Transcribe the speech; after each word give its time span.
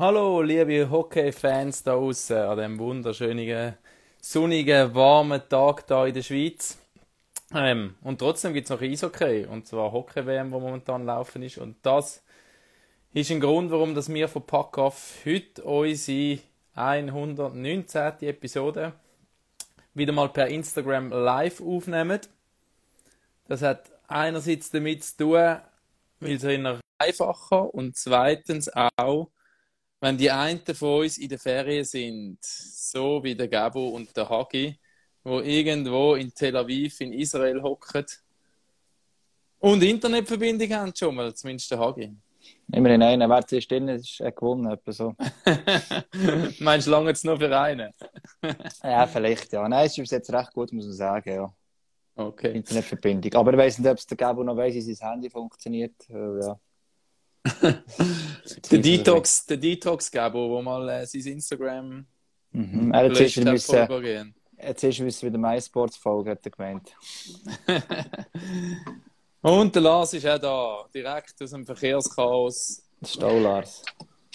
Hallo, 0.00 0.40
liebe 0.40 0.88
Hockey-Fans 0.88 1.82
da 1.82 1.92
draußen 1.92 2.34
an 2.34 2.56
dem 2.56 2.78
wunderschönen, 2.78 3.76
sonnigen, 4.18 4.94
warmen 4.94 5.42
Tag 5.46 5.86
da 5.88 6.06
in 6.06 6.14
der 6.14 6.22
Schweiz. 6.22 6.78
Ähm, 7.54 7.96
und 8.00 8.18
trotzdem 8.18 8.54
gibt 8.54 8.64
es 8.64 8.70
noch 8.70 8.80
Eishockey, 8.80 9.44
und 9.44 9.66
zwar 9.66 9.92
Hockey-WM, 9.92 10.52
wo 10.52 10.58
momentan 10.58 11.04
laufen 11.04 11.42
ist. 11.42 11.58
Und 11.58 11.76
das 11.82 12.22
ist 13.12 13.30
ein 13.30 13.40
Grund, 13.40 13.70
warum 13.70 13.94
dass 13.94 14.08
wir 14.08 14.26
von 14.28 14.46
Packoff 14.46 15.18
heute 15.26 15.62
unsere 15.64 16.38
119. 16.76 18.22
Episode 18.22 18.94
wieder 19.92 20.14
mal 20.14 20.30
per 20.30 20.48
Instagram 20.48 21.10
live 21.10 21.60
aufnehmen. 21.60 22.20
Das 23.48 23.60
hat 23.60 23.90
einerseits 24.08 24.70
damit 24.70 25.04
zu 25.04 25.16
tun, 25.18 25.56
weil 26.20 26.36
es 26.42 26.80
einfacher 26.98 27.74
und 27.74 27.98
zweitens 27.98 28.70
auch, 28.96 29.28
wenn 30.00 30.16
die 30.16 30.30
einen 30.30 30.60
von 30.74 31.00
uns 31.00 31.18
in 31.18 31.28
der 31.28 31.38
Ferien 31.38 31.84
sind, 31.84 32.38
so 32.42 33.22
wie 33.22 33.34
der 33.34 33.48
Gabo 33.48 33.88
und 33.88 34.16
der 34.16 34.28
Hagi, 34.28 34.78
wo 35.22 35.40
irgendwo 35.40 36.14
in 36.14 36.32
Tel 36.34 36.56
Aviv 36.56 37.00
in 37.00 37.12
Israel 37.12 37.62
hocken 37.62 38.06
und 39.58 39.82
Internetverbindung 39.82 40.72
haben 40.72 40.92
schon 40.96 41.14
mal, 41.14 41.34
zumindest 41.34 41.70
der 41.70 41.78
Hagi. 41.78 42.10
Immerhin 42.72 43.02
einer, 43.02 43.28
wer 43.28 43.46
zuerst 43.46 43.70
drin 43.70 43.88
ist, 43.88 44.20
hat 44.20 44.36
gewonnen, 44.36 44.72
etwa 44.72 44.92
so. 44.92 45.14
Meinst 46.60 46.86
du 46.86 46.90
lange 46.90 47.08
jetzt 47.08 47.24
nur 47.24 47.36
für 47.36 47.58
einen? 47.58 47.92
ja, 48.82 49.06
vielleicht, 49.06 49.52
ja. 49.52 49.68
Nein, 49.68 49.86
es 49.86 49.98
ist 49.98 50.10
jetzt 50.10 50.32
recht 50.32 50.52
gut, 50.54 50.72
muss 50.72 50.86
man 50.86 50.94
sagen, 50.94 51.34
ja. 51.34 51.52
Okay. 52.14 52.52
Internetverbindung. 52.52 53.34
Aber 53.34 53.52
ich 53.52 53.58
weiß 53.58 53.78
nicht, 53.78 53.90
ob 53.90 53.98
es 53.98 54.06
der 54.06 54.16
Gabo 54.16 54.42
noch 54.42 54.56
weiß, 54.56 54.74
wie 54.74 54.94
sein 54.94 55.10
Handy 55.10 55.28
funktioniert. 55.28 55.94
Ja. 56.08 56.58
der 58.70 58.78
Detox, 58.78 59.46
der 59.46 59.56
Detox 59.56 60.10
Gabo, 60.10 60.50
wo 60.50 60.62
mal 60.62 60.88
äh, 60.88 61.06
sein 61.06 61.32
Instagram 61.32 62.06
mhm. 62.52 62.92
Er 62.92 63.04
hat 63.08 63.16
zuerst 63.16 63.36
wieder, 63.38 63.52
müssen, 63.52 64.34
er 64.56 64.76
zuerst 64.76 65.22
wieder 65.22 65.38
MySports 65.38 65.96
folgen, 65.96 66.30
hat 66.30 66.44
er 66.44 66.50
gemeint. 66.50 66.94
Und 69.42 69.74
der 69.74 69.82
Lars 69.82 70.12
ist 70.12 70.26
auch 70.26 70.38
da, 70.38 70.84
direkt 70.94 71.40
aus 71.42 71.50
dem 71.50 71.64
Verkehrschaos. 71.64 72.82
Staulars. 73.02 73.82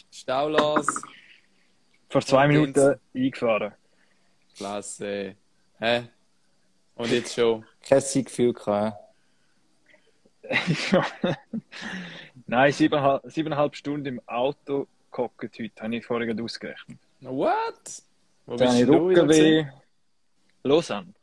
Staulars. 0.10 0.88
Vor 2.10 2.22
zwei 2.22 2.48
Minuten 2.48 3.00
eingefahren. 3.14 3.74
Klasse. 4.56 5.36
Hä? 5.78 6.10
Und 6.96 7.12
jetzt 7.12 7.36
schon? 7.36 7.66
Kein 7.82 8.02
Sieggefühl 8.02 8.54
gehabt. 8.54 9.05
Nein, 12.48 12.72
siebeneinhalb, 12.72 13.24
siebeneinhalb 13.26 13.76
Stunden 13.76 14.06
im 14.06 14.22
Auto 14.28 14.88
gehockt 15.12 15.60
heute, 15.60 15.84
habe 15.84 15.96
ich 15.96 16.06
vorhin 16.06 16.40
ausgerechnet. 16.40 17.00
What? 17.22 18.04
Wo 18.46 18.56
Dann 18.56 18.78
bist 18.78 18.88
du 18.88 18.94
Rückenweh. 18.94 19.66
Lausanne. 20.64 21.14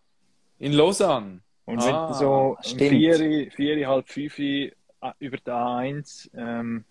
In 0.58 0.72
Lausanne? 0.72 1.40
Und 1.64 1.78
ah, 1.80 1.86
wenn 1.86 2.08
du 2.08 2.14
so 2.14 2.56
vier, 2.76 3.50
vier, 3.50 3.88
halb 3.88 4.08
fünf 4.08 4.38
äh, 4.38 4.72
über 5.18 5.36
die 5.36 5.50
A1 5.50 6.30
ähm, 6.34 6.84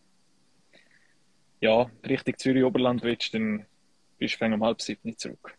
ja, 1.60 1.90
Richtung 2.08 2.38
Zürich-Oberland 2.38 3.04
willst, 3.04 3.34
dann 3.34 3.66
bist 4.18 4.42
du 4.42 4.46
um 4.46 4.64
halb 4.64 4.82
sieben 4.82 5.18
zurück. 5.18 5.58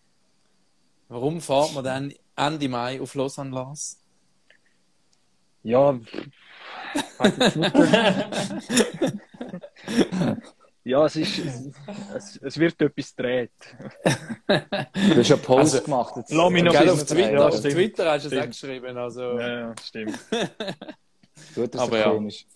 Warum 1.08 1.40
fährt 1.40 1.74
man 1.74 1.84
dann 1.84 2.14
Ende 2.36 2.68
Mai 2.68 3.00
auf 3.00 3.14
Lausanne, 3.14 3.50
Lars? 3.50 4.01
Ja, 5.62 5.98
ja, 10.84 11.06
es 11.06 11.16
ist, 11.16 11.38
es, 12.14 12.36
es 12.42 12.58
wird 12.58 12.80
etwas 12.82 13.14
gedreht. 13.14 13.52
Du 14.46 15.16
hast 15.16 15.32
einen 15.32 15.42
Post 15.42 15.74
also, 15.74 15.82
gemacht. 15.82 16.16
Jetzt. 16.16 16.32
Lass 16.32 16.50
mich 16.50 16.62
noch 16.64 16.72
Gell, 16.72 16.90
auf 16.90 17.04
Twitter, 17.04 17.32
ja, 17.32 17.48
auf 17.48 17.60
Twitter 17.60 18.10
hast 18.10 18.30
du 18.30 18.36
es 18.36 18.42
auch 18.42 18.46
geschrieben. 18.46 18.96
Also. 18.96 19.38
Ja, 19.38 19.74
stimmt. 19.82 20.18
Gut, 21.54 21.74
das 21.74 21.80
Aber 21.80 21.98
ist 21.98 22.04
ja. 22.04 22.10
komisch. 22.10 22.46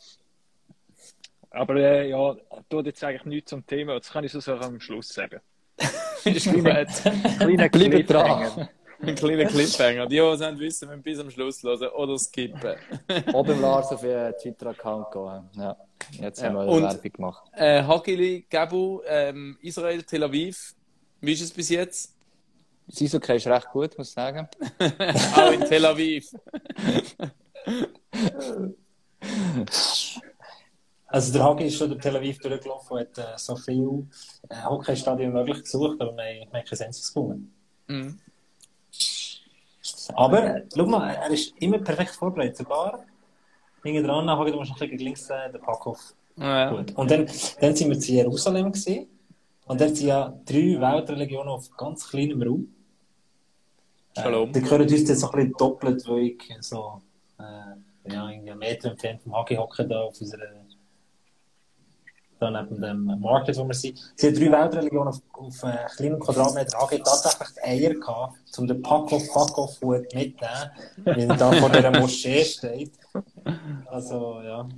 Aber 1.51 1.77
äh, 1.77 2.11
ja, 2.11 2.37
tut 2.69 2.87
jetzt 2.87 3.03
eigentlich 3.05 3.25
nichts 3.25 3.51
zum 3.51 3.67
Thema. 3.67 3.95
Das 3.95 4.11
kann 4.11 4.25
ich 4.25 4.33
so 4.33 4.53
am 4.53 4.81
Schluss 4.81 5.09
sagen. 5.09 5.41
ist 6.25 6.53
gut. 6.53 6.65
Kleiner 6.65 7.69
Clip 7.69 8.07
dran. 8.07 8.69
Ein 9.03 9.15
kleiner 9.15 9.45
Cliffhanger. 9.45 10.07
Die, 10.07 10.17
die 10.17 10.21
es 10.21 10.41
wissen, 10.41 10.89
müssen 10.89 11.03
bis 11.03 11.19
am 11.19 11.31
Schluss 11.31 11.63
hören 11.63 11.89
oder 11.89 12.19
skippen. 12.19 12.77
oder 13.33 13.53
im 13.53 13.61
Lars 13.61 13.93
auf 13.93 14.03
ihren 14.03 14.33
Twitter-Account 14.37 15.11
gehen. 15.13 15.63
Ja, 15.63 15.77
jetzt 16.13 16.43
haben 16.43 16.55
wir 16.55 16.65
ja. 16.65 16.83
Werbung 16.83 17.13
gemacht. 17.13 17.51
Äh, 17.53 17.83
Hakili, 17.83 18.47
Gabu, 18.49 19.01
ähm, 19.07 19.59
Israel, 19.63 20.03
Tel 20.03 20.25
Aviv. 20.25 20.75
Wie 21.21 21.33
ist 21.33 21.43
es 21.43 21.53
bis 21.53 21.69
jetzt? 21.69 22.15
Das 22.87 23.03
Eishockey 23.03 23.37
ist 23.37 23.47
recht 23.47 23.69
gut, 23.73 23.99
muss 23.99 24.09
ich 24.09 24.15
sagen. 24.15 24.49
Auch 25.37 25.53
in 25.53 25.61
Tel 25.63 25.85
Aviv. 25.85 26.31
Also 31.09 31.33
der 31.33 31.45
Hagi 31.45 31.65
ist 31.65 31.77
schon 31.77 31.89
durch 31.91 32.01
Tel 32.01 32.17
Aviv 32.17 32.39
durchgelaufen 32.39 32.99
und 32.99 33.01
hat 33.01 33.19
äh, 33.19 33.39
so 33.39 33.57
viel 33.57 34.07
äh, 34.49 34.63
Hockeystadien 34.65 35.33
möglich 35.33 35.63
gesucht, 35.63 36.01
aber 36.01 36.13
wir, 36.13 36.25
wir 36.25 36.41
haben 36.47 36.65
keinen 36.65 36.77
Sens 36.77 37.07
gefunden. 37.07 37.55
Mhm. 37.87 38.19
Aber, 40.17 40.63
schau 40.75 40.87
mal, 40.87 41.15
er 41.15 41.31
ist 41.31 41.55
immer 41.59 41.79
perfekt 41.79 42.11
vorbereitet. 42.11 42.57
Sogar 42.57 43.05
hinten 43.83 44.05
dran, 44.05 44.29
habe 44.31 44.49
ich 44.49 44.55
noch 44.55 44.63
ein 44.63 44.75
bisschen 44.75 44.99
links 44.99 45.29
äh, 45.31 45.53
den 45.53 45.61
Packhoff. 45.61 46.15
Ja. 46.37 46.71
Gut. 46.71 46.97
Und 46.97 47.11
dann, 47.11 47.27
dann 47.61 47.77
sind 47.77 47.91
wir 47.91 48.01
zu 48.01 48.13
Jerusalem 48.13 48.73
gesehen. 48.73 49.09
Und 49.67 49.81
dort 49.81 49.97
sind 49.97 50.09
ja 50.09 50.33
drei 50.45 50.81
Weltreligionen 50.81 51.49
auf 51.49 51.71
ganz 51.77 52.09
kleinem 52.09 52.43
Raum. 52.43 52.69
Shalom. 54.17 54.49
Äh, 54.49 54.53
die 54.53 54.61
können 54.63 54.83
uns 54.83 54.93
jetzt 54.93 55.21
so 55.21 55.31
ein 55.31 55.33
bisschen 55.33 55.53
doppelt, 55.59 56.09
weil 56.09 56.19
ich 56.25 56.43
so, 56.61 57.03
äh, 57.39 58.11
ja, 58.13 58.25
einen 58.25 58.59
Meter 58.59 58.91
entfernt 58.91 59.23
vom 59.23 59.37
Hockey 59.37 59.57
hocken 59.57 59.89
da 59.89 60.01
auf 60.01 60.21
unserer 60.21 60.66
da 62.39 62.51
neben 62.51 62.81
dem 62.81 63.21
Market, 63.21 63.57
wo 63.57 63.67
wir 63.67 63.75
sind. 63.75 63.99
Sie 64.15 64.27
haben 64.27 64.35
drei 64.35 64.53
Weltreligionen 64.53 65.09
auf, 65.09 65.21
auf 65.33 65.63
äh, 65.63 65.87
kleinem 65.97 66.21
Quadratmeter 66.21 66.81
angegeben, 66.81 67.05
tatsächlich 67.05 67.49
die 67.57 67.63
Eier 67.63 67.95
gehabt, 67.95 68.37
um 68.59 68.67
den 68.67 68.83
Pack-off-Pack-off-Hut 68.83 70.15
mitzunehmen, 70.15 70.71
weil 71.05 71.21
er 71.21 71.37
da 71.37 71.53
vor 71.53 71.71
dieser 71.71 71.91
Moschee 71.99 72.45
steht. 72.45 72.93
Also, 73.87 74.41
ja. 74.43 74.69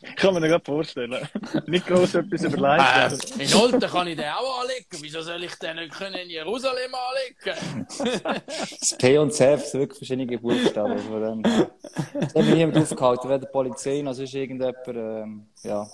Ich 0.00 0.14
kann 0.14 0.32
mir 0.32 0.40
das 0.40 0.50
gerade 0.50 0.64
vorstellen. 0.64 1.28
Nicht 1.66 1.86
groß 1.86 2.14
etwas 2.14 2.44
überlegt. 2.44 3.36
Äh, 3.36 3.42
in 3.42 3.54
Olten 3.54 3.80
kann 3.80 4.06
ich 4.06 4.16
den 4.16 4.26
auch 4.26 4.60
anlegen. 4.60 4.86
Wieso 5.00 5.22
soll 5.22 5.42
ich 5.42 5.54
den 5.56 5.76
nicht 5.76 5.92
können 5.92 6.14
in 6.14 6.30
Jerusalem 6.30 6.92
anlegen? 6.94 7.86
das 8.80 8.96
P 8.96 9.18
und 9.18 9.32
Z 9.32 9.60
sind 9.60 9.80
wirklich 9.80 9.98
verschiedene 9.98 10.38
Buchstaben. 10.38 11.42
Das 11.42 12.34
hat 12.34 12.34
mich 12.36 12.54
niemand 12.54 12.78
aufgehalten, 12.78 13.28
weder 13.28 13.38
die 13.40 13.46
Polizei 13.46 14.00
noch 14.02 14.14
sonst 14.14 14.34
irgendjemand. 14.34 14.76
Ähm, 14.86 15.46
ja. 15.64 15.86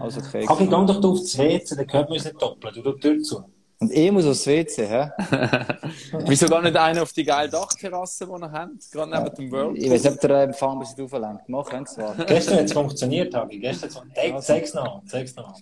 Also 0.00 0.20
okay. 0.20 0.44
Kaffee, 0.44 0.66
gang 0.66 0.86
doch 0.86 1.02
aufs 1.02 1.38
WC, 1.38 1.76
dann 1.76 1.86
gehört 1.86 2.08
man 2.08 2.16
uns 2.16 2.24
nicht 2.24 2.40
doppelt. 2.40 2.76
Du 2.76 2.92
die 2.92 3.00
Tür 3.00 3.22
zu. 3.22 3.44
Und 3.80 3.92
ich 3.92 4.10
muss 4.12 4.26
aufs 4.26 4.46
WC, 4.46 4.86
hä? 4.86 5.10
Wieso 6.26 6.46
gar 6.46 6.62
nicht 6.62 6.76
einer 6.76 7.02
auf 7.02 7.12
die 7.12 7.24
geile 7.24 7.50
Dachterrasse, 7.50 8.26
die 8.26 8.32
ihr 8.32 8.52
habt? 8.52 8.90
Gerade 8.90 9.10
neben 9.10 9.24
ja. 9.24 9.30
dem 9.30 9.52
World. 9.52 9.78
Ich 9.78 9.90
weiß 9.90 10.04
nicht, 10.04 10.14
ob 10.14 10.20
der 10.20 10.42
Empfang 10.42 10.72
ein 10.72 10.78
bisschen 10.78 11.04
auflenkt. 11.04 11.48
Mach, 11.48 11.72
es 11.72 11.94
zwar. 11.94 12.14
Gestern 12.24 12.58
hat 12.58 12.64
es 12.64 12.72
funktioniert, 12.72 13.34
Hagi. 13.34 13.58
Gestern 13.58 13.90
hat 13.90 14.06
es 14.16 14.46
Zeig's 14.46 14.74
noch. 14.74 15.02
Zeig's 15.06 15.34
noch. 15.36 15.58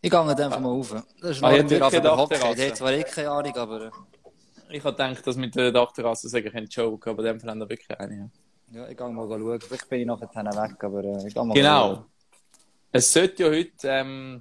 Ich 0.00 0.10
gehe 0.10 0.20
einfach 0.20 0.60
mal 0.60 0.68
rauf. 0.68 0.94
Das 1.20 1.30
ist 1.30 1.42
ah, 1.42 1.48
auf. 1.48 2.30
Ich 2.30 2.42
habe 2.42 2.72
zwar 2.74 2.92
eh 2.92 3.02
keine 3.02 3.30
Ahnung, 3.30 3.56
aber... 3.56 3.86
Äh, 3.86 3.90
ich 4.70 4.84
habe 4.84 4.96
gedacht, 4.96 5.26
dass 5.26 5.36
mit 5.36 5.54
der 5.54 5.72
Dachterrasse 5.72 6.28
sage 6.28 6.48
ich 6.48 6.54
ein 6.54 6.66
Joke, 6.66 7.08
aber 7.10 7.20
in 7.20 7.26
dem 7.26 7.40
Fall 7.40 7.50
haben 7.50 7.60
wir 7.60 7.68
wirklich 7.68 7.98
eine. 7.98 8.30
Ja, 8.70 8.80
ja 8.80 8.88
ich 8.88 8.96
gehe 8.96 9.08
mal 9.08 9.26
schauen. 9.26 9.60
Vielleicht 9.60 9.88
bin 9.88 10.00
ich 10.00 10.06
nachher 10.06 10.28
weg, 10.28 10.84
aber 10.84 11.04
äh, 11.04 11.26
ich 11.26 11.34
gehe 11.34 11.44
mal 11.44 11.54
Genau. 11.54 12.04
Es 12.96 13.12
sollte 13.12 13.42
ja 13.42 13.48
heute, 13.48 13.88
ähm, 13.88 14.40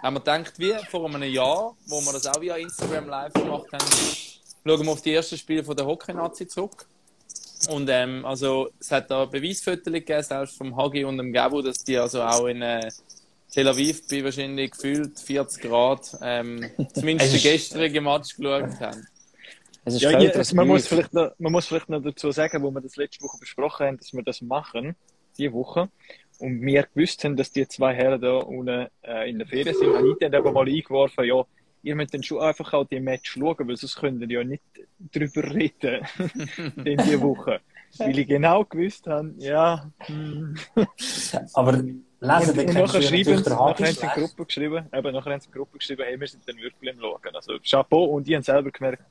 haben 0.00 0.14
wir 0.14 0.20
gedacht, 0.20 0.52
wie 0.58 0.72
vor 0.88 1.12
einem 1.12 1.24
Jahr, 1.24 1.76
wo 1.88 2.00
wir 2.00 2.12
das 2.12 2.24
auch 2.24 2.40
via 2.40 2.54
Instagram 2.54 3.08
live 3.08 3.32
gemacht 3.32 3.66
haben, 3.72 3.84
schauen 4.64 4.86
wir 4.86 4.92
auf 4.92 5.02
die 5.02 5.12
ersten 5.12 5.36
Spiele 5.36 5.64
von 5.64 5.76
der 5.76 5.86
Hockey-Nazi 5.86 6.46
zurück. 6.46 6.86
Und 7.68 7.90
ähm, 7.90 8.24
also, 8.24 8.70
es 8.78 8.92
hat 8.92 9.10
da 9.10 9.24
Beweisfotos 9.24 9.92
gegeben, 9.92 10.22
selbst 10.22 10.56
vom 10.56 10.76
Hagi 10.76 11.02
und 11.02 11.18
dem 11.18 11.32
Gabo, 11.32 11.62
dass 11.62 11.82
die 11.82 11.98
also 11.98 12.22
auch 12.22 12.46
in 12.46 12.62
äh, 12.62 12.92
Tel 13.52 13.66
Aviv 13.66 14.06
bei 14.06 14.22
wahrscheinlich 14.22 14.70
gefühlt 14.70 15.18
40 15.18 15.60
Grad 15.60 16.16
ähm, 16.22 16.70
zumindest 16.94 17.34
den 17.34 17.42
gestrigen 17.42 18.04
Match 18.04 18.36
geschaut 18.36 18.78
haben. 18.78 19.04
Ja, 19.86 20.16
ja, 20.16 20.42
man, 20.54 20.68
muss 20.68 20.86
vielleicht 20.86 21.12
noch, 21.12 21.32
man 21.38 21.50
muss 21.50 21.66
vielleicht 21.66 21.88
noch 21.88 22.00
dazu 22.00 22.30
sagen, 22.30 22.62
wo 22.62 22.70
wir 22.70 22.82
das 22.82 22.94
letzte 22.94 23.24
Woche 23.24 23.38
besprochen 23.40 23.86
haben, 23.86 23.96
dass 23.96 24.12
wir 24.12 24.22
das 24.22 24.42
machen, 24.42 24.94
diese 25.36 25.52
Woche 25.52 25.88
und 26.40 26.62
wir 26.62 26.84
gewusst 26.94 27.24
haben, 27.24 27.36
dass 27.36 27.52
die 27.52 27.66
zwei 27.68 27.94
Herren 27.94 28.20
da 28.20 28.38
unten 28.38 28.88
äh, 29.02 29.30
in 29.30 29.38
der 29.38 29.46
Ferien 29.46 29.74
sind, 29.74 29.94
habe 29.94 30.10
ich 30.10 30.18
dann 30.20 30.34
aber 30.34 30.52
mal 30.52 30.66
eingeworfen, 30.66 31.24
ja, 31.24 31.44
ihr 31.82 31.94
müsst 31.94 32.14
dann 32.14 32.22
schon 32.22 32.40
einfach 32.40 32.72
auch 32.72 32.84
die 32.84 33.00
Match 33.00 33.32
schauen, 33.32 33.68
weil 33.68 33.76
sonst 33.76 33.96
könnt 33.96 34.22
ihr 34.22 34.30
ja 34.30 34.44
nicht 34.44 34.62
drüber 35.12 35.54
reden 35.54 36.06
in 36.84 36.96
dieser 36.96 37.20
Woche. 37.20 37.60
Weil 37.98 38.18
ich 38.18 38.28
genau 38.28 38.64
gewusst 38.64 39.06
habe, 39.06 39.34
ja. 39.38 39.90
aber 41.54 41.72
lesen, 41.72 42.00
und, 42.20 42.58
und 42.58 42.74
nachher 42.74 43.02
schreiben 43.02 43.42
nachher 43.42 43.86
haben 43.86 43.94
sie 43.94 44.06
in 44.06 44.10
Gruppe 44.10 44.46
geschrieben, 44.46 44.86
eben, 44.92 45.12
nachher 45.12 45.32
haben 45.32 45.40
sie 45.40 45.48
in 45.48 45.52
Gruppe 45.52 45.78
geschrieben, 45.78 46.02
hey, 46.06 46.20
wir 46.20 46.28
sind 46.28 46.46
dann 46.46 46.56
wirklich 46.58 46.92
im 46.92 47.00
Schauen. 47.00 47.34
Also, 47.34 47.54
Chapeau, 47.68 48.04
und 48.04 48.26
die 48.26 48.36
haben 48.36 48.42
selber 48.42 48.70
gemerkt, 48.70 49.02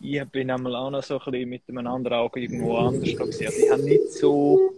ich 0.00 0.24
bin 0.30 0.50
einmal 0.50 0.74
auch 0.76 0.90
noch 0.90 1.02
so 1.02 1.20
ein 1.20 1.30
bisschen 1.30 1.48
mit 1.48 1.62
einem 1.68 1.86
anderen 1.86 2.18
Auge 2.18 2.40
irgendwo 2.40 2.76
anders 2.76 3.02
gesehen. 3.02 3.46
Also, 3.46 3.58
ich 3.62 3.70
habe 3.70 3.82
nicht 3.82 4.12
so 4.12 4.72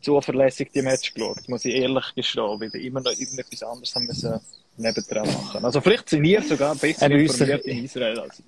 zuverlässig 0.00 0.70
die 0.72 0.82
Match 0.82 1.14
geschaut, 1.14 1.48
muss 1.48 1.64
ich 1.64 1.74
ehrlich 1.74 2.14
gestehen, 2.14 2.60
weil 2.60 2.72
wir 2.72 2.80
immer 2.80 3.00
noch 3.00 3.12
irgendetwas 3.12 3.62
anderes 3.62 3.94
haben 3.94 4.06
müssen 4.06 4.40
nebendran 4.76 5.26
machen. 5.26 5.64
Also, 5.64 5.80
vielleicht 5.80 6.08
sind 6.08 6.24
ihr 6.24 6.42
sogar 6.42 6.74
besser 6.74 7.10
informiert 7.10 7.66
in 7.66 7.84
Israel 7.84 8.20
als 8.20 8.38
ich. 8.38 8.44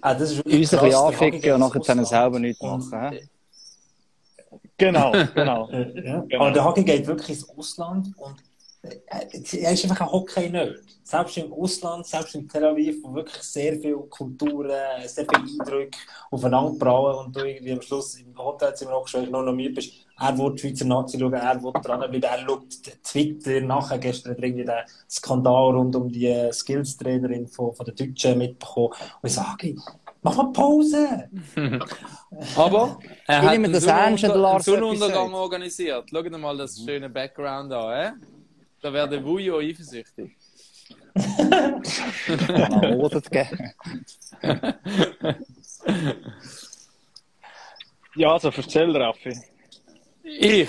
Ah, 0.00 0.14
das 0.14 0.32
ist 0.32 0.44
uns 0.44 0.52
ein 0.52 0.60
bisschen 0.60 0.94
anficken 0.94 1.52
und 1.54 1.60
nachher 1.60 1.80
dann 1.80 2.04
selber 2.04 2.38
nichts 2.38 2.62
machen. 2.62 3.18
Genau, 4.76 5.12
genau. 5.34 5.70
ja. 5.72 6.20
genau. 6.20 6.44
Aber 6.44 6.50
der 6.50 6.64
Hockey 6.64 6.84
geht 6.84 7.06
wirklich 7.06 7.30
ins 7.30 7.48
Ausland 7.48 8.08
und 8.16 8.36
er 9.06 9.72
ist 9.72 9.84
einfach 9.84 10.00
ein 10.00 10.12
Hockey-Nerd. 10.12 10.80
Selbst 11.02 11.36
im 11.36 11.52
Ausland, 11.52 12.06
selbst 12.06 12.34
in 12.34 12.48
Tel 12.48 12.64
Aviv, 12.64 12.96
wo 13.02 13.14
wirklich 13.14 13.42
sehr 13.42 13.74
viele 13.74 13.96
Kulturen, 14.08 14.70
sehr 15.06 15.26
viele 15.26 15.42
Eindrücke 15.42 15.98
aufeinander 16.30 16.78
prallen 16.78 17.26
und 17.26 17.36
du 17.36 17.44
irgendwie 17.44 17.72
am 17.72 17.82
Schluss 17.82 18.14
im 18.16 18.36
Hotelzimmer 18.38 18.94
auch 18.94 19.06
schon 19.06 19.30
noch 19.30 19.52
müde 19.52 19.74
bist. 19.74 19.92
Er 20.18 20.38
will 20.38 20.54
die 20.54 20.60
Schweizer 20.60 20.86
Nazi 20.86 21.18
schauen, 21.18 21.34
er 21.34 21.62
will 21.62 21.72
dranbleiben, 21.72 22.22
er 22.22 22.38
schaut 22.38 22.64
Twitter 23.02 23.60
nachher. 23.60 23.98
Gestern 23.98 24.32
hat 24.32 24.38
er 24.38 24.44
irgendwie 24.44 24.64
den 24.64 24.80
Skandal 25.10 25.74
rund 25.74 25.94
um 25.96 26.10
die 26.10 26.48
Skills-Trainerin 26.50 27.48
von, 27.48 27.74
von 27.74 27.84
der 27.84 27.94
Deutschen 27.94 28.38
mitbekommen. 28.38 28.94
Und 29.20 29.28
ich 29.28 29.34
sage, 29.34 29.74
Mach 30.24 30.36
mal 30.36 30.52
Pause! 30.52 31.28
Aber 32.56 32.98
er 33.26 33.42
hat 33.42 33.50
einen, 33.50 33.74
Sonnenunder 33.74 34.58
Sonnenuntergang 34.58 35.34
organisiert. 35.34 36.06
Schau 36.10 36.22
dir 36.22 36.38
mal 36.38 36.56
das 36.56 36.82
schöne 36.82 37.10
Background 37.10 37.70
an. 37.70 37.92
Eh? 37.92 38.33
Da 38.84 38.92
wäre 38.92 39.08
der 39.08 39.24
Wujo 39.24 39.60
eifersüchtig. 39.60 40.36
Geben. 43.30 43.72
ja, 48.14 48.32
also 48.34 48.50
erzähl, 48.54 48.94
Raffi. 48.94 49.40
Ich. 50.22 50.68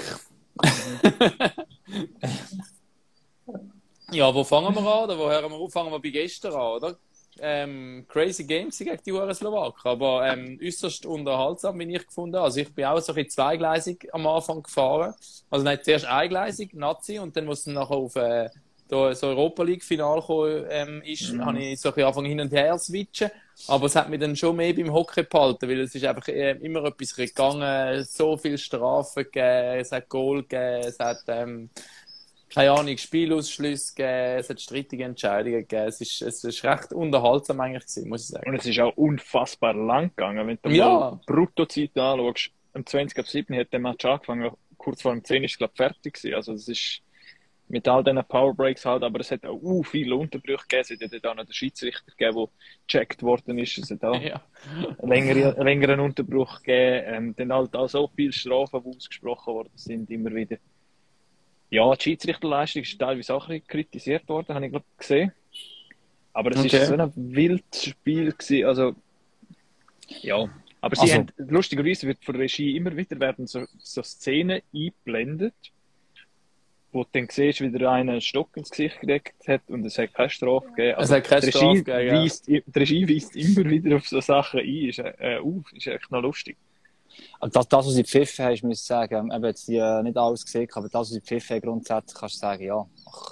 ja, 4.12 4.34
wo 4.34 4.46
fangen 4.46 4.74
wir 4.74 4.82
an? 4.82 5.04
Oder 5.04 5.18
wo 5.20 5.30
hören 5.30 5.52
wir 5.52 5.58
auf? 5.58 5.74
Fangen 5.74 5.92
wir 5.92 6.00
bei 6.00 6.08
gestern 6.08 6.54
an, 6.54 6.60
oder? 6.62 6.98
Ähm, 7.40 8.06
crazy 8.08 8.44
Games 8.44 8.78
gegen 8.78 8.98
die 9.06 9.34
Slowaken, 9.34 9.90
aber 9.90 10.28
ähm, 10.28 10.60
äußerst 10.64 11.06
unterhaltsam, 11.06 11.80
wie 11.80 11.96
ich 11.96 12.06
gefunden. 12.06 12.38
Also 12.38 12.62
ich 12.62 12.74
bin 12.74 12.86
auch 12.86 13.00
so 13.00 13.14
ein 13.14 13.30
zweigleisig 13.30 14.08
am 14.14 14.26
Anfang 14.28 14.64
gefahren. 14.64 15.14
Also 15.50 15.66
nicht 15.66 15.86
zuerst 15.86 16.06
eingleisig, 16.06 16.74
Nazi, 16.74 17.20
und 17.20 17.36
dann, 17.36 17.48
wo 17.48 17.52
es 17.52 17.64
dann 17.64 17.76
nachher 17.76 17.96
auf 17.96 18.16
äh, 18.16 18.50
das 18.88 19.24
Europa 19.24 19.64
League-Final 19.64 20.20
gekommen 20.20 20.66
ähm, 20.70 21.02
ist, 21.04 21.34
mhm. 21.34 21.46
habe 21.46 21.60
ich 21.60 21.80
so 21.80 21.90
ein 21.90 21.96
bisschen 21.96 22.26
hin 22.26 22.40
und 22.40 22.52
her 22.52 22.78
switchen. 22.78 23.32
Aber 23.68 23.86
es 23.86 23.96
hat 23.96 24.10
mich 24.10 24.20
dann 24.20 24.36
schon 24.36 24.56
mehr 24.56 24.74
beim 24.74 24.92
Hockey 24.92 25.24
behalten, 25.24 25.70
weil 25.70 25.80
es 25.80 25.96
ist 25.96 26.04
einfach 26.04 26.28
äh, 26.28 26.52
immer 26.52 26.84
etwas 26.84 27.16
gegangen, 27.16 28.04
so 28.04 28.38
viele 28.38 28.58
Strafen 28.58 29.24
gegeben, 29.24 29.80
es 29.80 29.92
hat 29.92 30.10
Goal 30.10 30.42
gegeben, 30.44 30.88
es 30.88 31.00
hat 31.00 31.24
ähm, 31.28 31.70
keine 32.56 32.72
Ahnung, 32.72 32.98
Spielausschlüsse 32.98 33.96
gegeben, 33.96 34.40
es 34.40 34.50
hat 34.50 34.62
strittige 34.62 35.04
Entscheidungen 35.04 35.60
gegeben. 35.60 35.90
Es 35.90 36.00
ist, 36.00 36.22
es 36.22 36.42
ist 36.42 36.64
recht 36.64 36.94
unterhaltsam 36.94 37.60
eigentlich 37.60 37.84
gewesen, 37.84 38.08
muss 38.08 38.22
ich 38.22 38.28
sagen. 38.30 38.50
Und 38.50 38.56
es 38.56 38.66
ist 38.66 38.80
auch 38.80 38.96
unfassbar 38.96 39.74
lang 39.74 40.12
gegangen. 40.16 40.48
Wenn 40.48 40.60
du 40.62 40.70
ja. 40.70 40.88
mal 40.88 41.20
Bruttozeit 41.28 41.98
anschaust, 41.98 42.52
am 42.74 42.86
20 42.86 43.20
ab 43.20 43.28
7 43.28 43.58
hat 43.58 43.74
der 43.74 43.80
Match 43.82 44.06
angefangen, 44.06 44.52
kurz 44.78 45.02
vor 45.02 45.12
dem 45.12 45.22
10 45.22 45.44
ist 45.44 45.58
glaube 45.58 45.74
fertig 45.76 46.14
gewesen. 46.14 46.34
Also 46.34 46.54
es 46.54 46.70
ist 46.70 47.02
mit 47.68 47.90
all 47.90 48.06
diesen 48.06 48.24
Powerbreaks 48.24 48.86
halt, 48.86 49.04
aber 49.04 49.20
es 49.20 49.32
hat 49.32 49.46
auch 49.46 49.62
uh, 49.62 49.84
viele 49.84 50.16
Unterbrüche 50.16 50.66
gegeben. 50.70 50.98
Es 51.02 51.12
hat 51.12 51.26
auch 51.26 51.36
noch 51.36 51.44
den 51.44 51.54
Schiedsrichter 51.54 52.10
gegeben, 52.18 52.38
der 52.38 52.48
gecheckt 52.88 53.22
worden 53.22 53.58
ist. 53.58 53.78
Es 53.80 53.92
hat 53.92 54.04
auch 54.06 54.16
ja. 54.22 54.42
einen 55.02 55.10
längeren, 55.10 55.62
längeren 55.62 56.00
Unterbruch 56.00 56.60
gegeben. 56.62 57.04
Ähm, 57.06 57.36
dann 57.36 57.52
halt 57.52 57.76
auch 57.76 57.90
so 57.90 58.10
viele 58.16 58.32
Strafen, 58.32 58.82
die 58.82 58.96
ausgesprochen 58.96 59.54
worden 59.54 59.72
sind, 59.76 60.10
immer 60.10 60.34
wieder. 60.34 60.56
Ja, 61.70 61.94
die 61.96 62.04
Schiedsrichterleistung 62.04 62.84
ist 62.84 63.00
teilweise 63.00 63.34
auch 63.34 63.50
ein 63.50 63.66
kritisiert 63.66 64.28
worden, 64.30 64.54
habe 64.54 64.66
ich 64.66 64.72
glaube 64.72 64.86
gesehen. 64.98 65.32
Aber 66.34 66.52
es 66.52 66.58
okay. 66.58 66.78
ist 66.78 66.88
so 66.88 66.94
ein 66.96 67.12
wildes 67.16 67.86
Spiel 67.86 68.32
gewesen, 68.32 68.66
also 68.66 68.96
ja. 70.08 70.50
Aber 70.82 70.96
sie 70.96 71.02
also, 71.04 71.16
haben, 71.16 71.28
lustigerweise 71.38 72.08
wird 72.08 72.24
von 72.24 72.36
der 72.36 72.44
Regie 72.44 72.76
immer 72.76 72.96
wieder 72.96 73.20
werden 73.20 73.48
so, 73.48 73.66
so 73.80 74.04
Szenen 74.04 74.62
eingeblendet, 74.74 75.56
wo 76.92 77.04
du 77.04 77.10
dann 77.14 77.28
siehst, 77.30 77.62
wie 77.62 77.72
der 77.72 77.90
eine 77.90 78.12
einen 78.12 78.22
Stock 78.22 78.56
ins 78.56 78.70
Gesicht 78.70 79.00
gelegt 79.00 79.48
hat 79.48 79.62
und 79.68 79.84
es 79.86 79.98
hat 79.98 80.14
keine 80.14 80.30
Strafe 80.30 80.68
gegeben. 80.70 80.98
es 81.00 81.12
hat 81.12 81.24
keine 81.24 81.42
die 81.42 81.52
Strafe 81.52 81.84
gegeben, 81.84 82.16
weist, 82.18 82.48
Die 82.48 82.64
Regie 82.76 83.16
weist 83.16 83.36
immer 83.36 83.70
wieder 83.70 83.96
auf 83.96 84.08
so 84.08 84.22
Sachen 84.22 84.60
ein, 84.60 84.90
ist, 84.90 85.00
äh, 85.00 85.40
auf, 85.42 85.74
ist 85.74 85.88
echt 85.88 86.12
noch 86.12 86.22
lustig. 86.22 86.56
Das, 87.40 87.68
das, 87.68 87.86
was 87.86 87.94
sie 87.94 88.04
pfiffen 88.04 88.46
haben, 88.46 88.54
ich 88.54 88.64
muss 88.64 88.86
sagen, 88.86 89.32
eben 89.32 89.44
jetzt 89.46 89.68
die, 89.68 89.78
äh, 89.78 90.02
nicht 90.04 90.18
alles 90.18 90.46
gesehen, 90.46 90.68
aber 90.74 90.90
das, 90.90 91.02
was 91.02 91.10
sie 91.10 91.22
pfiffen 91.22 91.62
grundsätzlich 91.62 92.20
kannst 92.20 92.36
du 92.36 92.40
sagen, 92.40 92.64
ja, 92.64 92.86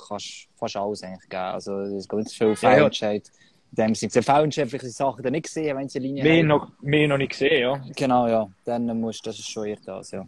kannst 0.07 0.47
fast 0.55 0.75
alles 0.75 1.03
eigentlich 1.03 1.29
geben. 1.29 1.41
Also, 1.41 1.79
es 1.79 2.07
gibt 2.07 2.23
nicht 2.23 2.37
viel 2.37 2.55
Fehlentscheid. 2.55 3.23
Ja, 3.25 3.33
dem 3.75 3.95
sind 3.95 4.11
Fehlentscheid, 4.11 4.69
vielleicht 4.69 4.85
die 4.85 4.89
Sachen 4.89 5.23
dann 5.23 5.31
nicht 5.31 5.45
gesehen, 5.45 5.75
wenn 5.77 5.89
sie 5.89 5.99
Linie 5.99 6.23
mehr 6.23 6.39
haben. 6.39 6.47
Noch, 6.47 6.67
mehr 6.81 7.07
noch 7.07 7.17
nicht 7.17 7.31
gesehen, 7.31 7.61
ja. 7.61 7.81
Genau, 7.95 8.27
ja. 8.27 8.47
Dann 8.65 8.99
musst 8.99 9.25
das 9.25 9.39
ist 9.39 9.49
schon 9.49 9.65
eher 9.65 9.77
das, 9.83 10.11
ja. 10.11 10.25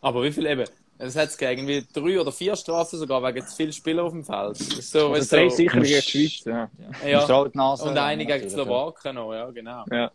Aber 0.00 0.22
wie 0.22 0.32
viel 0.32 0.46
eben? 0.46 0.64
Es 1.00 1.14
hat 1.14 1.30
irgendwie 1.40 1.86
drei 1.92 2.20
oder 2.20 2.32
vier 2.32 2.56
Strafen 2.56 2.98
sogar 2.98 3.22
wegen 3.22 3.46
zu 3.46 3.54
vielen 3.54 3.72
Spieler 3.72 4.02
auf 4.02 4.12
dem 4.12 4.24
Feld. 4.24 4.56
So, 4.56 5.12
also 5.12 5.36
drei 5.36 5.48
so, 5.48 5.56
sicher 5.56 5.80
gegen 5.80 5.84
die 5.84 6.02
Schweiz, 6.02 6.44
ja. 6.44 6.68
ja. 7.06 7.24
ja. 7.24 7.36
Und 7.36 7.98
eine 7.98 8.26
gegen 8.26 8.42
die 8.42 8.50
Slowaken 8.50 9.14
noch, 9.14 9.32
ja, 9.32 9.48
genau. 9.50 9.84
Ja. 9.92 10.10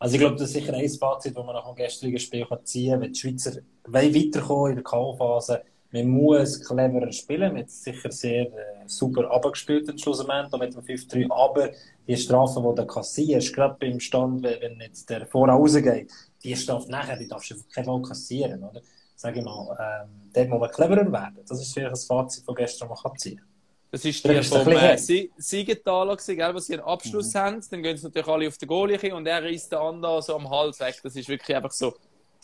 Also 0.00 0.14
ich 0.14 0.20
glaube, 0.20 0.36
das 0.36 0.48
ist 0.48 0.54
sicher 0.54 0.72
ein 0.72 0.88
Fazit, 0.88 1.36
das 1.36 1.44
man 1.44 1.54
nach 1.54 1.66
dem 1.66 1.74
gestrigen 1.74 2.18
Spiel 2.18 2.46
ziehen 2.64 2.92
kann. 2.92 3.02
Wenn 3.02 3.12
die 3.12 3.18
Schweizer 3.18 3.60
weiterkommen 3.84 4.70
in 4.70 4.76
der 4.76 4.84
K.O.-Phase, 4.84 5.60
man 5.92 6.08
muss 6.08 6.58
cleverer 6.64 7.12
spielen. 7.12 7.52
Man 7.52 7.62
hat 7.62 7.70
sicher 7.70 8.10
sehr 8.10 8.46
äh, 8.46 8.86
super 8.86 9.30
abgespielt 9.30 9.90
im 9.90 9.98
Schlussmoment, 9.98 10.50
mit 10.58 10.74
dem 10.74 10.80
5-3. 10.80 11.30
Aber 11.30 11.70
die 12.06 12.16
Strafen, 12.16 12.62
die 12.62 12.74
du 12.80 12.86
kassierst, 12.86 13.52
gerade 13.54 13.76
beim 13.78 14.00
Stand, 14.00 14.42
wenn 14.42 14.80
jetzt 14.80 15.10
der 15.10 15.26
vorher 15.26 15.56
rausgeht, 15.56 16.10
die 16.42 16.56
Strafe 16.56 16.90
nachher, 16.90 17.18
die 17.18 17.28
darfst 17.28 17.50
du 17.50 17.56
kein 17.70 17.84
Fall 17.84 18.00
kassieren, 18.00 18.64
oder? 18.64 18.80
Sag 19.16 19.36
ich 19.36 19.44
mal, 19.44 19.76
ähm, 19.78 20.30
dort 20.32 20.48
muss 20.48 20.60
man 20.60 20.70
cleverer 20.70 21.12
werden. 21.12 21.40
Das 21.46 21.60
ist 21.60 21.74
vielleicht 21.74 21.92
das 21.92 22.06
Fazit 22.06 22.42
von 22.42 22.54
gestern, 22.54 22.88
das 22.88 23.02
man 23.02 23.10
kann 23.10 23.18
ziehen 23.18 23.36
kann. 23.36 23.49
Das 23.92 24.04
ist 24.04 24.24
die 24.24 24.42
vom 24.44 24.68
äh, 24.68 24.96
Siegenthaler 24.96 26.16
gewesen, 26.16 26.54
wo 26.54 26.58
sie 26.58 26.74
einen 26.74 26.82
Abschluss 26.82 27.34
mhm. 27.34 27.38
haben. 27.38 27.64
Dann 27.70 27.82
gehen 27.82 27.96
sie 27.96 28.04
natürlich 28.04 28.28
alle 28.28 28.48
auf 28.48 28.56
den 28.56 28.68
Goalie 28.68 29.14
und 29.14 29.26
er 29.26 29.42
reißt 29.42 29.72
den 29.72 29.78
anderen 29.78 30.22
so 30.22 30.36
am 30.36 30.48
Hals 30.48 30.78
weg. 30.78 31.00
Das 31.02 31.16
ist 31.16 31.28
wirklich 31.28 31.56
einfach 31.56 31.72
so, 31.72 31.94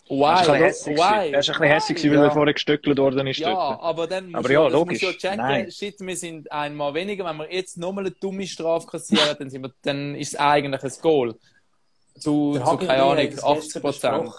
why? 0.09 0.45
Das 0.45 0.79
ist 0.79 0.87
ein 0.87 0.97
why? 0.97 1.31
Er 1.31 1.39
ist 1.39 1.49
ein 1.49 1.53
bisschen 1.53 1.63
hässlich, 1.63 2.03
weil 2.03 2.13
ja. 2.15 2.23
er 2.25 2.31
vorher 2.31 2.53
gestöckelt 2.53 2.97
worden 2.97 3.27
ist. 3.27 3.39
Ja, 3.39 3.53
dort. 3.53 3.81
aber 3.81 4.07
dann 4.07 4.35
aber 4.35 4.51
ja, 4.51 4.67
du, 4.67 4.73
logisch. 4.73 5.01
Musst 5.01 5.19
checken, 5.19 5.37
Nein. 5.37 5.71
shit, 5.71 5.95
wir 5.99 6.17
sind 6.17 6.51
einmal 6.51 6.93
weniger. 6.93 7.23
Wenn 7.23 7.37
wir 7.37 7.53
jetzt 7.53 7.77
nochmal 7.77 8.05
eine 8.05 8.11
dumme 8.11 8.45
Strafe 8.45 8.87
kassieren, 8.87 9.35
dann, 9.39 9.49
sind 9.49 9.61
wir, 9.61 9.71
dann 9.83 10.15
ist 10.15 10.33
es 10.33 10.39
eigentlich 10.39 10.83
ein 10.83 11.01
Goal. 11.01 11.35
Zu, 12.19 12.53
zu 12.53 12.77
keine 12.77 13.03
Ahnung, 13.03 13.29
80 13.41 13.81
Prozent 13.81 14.31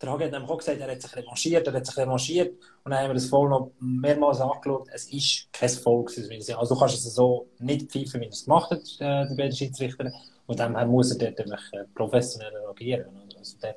der 0.00 0.10
Hagi 0.10 0.24
hat 0.24 0.32
nämlich 0.32 0.50
auch 0.50 0.58
gesagt, 0.58 0.80
er 0.80 0.90
hat 0.90 1.02
sich 1.02 1.14
revanchiert, 1.16 1.66
er 1.66 1.72
hat 1.74 1.86
sich 1.86 1.96
revanchiert. 1.96 2.58
Und 2.84 2.90
dann 2.90 3.00
haben 3.00 3.10
wir 3.10 3.14
das 3.14 3.26
voll 3.26 3.48
noch 3.50 3.72
mehrmals 3.80 4.40
angeschaut. 4.40 4.88
Es 4.92 5.12
ist 5.12 5.52
kein 5.52 5.68
Volk. 5.68 6.10
Also 6.56 6.74
du 6.74 6.80
kannst 6.80 6.94
es 6.94 7.14
so 7.14 7.48
nicht 7.58 7.90
pfeifen, 7.90 8.20
wie 8.20 8.26
er 8.26 8.30
es 8.30 8.44
gemacht 8.44 8.70
hat, 8.70 8.80
äh, 9.00 9.28
die 9.28 9.36
beiden 9.36 9.52
Schiedsrichter. 9.52 10.10
Und 10.46 10.58
dann 10.58 10.88
muss 10.88 11.14
er 11.14 11.30
dort 11.30 11.40
äh, 11.40 11.84
professionell 11.94 12.52
reagieren. 12.64 13.06
Also 13.38 13.56
dort. 13.60 13.76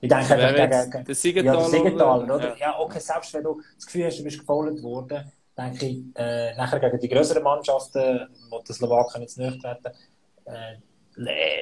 Ich 0.00 0.08
denke 0.08 0.34
einfach 0.34 0.90
gegen, 0.90 1.04
der 1.04 1.14
Siegenthaler, 1.14 1.60
ja, 1.60 1.68
Siegenthaler 1.68 2.34
oder? 2.34 2.48
Ja. 2.50 2.56
ja. 2.58 2.78
okay, 2.78 3.00
selbst 3.00 3.34
wenn 3.34 3.42
du 3.42 3.60
das 3.74 3.86
Gefühl 3.86 4.04
hast, 4.04 4.18
du 4.18 4.24
bist 4.24 4.38
gefolgt 4.38 4.82
worden, 4.82 5.32
denke 5.56 5.86
ich, 5.86 6.04
äh, 6.14 6.54
nachher 6.54 6.78
gegen 6.78 7.00
die 7.00 7.08
größeren 7.08 7.42
Mannschaften, 7.42 8.28
wo 8.50 8.60
die 8.60 8.72
Slowaken 8.72 9.22
jetzt 9.22 9.38
nicht 9.38 9.60
treten, 9.60 9.96
äh, 10.44 10.76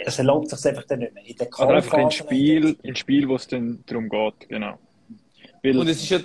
es 0.04 0.18
erlaubt 0.18 0.50
sich 0.50 0.66
einfach 0.66 0.84
dann 0.84 1.00
nicht 1.00 1.14
mehr. 1.14 1.24
In 1.24 1.36
der 1.36 1.48
Oder 1.58 1.76
einfach 1.76 1.98
ein 1.98 2.10
Spiel, 2.10 2.76
ein 2.84 2.96
Spiel, 2.96 3.28
wo 3.28 3.36
es 3.36 3.46
dann 3.46 3.82
darum 3.86 4.08
geht, 4.08 4.48
genau. 4.48 4.78
Weil 5.62 5.78
und 5.78 5.88
es 5.88 6.02
ist 6.02 6.10
ja, 6.10 6.20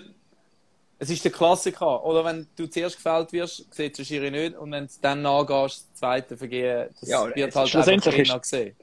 es 0.98 1.10
ist 1.10 1.24
der 1.24 1.32
Klassiker, 1.32 2.04
oder 2.04 2.26
wenn 2.26 2.48
du 2.56 2.68
zuerst 2.68 2.98
gefällt 2.98 3.32
wirst, 3.32 3.74
sieht 3.74 3.98
der 3.98 4.04
Schiri 4.04 4.32
nicht, 4.32 4.58
und 4.58 4.72
wenn 4.72 4.86
du 4.86 4.94
dann 5.02 5.22
nachgehst, 5.22 5.88
das 5.92 6.00
zweite 6.00 6.36
Vergehen, 6.36 6.90
das 7.00 7.10
ja, 7.10 7.36
wird 7.36 7.56
halt 7.56 7.76
einfach 7.76 8.42
gesehen. 8.42 8.76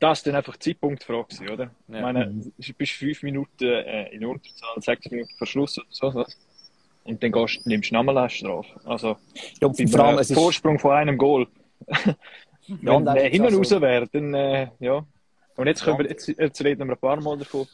Das 0.00 0.22
dann 0.22 0.34
einfach 0.34 0.56
Zeitpunktfrage, 0.56 1.52
oder? 1.52 1.70
Ja. 1.88 1.96
Ich 1.96 2.00
meine, 2.00 2.26
du 2.56 2.72
bist 2.72 2.92
fünf 2.92 3.22
Minuten 3.22 3.64
äh, 3.64 4.08
in 4.08 4.24
Unterzahl, 4.24 4.80
sechs 4.80 5.10
Minuten 5.10 5.30
Verschluss 5.36 5.78
oder 5.78 6.12
so, 6.12 6.24
und 7.04 7.22
dann 7.22 7.32
gehst, 7.32 7.66
nimmst 7.66 7.90
du 7.90 7.94
nochmal 7.94 8.16
eine 8.18 8.30
Strafe. 8.30 8.80
Also, 8.84 9.16
ja, 9.60 9.70
vor 9.72 10.04
allem, 10.04 10.24
Vorsprung 10.24 10.78
von 10.78 10.92
einem 10.92 11.18
Goal. 11.18 11.46
Ja, 12.82 12.96
Wenn 12.96 13.04
der 13.04 13.28
hinten 13.28 13.54
raus 13.54 13.68
so. 13.68 13.80
wäre, 13.80 14.06
dann, 14.08 14.34
äh, 14.34 14.68
ja. 14.78 15.04
Und 15.56 15.66
jetzt, 15.66 15.82
können 15.82 15.98
wir, 15.98 16.08
jetzt, 16.08 16.28
jetzt 16.28 16.64
reden 16.64 16.86
wir 16.88 16.94
ein 16.94 16.98
paar 16.98 17.20
Mal 17.20 17.38
davon. 17.38 17.66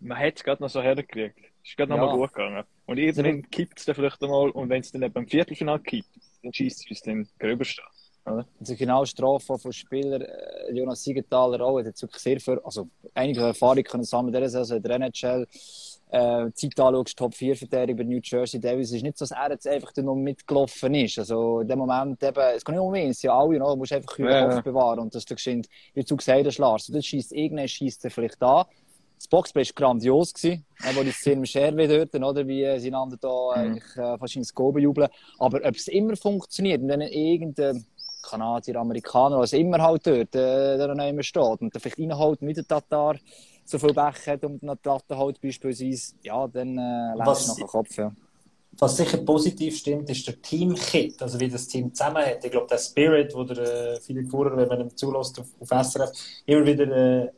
Man 0.00 0.18
hat 0.18 0.36
es 0.36 0.44
gerade 0.44 0.62
noch 0.62 0.70
so 0.70 0.80
hergekriegt. 0.80 1.38
Es 1.64 1.70
ist 1.70 1.76
gerade 1.76 1.90
noch 1.90 1.98
ja. 1.98 2.06
mal 2.06 2.16
gut 2.16 2.32
gegangen. 2.32 2.64
Und 2.86 2.98
irgendwann 2.98 3.50
kippt 3.50 3.78
es 3.78 3.84
dann 3.84 3.94
vielleicht 3.94 4.22
einmal 4.22 4.50
und 4.50 4.68
wenn 4.68 4.80
es 4.80 4.92
dann 4.92 5.10
beim 5.12 5.26
Viertelfinale 5.26 5.80
kippt, 5.80 6.08
dann 6.42 6.52
schießt 6.52 6.84
es 6.84 6.90
uns 6.90 7.02
dann 7.02 7.28
gröber 7.38 7.64
oder? 8.30 8.46
Also 8.60 8.76
genau 8.76 9.04
Strafe 9.04 9.58
von 9.58 9.72
Spielern, 9.72 10.22
äh, 10.22 10.72
Jonas 10.72 11.02
Siegenthaler 11.02 11.60
auch, 11.60 11.78
hat 11.78 11.86
jetzt 11.86 12.02
wirklich 12.02 12.22
sehr 12.22 12.40
viel, 12.40 12.60
also 12.64 12.88
einige 13.14 13.40
Erfahrungen 13.40 13.84
können 13.84 14.04
sammeln 14.04 14.34
in 14.34 14.42
dieser 14.42 14.64
Saison 14.64 14.82
der 14.82 14.96
NHL. 14.96 15.46
Äh, 16.10 16.50
Zeit 16.54 16.80
anschaust, 16.80 17.18
Top 17.18 17.34
4 17.34 17.54
Verteidigung 17.54 17.98
bei 17.98 18.04
New 18.04 18.20
Jersey 18.22 18.58
Davis, 18.58 18.92
ist 18.92 19.02
nicht 19.02 19.18
so, 19.18 19.24
dass 19.24 19.32
er 19.32 19.50
jetzt 19.50 19.68
einfach 19.68 19.94
nur 19.96 20.16
mitgelaufen 20.16 20.94
ist. 20.94 21.18
Also 21.18 21.60
in 21.60 21.68
dem 21.68 21.78
Moment 21.78 22.22
eben, 22.22 22.40
es 22.56 22.64
kann 22.64 22.74
nicht 22.74 22.82
um 22.82 22.94
ihn, 22.94 23.10
es 23.10 23.20
sind 23.20 23.28
ja 23.28 23.38
alle, 23.38 23.58
no? 23.58 23.70
du 23.70 23.76
musst 23.76 23.92
einfach 23.92 24.14
kühlen 24.14 24.30
ja. 24.30 24.48
Kopf 24.48 24.64
bewahren 24.64 25.00
und 25.00 25.14
dass 25.14 25.26
du 25.26 25.34
geschwind, 25.34 25.68
wie 25.92 26.02
du 26.02 26.16
gesagt 26.16 26.46
hast, 26.46 26.58
Lars, 26.58 26.86
du 26.86 27.02
schießt 27.02 27.32
irgendwann 27.32 27.68
schießt 27.68 28.04
er 28.04 28.10
vielleicht 28.10 28.42
an. 28.42 28.64
Das 29.18 29.26
Boxplay 29.26 29.64
war 29.64 29.72
grandios, 29.74 30.32
gewesen, 30.32 30.64
wo 30.94 31.02
die 31.02 31.10
Szene 31.10 31.38
im 31.38 31.44
Scherwe 31.44 31.88
dort, 31.88 32.14
oder, 32.14 32.46
wie 32.46 32.78
sie 32.78 32.86
einander 32.86 33.16
da 33.20 33.28
mhm. 33.28 33.60
eigentlich 33.60 33.96
äh, 33.96 34.16
fast 34.16 34.36
ins 34.36 34.54
Goben 34.54 34.80
jubeln. 34.80 35.08
Aber 35.38 35.58
ob 35.58 35.74
es 35.74 35.88
immer 35.88 36.16
funktioniert, 36.16 36.80
wenn 36.86 37.00
irgendein 37.00 37.84
Kanadier, 38.22 38.76
Amerikaner, 38.76 39.38
was 39.38 39.52
immer 39.52 39.82
halt 39.82 40.06
dort, 40.06 40.34
äh, 40.34 40.78
da 40.78 40.94
noch 40.94 41.06
immer 41.06 41.22
steht 41.22 41.60
und 41.60 41.74
dann 41.74 41.80
vielleicht 41.80 41.98
reinholt 41.98 42.42
mit 42.42 42.56
der 42.56 42.66
Tatar 42.66 43.16
so 43.68 43.78
viel 43.78 43.92
Becher 43.92 44.32
hat 44.32 44.44
und 44.44 44.62
noch 44.62 44.76
die 44.76 44.88
Latte 44.88 45.18
halt 45.18 45.40
beispielsweise, 45.40 46.14
ja, 46.22 46.48
dann 46.48 46.78
äh, 46.78 47.14
lässt 47.16 47.42
es 47.42 47.48
noch 47.48 47.56
den 47.56 47.66
Kopf. 47.66 47.96
Ja. 47.96 48.12
Was 48.78 48.96
sicher 48.96 49.18
positiv 49.18 49.76
stimmt, 49.76 50.08
ist 50.08 50.26
der 50.26 50.40
Team-Kit, 50.40 51.20
also 51.20 51.38
wie 51.38 51.48
das 51.48 51.66
Team 51.66 51.92
zusammen 51.92 52.24
hat. 52.24 52.44
Ich 52.44 52.50
glaube, 52.50 52.66
der 52.68 52.78
Spirit, 52.78 53.34
wo 53.34 53.44
der 53.44 53.58
äh, 53.58 54.00
Philipp 54.00 54.30
Fuhrer, 54.30 54.56
wenn 54.56 54.68
man 54.68 54.80
ihm 54.80 54.96
zulässt 54.96 55.38
auf, 55.38 55.48
auf 55.60 55.86
SRF, 55.86 56.10
immer 56.46 56.64
wieder 56.64 57.24
äh, 57.24 57.28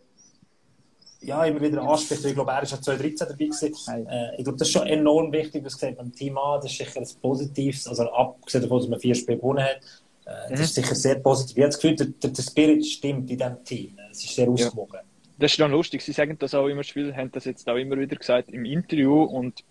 ja, 1.23 1.45
immer 1.45 1.61
wieder 1.61 1.83
anspricht. 1.83 2.25
Ich 2.25 2.35
glaube, 2.35 2.53
er 2.53 2.63
ist 2.63 2.73
ja 2.73 2.81
2013 2.81 3.29
dabei 3.29 3.45
gewesen. 3.45 4.07
Äh, 4.09 4.37
ich 4.37 4.45
glaube, 4.45 4.59
das 4.59 4.69
ist 4.69 4.73
schon 4.73 4.87
enorm 4.87 5.33
wichtig, 5.33 5.65
was 5.65 5.75
gesagt 5.75 5.99
beim 5.99 6.13
Team 6.13 6.39
A, 6.39 6.59
das 6.59 6.71
ist 6.71 6.79
sicher 6.79 7.01
ein 7.01 7.09
Positives, 7.21 7.87
also 7.89 8.05
abgesehen 8.05 8.63
davon, 8.63 8.79
dass 8.79 8.89
man 8.89 9.01
vier 9.01 9.15
Spiele 9.15 9.39
gewonnen 9.39 9.65
hat, 9.65 9.81
äh, 10.27 10.51
das 10.51 10.61
ist 10.61 10.75
sicher 10.77 10.95
sehr 10.95 11.17
positiv. 11.17 11.57
Ich 11.57 11.63
habe 11.63 11.73
das 11.73 11.81
Gefühl, 11.81 11.97
der, 11.97 12.31
der 12.31 12.43
Spirit 12.43 12.87
stimmt 12.87 13.31
in 13.31 13.37
diesem 13.37 13.65
Team. 13.65 13.99
Es 14.11 14.25
ist 14.25 14.35
sehr 14.35 14.49
ausgewogen. 14.49 14.95
Ja. 14.95 15.10
Das 15.41 15.53
ist 15.53 15.59
dann 15.59 15.71
lustig. 15.71 16.03
Sie 16.03 16.13
sagen 16.13 16.37
das 16.39 16.55
auch 16.55 16.67
immer, 16.67 16.85
Spieler 16.85 17.17
haben 17.17 17.33
das 17.33 17.47
jetzt 17.47 17.69
auch 17.69 17.77
immer 17.77 17.99
wieder 17.99 18.15
gesagt 18.15 18.51
im 18.51 18.67
Interview 18.67 19.23
und 19.23 19.65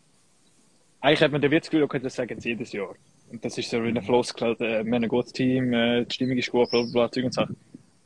eigentlich 0.99 1.21
hat 1.21 1.31
man 1.31 1.41
das 1.41 1.69
Gefühl, 1.69 1.83
okay, 1.83 1.99
das 1.99 2.15
sagen 2.15 2.39
sie 2.39 2.49
jedes 2.49 2.71
Jahr. 2.71 2.95
Und 3.31 3.45
das 3.45 3.55
ist 3.57 3.69
so 3.69 3.83
wie 3.83 3.89
eine 3.89 4.01
Floskel, 4.01 4.53
äh, 4.55 4.83
wir 4.83 4.95
haben 4.95 5.03
ein 5.03 5.07
gutes 5.07 5.31
Team, 5.31 5.71
äh, 5.71 6.05
die 6.05 6.13
Stimmung 6.13 6.37
ist 6.37 6.49
gut, 6.49 6.71
bla 6.71 6.81
bla 6.81 7.07
bla, 7.07 7.23
und 7.23 7.33
Sachen. 7.33 7.55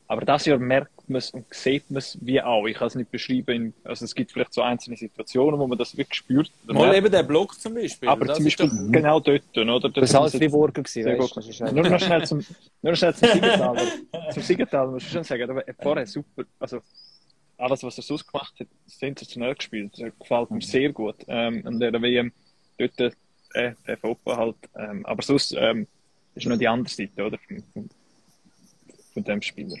Aber 0.06 0.26
das 0.26 0.44
Jahr 0.44 0.58
merkt 0.58 1.08
man 1.08 1.16
es 1.18 1.30
und 1.30 1.46
sieht 1.52 1.90
man 1.90 1.98
es 1.98 2.18
wie 2.20 2.40
auch. 2.42 2.66
Ich 2.66 2.76
kann 2.76 2.88
es 2.88 2.94
nicht 2.94 3.10
beschreiben. 3.10 3.72
Also 3.84 4.04
es 4.04 4.14
gibt 4.14 4.32
vielleicht 4.32 4.52
so 4.52 4.60
einzelne 4.60 4.98
Situationen, 4.98 5.58
wo 5.58 5.66
man 5.66 5.78
das 5.78 5.96
wirklich 5.96 6.18
spürt. 6.18 6.50
Mal 6.66 6.82
merkt. 6.82 6.98
eben 6.98 7.10
der 7.10 7.22
Block 7.22 7.58
zum 7.58 7.74
Beispiel. 7.74 8.10
Aber 8.10 8.34
zum 8.34 8.44
Beispiel 8.44 8.68
doch... 8.68 8.92
genau 8.92 9.20
dort. 9.20 9.42
Oder? 9.56 9.80
Das, 9.80 9.92
das 9.94 10.12
war 10.12 10.20
alles 10.20 10.36
Friburger 10.36 10.82
gewesen. 10.82 11.18
Weißt, 11.18 11.72
nur 11.72 11.88
noch 11.88 11.98
schnell 11.98 12.26
zum, 12.26 12.44
nur 12.82 12.92
noch 12.92 12.98
schnell 12.98 13.14
zum 13.14 13.28
Siegental. 13.32 13.76
zum 14.30 14.42
Siegental 14.42 14.88
muss 14.88 15.02
ich 15.04 15.10
schon 15.10 15.24
sagen. 15.24 15.50
Aber 15.50 15.64
vorher 15.80 16.06
super. 16.06 16.44
Also 16.58 16.80
alles, 17.56 17.82
was 17.82 17.98
er 17.98 18.02
sonst 18.02 18.26
gemacht 18.26 18.54
hat, 18.58 18.68
sensationell 18.86 19.54
gespielt. 19.54 19.98
Er 19.98 20.10
gefällt 20.10 20.50
mir 20.50 20.60
sehr 20.60 20.92
gut. 20.92 21.16
Ähm, 21.28 21.62
und 21.64 21.80
der 21.80 21.92
WM 22.00 22.32
dort, 22.78 22.98
äh, 23.54 23.72
der 23.86 23.96
Fopa 23.98 24.36
halt. 24.36 24.56
Ähm, 24.76 25.04
aber 25.06 25.22
sonst 25.22 25.54
ähm, 25.56 25.86
ist 26.34 26.46
noch 26.46 26.58
die 26.58 26.68
andere 26.68 26.92
Seite, 26.92 27.24
oder? 27.24 27.38
Von, 27.38 27.62
von, 27.72 27.90
von 29.12 29.24
dem 29.24 29.42
Spieler. 29.42 29.76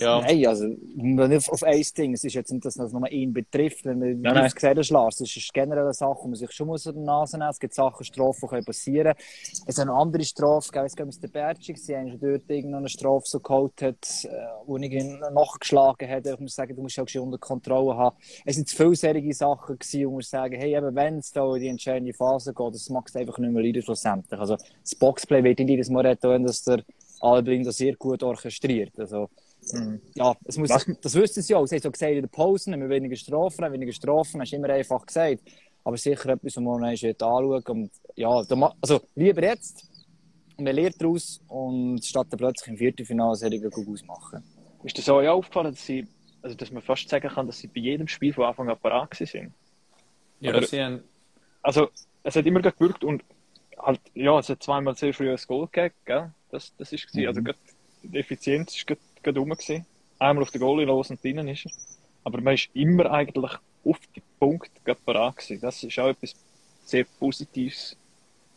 Ja. 0.00 0.20
Nein, 0.22 0.46
also 0.46 0.64
nicht 0.66 1.50
auf 1.50 1.62
ein 1.62 1.82
Ding. 1.96 2.14
Es 2.14 2.24
ist 2.24 2.34
jetzt 2.34 2.50
nicht, 2.50 2.64
dass 2.64 2.74
das 2.74 2.92
nur 2.92 3.10
ihn 3.10 3.32
betrifft. 3.32 3.84
Wenn 3.84 3.98
man 3.98 4.20
nein, 4.20 4.34
nein. 4.34 4.50
gesehen 4.50 4.78
hat, 4.78 4.90
Lars, 4.90 5.16
das 5.16 5.36
ist 5.36 5.52
generell 5.52 5.84
eine 5.84 5.92
Sache, 5.92 6.18
wo 6.22 6.28
man 6.28 6.36
sich 6.36 6.50
schon 6.52 6.68
muss 6.68 6.86
an 6.86 6.94
die 6.94 7.00
Nase 7.00 7.36
nehmen 7.36 7.48
muss. 7.48 7.56
Es 7.56 7.60
gibt 7.60 7.74
Sachen, 7.74 8.04
Strafen 8.04 8.48
können 8.48 8.64
passieren. 8.64 9.14
Es 9.16 9.60
ist 9.66 9.78
eine 9.78 9.92
andere 9.92 10.24
Strafe, 10.24 10.68
ich 10.70 10.74
weiß 10.74 10.96
gar 10.96 11.04
nicht, 11.04 11.22
der 11.22 11.28
Bertschig, 11.28 11.76
sie 11.78 11.94
haben 11.94 12.18
dort 12.18 12.48
irgendeine 12.48 12.88
Strafe 12.88 13.24
so 13.26 13.40
geholt 13.40 13.82
hat, 13.82 14.24
äh, 14.24 14.28
wo 14.66 14.78
ich 14.78 14.90
ihn 14.90 15.20
nachgeschlagen 15.32 16.08
hat. 16.08 16.26
Ich 16.26 16.40
muss 16.40 16.54
sagen, 16.54 16.74
du 16.74 16.82
musst 16.82 16.98
auch 16.98 17.08
schon 17.08 17.22
unter 17.22 17.38
Kontrolle 17.38 17.96
haben. 17.96 18.16
Es 18.46 18.56
sind 18.56 18.68
zu 18.68 18.76
vielsehrige 18.76 19.34
Sachen 19.34 19.78
gewesen, 19.78 20.06
wo 20.06 20.12
man 20.12 20.22
sagen, 20.22 20.58
hey, 20.58 20.76
eben, 20.76 20.94
wenn 20.94 21.18
es 21.18 21.30
da 21.30 21.54
in 21.54 21.60
die 21.60 21.68
entscheidende 21.68 22.14
Phase 22.14 22.54
geht, 22.54 22.74
das 22.74 22.88
macht 22.88 23.10
es 23.10 23.16
einfach 23.16 23.38
nicht 23.38 23.52
mehr 23.52 23.62
leiden 23.62 23.82
schlussendlich. 23.82 24.40
Also, 24.40 24.56
das 24.56 24.94
Boxplay 24.94 25.44
wird 25.44 25.58
nicht 25.58 25.68
jedes 25.68 25.90
Mal 25.90 26.06
retten, 26.06 26.44
dass 26.44 26.62
der 26.64 26.82
Albring 27.20 27.64
das 27.64 27.76
sehr 27.76 27.96
gut 27.96 28.22
orchestriert. 28.22 28.98
Also, 28.98 29.28
Mhm. 29.72 30.00
Ja, 30.14 30.34
es 30.44 30.56
muss, 30.58 30.68
das 30.68 31.14
wüssten 31.14 31.42
sie 31.42 31.54
auch. 31.54 31.66
Sie 31.66 31.76
haben 31.76 31.82
so 31.82 31.90
gesagt 31.90 32.12
in 32.12 32.22
der 32.22 32.28
Pause, 32.28 32.70
wir 32.70 32.88
weniger 32.88 33.16
Strafen, 33.16 33.72
weniger 33.72 33.92
Strafen, 33.92 34.40
hast 34.40 34.52
du 34.52 34.56
immer 34.56 34.70
einfach 34.70 35.04
gesagt. 35.06 35.40
Aber 35.82 35.96
sicher 35.96 36.30
etwas, 36.30 36.56
was 36.56 36.62
man 36.62 36.84
anschauen 36.84 37.62
und 37.68 37.90
ja, 38.14 38.42
also 38.80 39.00
lieber 39.14 39.42
jetzt, 39.42 39.88
man 40.58 40.74
lernt 40.74 41.00
daraus 41.00 41.40
und 41.48 42.04
statt 42.04 42.26
plötzlich 42.36 42.68
im 42.68 42.76
Viertelfinale 42.76 43.36
Serie 43.36 43.70
gut 43.70 43.88
ausmachen. 43.88 44.42
Ist 44.84 44.98
das 44.98 45.08
auch 45.08 45.20
aufgefallen, 45.22 45.72
dass 45.72 45.84
sie, 45.84 46.06
also 46.42 46.56
dass 46.56 46.70
man 46.70 46.82
fast 46.82 47.08
sagen 47.08 47.28
kann, 47.28 47.46
dass 47.46 47.58
sie 47.58 47.68
bei 47.68 47.80
jedem 47.80 48.08
Spiel 48.08 48.32
von 48.32 48.44
Anfang 48.44 48.68
an 48.68 48.78
parat 48.78 49.14
sind? 49.14 49.52
Ja, 50.40 50.50
Oder, 50.50 50.66
sie 50.66 50.82
haben... 50.82 51.02
Also, 51.62 51.88
es 52.22 52.36
hat 52.36 52.46
immer 52.46 52.60
gewirkt 52.60 53.04
und 53.04 53.22
halt, 53.78 54.00
ja, 54.14 54.38
es 54.38 54.48
hat 54.48 54.62
zweimal 54.62 54.94
sehr 54.96 55.12
früh 55.12 55.30
ein 55.30 55.38
Goal 55.46 55.68
gegeben, 55.70 55.94
gell? 56.04 56.30
Das, 56.50 56.74
das 56.76 56.92
ist 56.92 57.14
mhm. 57.14 57.26
Also, 57.26 57.40
die 58.02 58.18
Effizienz 58.18 58.74
ist 58.74 58.86
gerade 59.22 59.38
rum 59.38 59.50
gewesen. 59.50 59.86
Einmal 60.18 60.42
auf 60.42 60.50
den 60.50 60.60
Goalie 60.60 60.84
los 60.84 61.10
und 61.10 61.22
drinnen 61.22 61.48
ist 61.48 61.66
er. 61.66 61.72
Aber 62.24 62.40
man 62.40 62.54
ist 62.54 62.68
immer 62.74 63.10
eigentlich 63.10 63.52
auf 63.84 63.98
den 64.14 64.22
Punkt 64.38 64.70
parat 65.04 65.36
gewesen. 65.36 65.60
Das 65.60 65.82
ist 65.82 65.98
auch 65.98 66.08
etwas 66.08 66.34
sehr 66.84 67.04
Positives, 67.18 67.96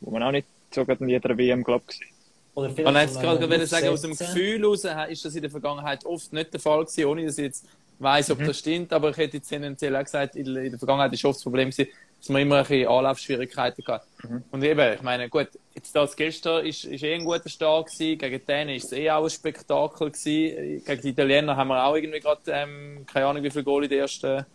wo 0.02 0.12
man 0.12 0.24
auch 0.24 0.32
nicht 0.32 0.48
so 0.72 0.82
in 0.82 1.10
jeder 1.10 1.38
WM, 1.38 1.64
glaube 1.64 1.86
ich, 1.90 2.14
oder 2.56 2.70
vielleicht 2.70 2.86
Man 2.86 2.96
jetzt 2.96 3.20
gerade 3.20 3.68
sagen, 3.68 3.88
aus 3.90 4.02
dem 4.02 4.16
Gefühl 4.16 4.60
heraus 4.60 4.86
ist 5.10 5.26
das 5.26 5.36
in 5.36 5.42
der 5.42 5.52
Vergangenheit 5.52 6.06
oft 6.06 6.32
nicht 6.34 6.54
der 6.54 6.60
Fall 6.60 6.86
gewesen, 6.86 7.06
ohne 7.06 7.26
dass 7.26 7.38
ich 7.38 7.46
jetzt 7.46 7.66
weiss, 8.00 8.30
ob 8.30 8.40
mhm. 8.40 8.48
das 8.48 8.60
stimmt, 8.60 8.94
aber 8.94 9.10
ich 9.10 9.18
hätte 9.18 9.38
jetzt 9.38 9.50
tendenziell 9.50 9.96
auch 9.96 10.04
gesagt, 10.04 10.36
in 10.36 10.54
der 10.54 10.78
Vergangenheit 10.78 11.14
ist 11.14 11.26
oft 11.26 11.38
das 11.38 11.44
Problem 11.44 11.70
gewesen, 11.70 11.90
dass 12.24 12.30
man 12.30 12.42
immer 12.42 12.60
ein 12.60 12.62
bisschen 12.64 12.88
Anlaufschwierigkeiten 12.88 13.86
hatte. 13.86 14.06
Mhm. 14.26 14.44
Und 14.50 14.64
eben, 14.64 14.94
ich 14.94 15.02
meine, 15.02 15.28
gut, 15.28 15.50
jetzt 15.76 15.94
das 15.94 16.16
gestern 16.16 16.66
ist, 16.66 16.86
ist 16.86 17.04
eh 17.04 17.16
ein 17.16 17.26
guter 17.26 17.50
Start 17.50 17.88
gewesen, 17.88 18.18
gegen 18.18 18.46
denen 18.46 18.70
ist 18.70 18.86
es 18.86 18.92
eh 18.94 19.12
auch 19.12 19.26
ein 19.26 19.30
Spektakel 19.30 20.10
gewesen. 20.10 20.86
Gegen 20.86 21.02
die 21.02 21.10
Italiener 21.10 21.58
haben 21.58 21.68
wir 21.68 21.86
auch 21.86 21.96
irgendwie 21.98 22.22
gerade, 22.22 22.40
ähm, 22.48 23.06
keine 23.12 23.26
Ahnung, 23.26 23.44
wie 23.44 23.50
viel 23.50 23.64
Goal 23.64 23.84
in 23.84 23.90
den 23.90 24.00
ersten 24.00 24.46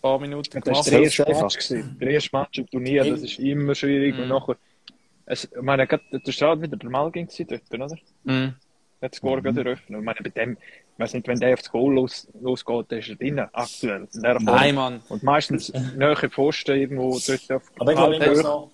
paar 0.00 0.20
Minuten 0.20 0.60
gemacht. 0.60 0.86
Das 0.86 0.86
war 0.86 0.92
der 0.92 1.02
erste 1.02 1.24
Match 1.24 1.54
gewesen. 1.56 1.96
Der 2.00 2.08
erste 2.08 2.36
Match 2.36 2.58
im 2.58 2.70
Turnier, 2.70 3.04
das 3.04 3.22
ist 3.22 3.38
immer 3.40 3.74
schwierig 3.74 4.14
mhm. 4.14 4.22
und 4.22 4.28
nachher, 4.28 4.56
es, 5.24 5.42
ich 5.42 5.62
meine, 5.62 5.88
der 5.88 6.32
Start 6.32 6.62
wieder 6.62 6.76
der 6.76 6.88
Malging 6.88 7.28
dort, 7.48 7.62
oder? 7.72 7.96
Mhm. 8.22 8.54
Hat 9.02 9.12
das 9.12 9.20
Goal 9.20 9.38
mhm. 9.38 9.42
gerade 9.44 9.60
eröffnet. 9.60 9.98
Ich 9.98 10.04
meine, 10.04 10.18
bei 10.22 10.30
dem, 10.30 10.52
ich 10.52 10.98
weiß 10.98 11.14
nicht, 11.14 11.28
wenn 11.28 11.38
der 11.38 11.54
aufs 11.54 11.70
Goal 11.70 11.94
los, 11.94 12.28
losgeht, 12.40 12.86
dann 12.88 12.98
ist 12.98 13.08
er 13.08 13.16
drin, 13.16 13.38
aktuell. 13.40 14.08
Nein, 14.14 14.74
Mann. 14.74 15.00
Und 15.08 15.22
meistens 15.22 15.72
näher 15.96 16.16
Pfosten 16.30 16.76
irgendwo 16.76 17.18
dort 17.26 17.52
auf 17.52 17.70
Aber 17.78 17.92
ich 17.92 17.98
glaube, 17.98 18.16
ich 18.16 18.26
muss 18.26 18.42
noch, 18.42 18.70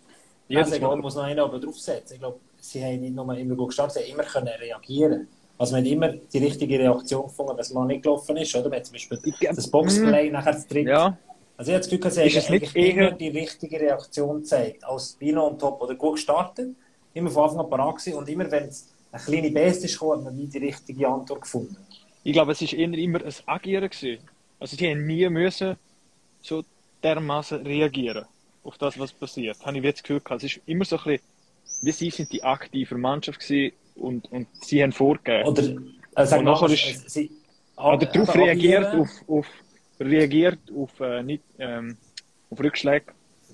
also 0.54 0.74
ich 0.74 0.80
glaube, 0.80 0.96
ich 0.96 1.02
muss 1.02 1.14
noch 1.16 1.24
einen 1.24 1.40
aber 1.40 1.58
draufsetzen. 1.58 2.14
Ich 2.14 2.20
glaube, 2.20 2.38
sie 2.60 2.84
haben 2.84 3.00
nicht 3.00 3.14
nur 3.14 3.36
immer 3.36 3.54
gut 3.56 3.68
gestartet, 3.68 3.94
sie 3.94 4.12
haben 4.12 4.20
immer 4.20 4.28
können 4.28 4.48
reagieren 4.48 5.28
also 5.62 5.76
man 5.76 5.84
hat 5.84 5.92
immer 5.92 6.08
die 6.08 6.38
richtige 6.38 6.76
Reaktion 6.76 7.22
gefunden, 7.22 7.52
wenn 7.52 7.60
es 7.60 7.72
mal 7.72 7.86
nicht 7.86 8.02
gelaufen 8.02 8.36
ist, 8.36 8.52
oder? 8.56 8.68
Wenn 8.68 8.82
zum 8.82 8.94
Beispiel 8.94 9.18
das 9.54 9.70
Boxplay 9.70 10.28
mm, 10.28 10.32
nachher 10.32 10.52
das 10.54 10.66
dritte. 10.66 10.90
Ja. 10.90 11.16
Also 11.56 11.70
ich 11.70 11.74
habe 11.74 11.84
das 11.84 11.88
Gefühl, 11.88 12.10
sie 12.10 12.40
haben 12.40 12.52
eigentlich 12.52 12.76
immer 12.76 13.12
die 13.12 13.28
richtige 13.28 13.78
Reaktion 13.78 14.40
gezeigt. 14.40 14.84
Als 14.84 15.12
Bino 15.12 15.46
und 15.46 15.60
Top 15.60 15.80
oder 15.80 15.94
gut 15.94 16.14
gestartet, 16.14 16.70
immer 17.14 17.30
von 17.30 17.44
Anfang 17.44 17.60
an 17.60 17.70
parat 17.70 17.96
gewesen 17.96 18.18
und 18.18 18.28
immer 18.28 18.50
wenn 18.50 18.64
es 18.64 18.91
eine 19.12 19.22
kleine 19.22 19.50
Beste 19.50 19.86
ist, 19.86 20.00
hat 20.00 20.24
man 20.24 20.34
nie 20.34 20.46
die 20.46 20.58
richtige 20.58 21.06
Antwort 21.06 21.42
gefunden. 21.42 21.76
Ich 22.24 22.32
glaube, 22.32 22.52
es 22.52 22.62
war 22.62 22.72
eher 22.72 22.92
immer 22.94 23.24
ein 23.24 23.34
Agieren. 23.46 23.90
Gewesen. 23.90 24.18
Also 24.58 24.76
die 24.76 24.88
haben 24.88 25.06
nie 25.06 25.28
müssen 25.28 25.76
so 26.40 26.64
dermaßen 27.02 27.66
reagieren 27.66 28.26
auf 28.64 28.78
das, 28.78 28.98
was 28.98 29.12
passiert. 29.12 29.58
Habe 29.64 29.78
ich 29.78 29.84
jetzt 29.84 30.04
gehört. 30.04 30.30
Es 30.30 30.44
ist 30.44 30.60
immer 30.66 30.84
so 30.84 30.96
ein 30.96 31.04
bisschen, 31.04 31.26
wie 31.82 31.92
sie 31.92 32.10
sind 32.10 32.32
die 32.32 32.42
aktive 32.42 32.96
Mannschaft 32.96 33.40
gewesen 33.40 33.74
und, 33.96 34.30
und 34.32 34.46
sie 34.62 34.82
haben 34.82 34.92
vorgegeben. 34.92 35.48
Oder, 35.48 35.82
also 36.14 36.36
und 36.36 36.44
nachher 36.44 36.70
ist, 36.70 37.10
sie, 37.10 37.30
oder 37.76 38.06
darauf 38.06 38.34
reagiert, 38.34 38.94
auf, 38.94 39.10
auf, 39.26 39.46
reagiert 39.98 40.60
auf, 40.76 41.00
äh, 41.00 41.22
nicht, 41.22 41.42
ähm, 41.58 41.96
auf 42.50 42.60
Rückschläge. 42.60 43.06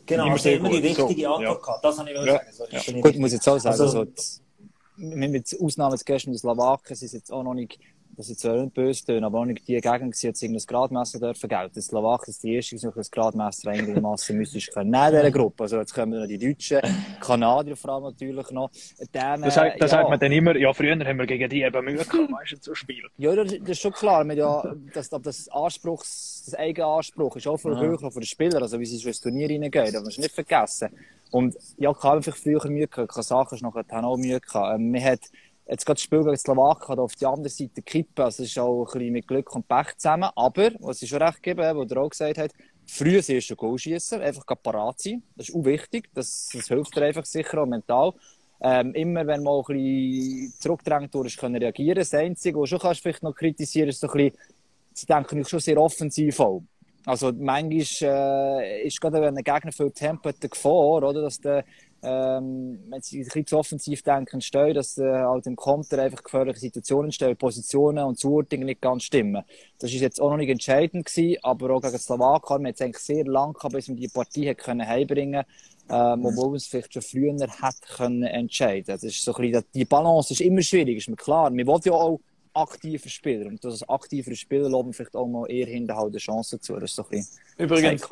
Genau, 0.05 0.31
also 0.31 0.49
immer 0.49 0.69
die 0.71 0.77
richtige 0.77 1.23
so, 1.23 1.35
Antwort 1.35 1.43
ja. 1.43 1.55
gehabt. 1.55 1.85
Das 1.85 1.99
habe 1.99 2.11
ich 2.11 2.17
ja. 2.17 2.25
sagen. 2.25 2.47
So, 2.53 2.65
ja. 2.71 3.01
Gut, 3.01 3.17
muss 3.17 3.31
ich 3.31 3.35
jetzt 3.35 3.49
auch 3.49 3.59
sagen, 3.59 3.81
also, 3.81 4.01
also 4.01 4.13
mit 4.99 5.57
Ausnahme 5.61 5.93
des 5.93 6.05
gestern 6.05 6.33
der 6.33 6.41
Slowaken 6.41 6.97
sind 6.97 7.13
jetzt 7.13 7.33
auch 7.33 7.43
noch 7.43 7.55
nicht 7.55 7.79
dass 8.19 8.29
ich 8.31 8.37
zwar 8.37 8.57
nicht 8.57 8.75
böse 8.75 9.05
tun, 9.07 9.23
aber 9.23 9.39
auch 9.39 9.45
nicht 9.45 9.69
die 9.69 9.81
Gegend 9.81 10.13
gewesen, 10.13 10.33
dass 10.33 10.43
irgendein 10.43 10.67
Gradmesser 10.67 11.21
dürfen 11.21 11.49
gelten. 11.49 11.73
Die 11.73 11.81
Slowakei 11.81 12.31
ist 12.31 12.43
die 12.43 12.55
erste, 12.57 12.75
die 12.75 12.85
ein 12.85 13.05
Gradmesser 13.13 13.71
einigermaßen 13.71 14.37
müsstest 14.37 14.75
können. 14.75 14.91
Neben 14.91 15.13
dieser 15.13 15.31
Gruppe. 15.31 15.63
Also 15.63 15.79
jetzt 15.79 15.95
kommen 15.95 16.19
noch 16.19 16.27
die 16.27 16.37
Deutschen, 16.37 16.81
Kanadier 17.21 17.77
vor 17.77 17.91
allem 17.93 18.03
natürlich 18.03 18.51
noch. 18.51 18.73
Dann, 19.13 19.43
das 19.43 19.55
sagt, 19.55 19.81
das 19.81 19.93
ja. 19.93 19.99
sagt 19.99 20.11
man 20.11 20.19
dann 20.19 20.33
immer, 20.33 20.57
ja, 20.57 20.73
früher 20.73 20.99
haben 20.99 21.19
wir 21.19 21.27
gegen 21.27 21.49
die 21.49 21.63
eben 21.63 21.85
Mühe 21.85 22.05
gehabt, 22.05 22.13
du, 22.51 22.61
zu 22.61 22.75
spielen. 22.75 23.09
Ja, 23.19 23.37
das, 23.37 23.53
das 23.53 23.69
ist 23.69 23.81
schon 23.81 23.93
klar. 23.93 24.25
Wir 24.25 24.35
ja, 24.35 24.75
das, 24.93 25.11
das 25.11 25.49
Anspruch, 25.51 26.01
das 26.01 26.57
eigene 26.59 26.89
Anspruch 26.89 27.37
ist 27.37 27.47
auch 27.47 27.57
für 27.57 27.73
ja. 27.73 27.81
höher 27.81 27.99
für 28.11 28.19
den 28.19 28.27
Spieler, 28.27 28.61
also 28.61 28.81
wie 28.81 28.87
sie 28.87 28.99
schon 28.99 29.11
ins 29.11 29.21
Turnier 29.21 29.49
reingehen, 29.49 29.93
das 29.93 30.03
muss 30.03 30.19
nicht 30.19 30.35
vergessen. 30.35 30.89
Und 31.31 31.57
ja, 31.77 31.93
klar, 31.93 32.15
einfach 32.15 32.35
früher 32.35 32.67
Mühe 32.69 32.89
gehabt, 32.89 33.13
Kasachstan 33.13 33.57
ist 33.57 33.63
nachher 33.63 34.05
auch 34.05 34.17
Mühe 34.17 34.41
gehabt. 34.41 34.75
Ähm, 34.75 34.91
man 34.91 35.05
hat, 35.05 35.21
jetzt 35.69 35.85
gerade 35.85 35.97
das 35.97 36.03
Spiel 36.03 36.25
gegen 36.25 36.37
Slowakei 36.37 36.95
auf 36.95 37.15
die 37.15 37.27
andere 37.27 37.49
Seite 37.49 37.83
kippen. 37.83 38.25
Also, 38.25 38.43
es 38.43 38.51
ist 38.51 38.59
auch 38.59 38.87
ein 38.87 38.93
bisschen 38.93 39.13
mit 39.13 39.29
Glück 39.29 39.55
und 39.55 39.69
Pech 39.69 39.97
zusammen. 39.97 40.31
Aber, 40.35 40.71
was 40.81 41.03
ich 41.03 41.09
schon 41.09 41.23
recht 41.23 41.43
gebe, 41.43 41.75
wo 41.75 41.85
der 41.85 41.99
auch 41.99 42.11
gesagt 42.11 42.39
hat, 42.39 42.53
früh 42.87 43.17
das 43.17 43.29
erste 43.29 43.55
Goal 43.55 43.79
schießen, 43.79 44.21
einfach 44.21 44.45
parat 44.63 45.01
sein. 45.01 45.23
Das 45.37 45.49
ist 45.49 45.55
auch 45.55 45.65
wichtig. 45.65 46.09
Das, 46.15 46.49
das 46.53 46.69
hilft 46.69 46.97
dir 46.97 47.05
einfach 47.05 47.25
sicher 47.25 47.63
auch 47.63 47.67
mental. 47.67 48.13
Ähm, 48.61 48.93
immer 48.95 49.25
wenn 49.27 49.45
man 49.45 49.53
auch 49.53 49.69
ein 49.69 49.77
bisschen 49.77 50.53
zurückdrängt 50.59 51.15
durch 51.15 51.37
können 51.37 51.57
reagieren. 51.57 51.99
Das 51.99 52.13
Einzige, 52.15 52.59
was 52.59 52.71
schon 52.71 52.81
vielleicht 52.81 53.23
noch 53.23 53.35
kritisieren 53.35 53.89
ist 53.89 54.01
so 54.01 54.09
ein 54.09 54.13
bisschen, 54.15 54.39
sie 54.95 55.07
denken 55.07 55.45
schon 55.45 55.61
sehr 55.61 55.79
offensiv 55.79 56.41
auch. 56.41 56.63
Also 57.05 57.33
manchmal 57.33 57.87
äh, 58.03 58.87
ist 58.87 59.01
gerade, 59.01 59.21
wenn 59.21 59.37
ein 59.37 59.45
Gegner 59.45 59.73
viel 59.73 59.91
Tempo 59.93 60.29
hat, 60.29 60.37
eine 60.41 60.49
Gefahr, 60.49 61.03
oder, 61.03 61.23
dass 61.23 61.41
der 61.41 61.65
ähm, 62.03 62.81
wenn 62.89 63.03
sie 63.03 63.21
ein 63.21 63.25
bisschen 63.25 63.47
zu 63.47 63.59
offensiv 63.59 64.03
denken, 64.03 64.41
stehen, 64.41 64.75
dass 64.75 64.99
äh, 64.99 65.05
halt 65.05 65.47
im 65.47 65.57
Konter 65.57 66.01
einfach 66.01 66.23
gefährliche 66.23 66.61
Situationen 66.61 67.11
stehen, 67.11 67.37
Positionen 67.37 68.05
und 68.05 68.19
Zuordnungen 68.19 68.67
nicht 68.67 68.81
ganz 68.81 69.03
stimmen. 69.03 69.43
Das 69.79 69.93
ist 69.93 70.01
jetzt 70.01 70.21
auch 70.21 70.31
noch 70.31 70.37
nicht 70.37 70.51
entscheidend 70.51 71.07
gewesen, 71.07 71.39
aber 71.43 71.71
auch 71.71 71.83
gegen 71.83 71.99
Slowakei 71.99 72.55
haben 72.55 72.65
wir 72.65 72.69
jetzt 72.69 72.83
eigentlich 72.83 73.03
sehr 73.03 73.25
lang 73.25 73.53
gehabt, 73.53 73.75
bis 73.75 73.89
wir 73.89 73.97
die 73.97 74.09
Partie 74.09 74.55
können 74.55 74.87
heimbringen 74.87 75.45
ähm, 75.91 76.27
obwohl 76.27 76.53
wir 76.53 76.57
es 76.57 76.67
vielleicht 76.67 76.93
schon 76.93 77.03
früher 77.03 77.33
hätte 77.33 77.97
können 77.97 78.23
entscheiden. 78.23 78.85
Das 78.87 79.03
ist 79.03 79.25
so 79.25 79.35
ein 79.35 79.43
bisschen, 79.43 79.65
die 79.75 79.85
Balance 79.85 80.33
ist 80.33 80.41
immer 80.41 80.63
schwierig, 80.63 80.99
ist 80.99 81.09
mir 81.09 81.17
klar. 81.17 81.53
Wir 81.53 81.67
wollen 81.67 81.83
ja 81.85 81.93
auch 81.93 82.21
aktiver 82.55 83.09
Spieler 83.09 83.47
und 83.47 83.63
das 83.65 83.89
aktiver 83.89 84.35
Spieler 84.35 84.69
loben 84.69 84.93
vielleicht 84.93 85.17
auch 85.17 85.27
mal 85.27 85.51
eher 85.51 85.67
hinterhalten 85.67 86.19
Chancen 86.19 86.61
zu. 86.61 86.75
Das 86.75 86.91
ist 86.91 86.97
so 86.97 87.05
ein 87.05 87.11
bisschen 87.11 87.39
Übrigens, 87.57 88.09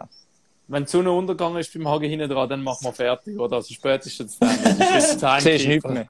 wenn 0.68 0.84
die 0.84 0.90
Sonne 0.90 1.12
untergegangen 1.12 1.58
ist 1.58 1.72
beim 1.72 1.86
Hagen 1.86 2.08
hinten 2.08 2.28
dran, 2.28 2.48
dann 2.48 2.62
machen 2.62 2.84
wir 2.84 2.92
fertig, 2.92 3.38
oder? 3.38 3.56
Also 3.56 3.72
spätestens 3.72 4.38
dann. 4.38 4.56
Das 5.20 5.44
ist 5.46 5.66
nicht 5.66 5.86
mehr. 5.86 6.06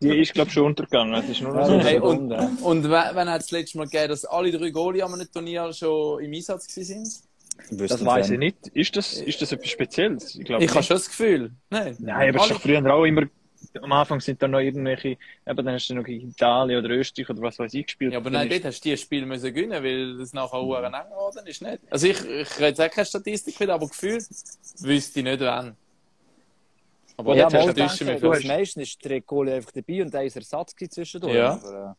Die 0.00 0.20
ist, 0.20 0.34
glaube 0.34 0.48
ich, 0.48 0.54
schon 0.54 0.66
untergegangen. 0.66 1.12
Das 1.12 1.28
ist 1.28 1.40
nur 1.40 1.54
noch 1.54 1.66
so 1.66 1.78
hey, 1.80 1.98
und, 1.98 2.32
und 2.32 2.90
wenn 2.90 3.30
hat 3.30 3.42
es 3.42 3.50
letztes 3.50 3.76
Mal 3.76 3.84
gegeben, 3.84 4.08
dass 4.08 4.24
alle 4.24 4.50
drei 4.50 4.70
Goalie 4.70 5.02
am 5.02 5.14
Turnier 5.32 5.72
schon 5.72 6.22
im 6.22 6.32
Einsatz 6.32 6.76
waren? 6.76 7.08
Das 7.70 8.04
weiß 8.04 8.30
ich 8.30 8.38
nicht. 8.38 8.68
Ist 8.68 8.96
das, 8.96 9.14
ist 9.14 9.40
das 9.42 9.52
etwas 9.52 9.68
Spezielles? 9.68 10.34
Ich, 10.34 10.48
ich 10.48 10.50
habe 10.50 10.82
schon 10.82 10.96
das 10.96 11.08
Gefühl. 11.08 11.52
Nein, 11.68 11.96
Nein 12.00 12.28
aber 12.30 12.38
es 12.38 12.50
ist 12.50 12.56
doch 12.56 12.60
früher 12.60 12.94
auch 12.94 13.04
immer 13.04 13.26
am 13.80 13.92
Anfang 13.92 14.20
sind 14.20 14.42
da 14.42 14.48
noch 14.48 14.58
irgendwelche, 14.58 15.16
eben 15.46 15.64
dann 15.64 15.68
hast 15.68 15.88
du 15.88 15.94
noch 15.94 16.06
in 16.06 16.30
Italien 16.30 16.84
oder 16.84 16.94
Österreich 16.94 17.30
oder 17.30 17.42
was 17.42 17.58
weiß 17.58 17.72
ich 17.74 17.86
gespielt. 17.86 18.12
Ja, 18.12 18.18
aber 18.18 18.30
nein, 18.30 18.48
dort 18.48 18.64
hast 18.64 18.84
du 18.84 18.88
die 18.88 18.96
Spiele 18.96 19.26
müssen 19.26 19.54
gewinnen, 19.54 19.82
weil 19.82 20.18
das 20.18 20.32
nachher 20.32 20.54
auch 20.54 20.78
mhm. 20.78 20.86
eng 20.86 21.10
geworden 21.10 21.46
ist, 21.46 21.62
nicht? 21.62 21.78
Also 21.90 22.06
ich, 22.08 22.24
ich 22.24 22.58
jetzt 22.58 22.90
keine 22.90 23.06
Statistik 23.06 23.58
wieder, 23.60 23.74
aber 23.74 23.86
gefühlt 23.88 24.26
wüsste 24.80 25.20
ich 25.20 25.24
nicht 25.24 25.40
wann. 25.40 25.76
Aber 27.16 27.36
ja, 27.36 27.50
mal 27.50 27.72
denke, 27.74 28.18
du 28.18 28.32
hast 28.32 28.44
meistens 28.44 28.82
ist 28.88 29.04
der 29.04 29.20
Goalie 29.20 29.54
einfach 29.54 29.72
dabei 29.72 30.02
und 30.02 30.12
der 30.12 30.24
ist 30.24 30.36
Ersatz 30.36 30.74
zwischendurch. 30.74 31.34
Ja. 31.34 31.52
Aber, 31.52 31.68
äh, 31.68 31.94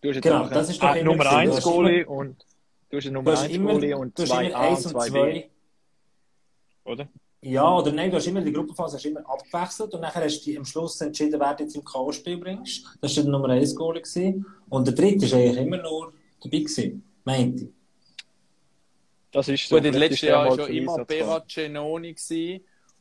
du 0.00 0.08
hast 0.08 0.14
jetzt 0.14 0.22
genau, 0.22 0.48
das 0.48 0.70
ist 0.70 0.82
doch 0.82 1.02
Nummer 1.02 1.30
1 1.30 1.62
Goalie 1.62 2.06
und 2.06 2.44
du 2.88 2.96
hast 2.96 3.10
Nummer 3.10 3.38
1 3.38 3.58
Goalie 3.58 3.94
und 3.96 4.16
2 4.16 4.54
A 4.54 4.68
und 4.68 4.80
2 4.80 5.10
B. 5.10 5.44
Oder? 6.84 7.08
Ja, 7.40 7.76
oder 7.76 7.92
nein, 7.92 8.10
du 8.10 8.16
hast 8.16 8.26
immer 8.26 8.40
die 8.40 8.52
Gruppenphase 8.52 8.96
hast 8.96 9.06
immer 9.06 9.20
abgewechselt 9.28 9.94
und 9.94 10.00
nachher 10.00 10.24
hast 10.24 10.44
du 10.44 10.56
am 10.56 10.64
Schluss 10.64 11.00
entschieden, 11.00 11.38
wer 11.38 11.54
du 11.54 11.62
jetzt 11.62 11.76
im 11.76 11.84
K.O.-Spiel 11.84 12.36
bringst. 12.38 12.84
Das 13.00 13.16
war 13.16 13.22
der 13.22 13.32
Nummer 13.32 13.48
1 13.50 13.76
Goal. 13.76 14.02
Und 14.68 14.86
der 14.86 14.94
dritte 14.94 15.30
war 15.30 15.38
eigentlich 15.38 15.58
immer 15.58 15.76
nur 15.76 16.12
dabei, 16.42 16.58
gewesen, 16.58 17.04
meinte 17.24 17.64
ich. 17.64 17.70
Das 19.30 19.46
ist 19.48 19.68
so. 19.68 19.76
Gut, 19.76 19.84
in 19.84 19.92
den 19.92 20.00
letzten 20.00 20.26
Jahren 20.26 20.48
war 20.48 20.66
schon 20.66 20.74
immer 20.74 21.04
Berat 21.04 21.48
Genoni. 21.48 22.16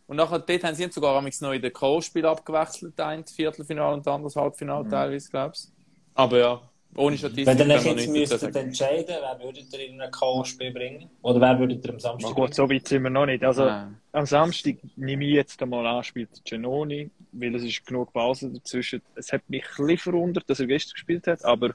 Und 0.05 0.17
nachher 0.17 0.39
dort 0.39 0.63
haben 0.63 0.75
sie 0.75 0.87
sogar 0.91 1.19
noch 1.19 1.51
in 1.51 1.61
den 1.61 1.73
K.O.-Spiel 1.73 2.25
abgewechselt, 2.25 2.99
ein 2.99 3.25
Viertelfinale 3.25 3.95
und 3.95 4.07
anderes 4.07 4.35
Halbfinale 4.35 4.83
mhm. 4.85 4.89
teilweise, 4.89 5.29
glaubst 5.29 5.73
Aber 6.13 6.37
ja, 6.37 6.61
ohne 6.95 7.17
Statistik. 7.17 7.45
Wenn 7.45 7.69
ihr 7.69 7.75
euch 7.75 7.85
jetzt 7.85 8.09
müsstet 8.09 8.55
entscheiden, 8.55 9.15
wer 9.21 9.39
würdet 9.43 9.71
ihr 9.73 9.87
in 9.87 10.01
ein 10.01 10.11
K.O.-Spiel 10.11 10.73
bringen? 10.73 11.09
Oder 11.21 11.41
wer 11.41 11.59
würdet 11.59 11.85
ihr 11.85 11.91
am 11.91 11.99
Samstag? 11.99 12.33
Gut, 12.33 12.55
so 12.55 12.69
weit 12.69 12.87
sind 12.87 13.03
wir 13.03 13.09
noch 13.09 13.25
nicht. 13.25 13.43
Also, 13.43 13.65
Nein. 13.65 13.97
am 14.11 14.25
Samstag 14.25 14.77
nehme 14.95 15.25
ich 15.25 15.33
jetzt 15.33 15.61
einmal 15.61 15.85
an, 15.85 16.03
spielt 16.03 16.43
Genoni, 16.43 17.09
weil 17.31 17.55
es 17.55 17.63
ist 17.63 17.85
genug 17.85 18.11
Pause 18.13 18.49
dazwischen. 18.51 19.01
Es 19.15 19.31
hat 19.31 19.47
mich 19.47 19.63
ein 19.63 19.87
bisschen 19.87 19.97
verwundert, 20.11 20.49
dass 20.49 20.59
er 20.59 20.67
gestern 20.67 20.93
gespielt 20.93 21.27
hat, 21.27 21.45
aber. 21.45 21.73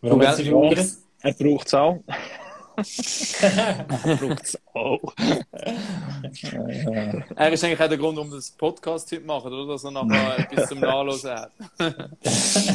Warum 0.00 0.20
Er 0.20 1.32
braucht 1.34 1.66
es 1.66 1.74
auch. 1.74 2.02
braucht 2.78 4.44
es 4.44 4.56
auch. 4.72 5.12
er 7.36 7.52
ist 7.52 7.64
eigentlich 7.64 7.80
auch 7.80 7.88
der 7.88 7.98
Grund, 7.98 8.18
um 8.18 8.30
das 8.30 8.52
Podcast 8.52 9.10
heute 9.10 9.20
zu 9.20 9.26
machen, 9.26 9.52
oder? 9.52 9.72
Dass 9.72 9.82
er 9.84 9.90
nachher 9.90 10.38
etwas 10.50 10.68
zum 10.68 10.78
Nachlesen 10.80 11.30
hat. 11.30 11.50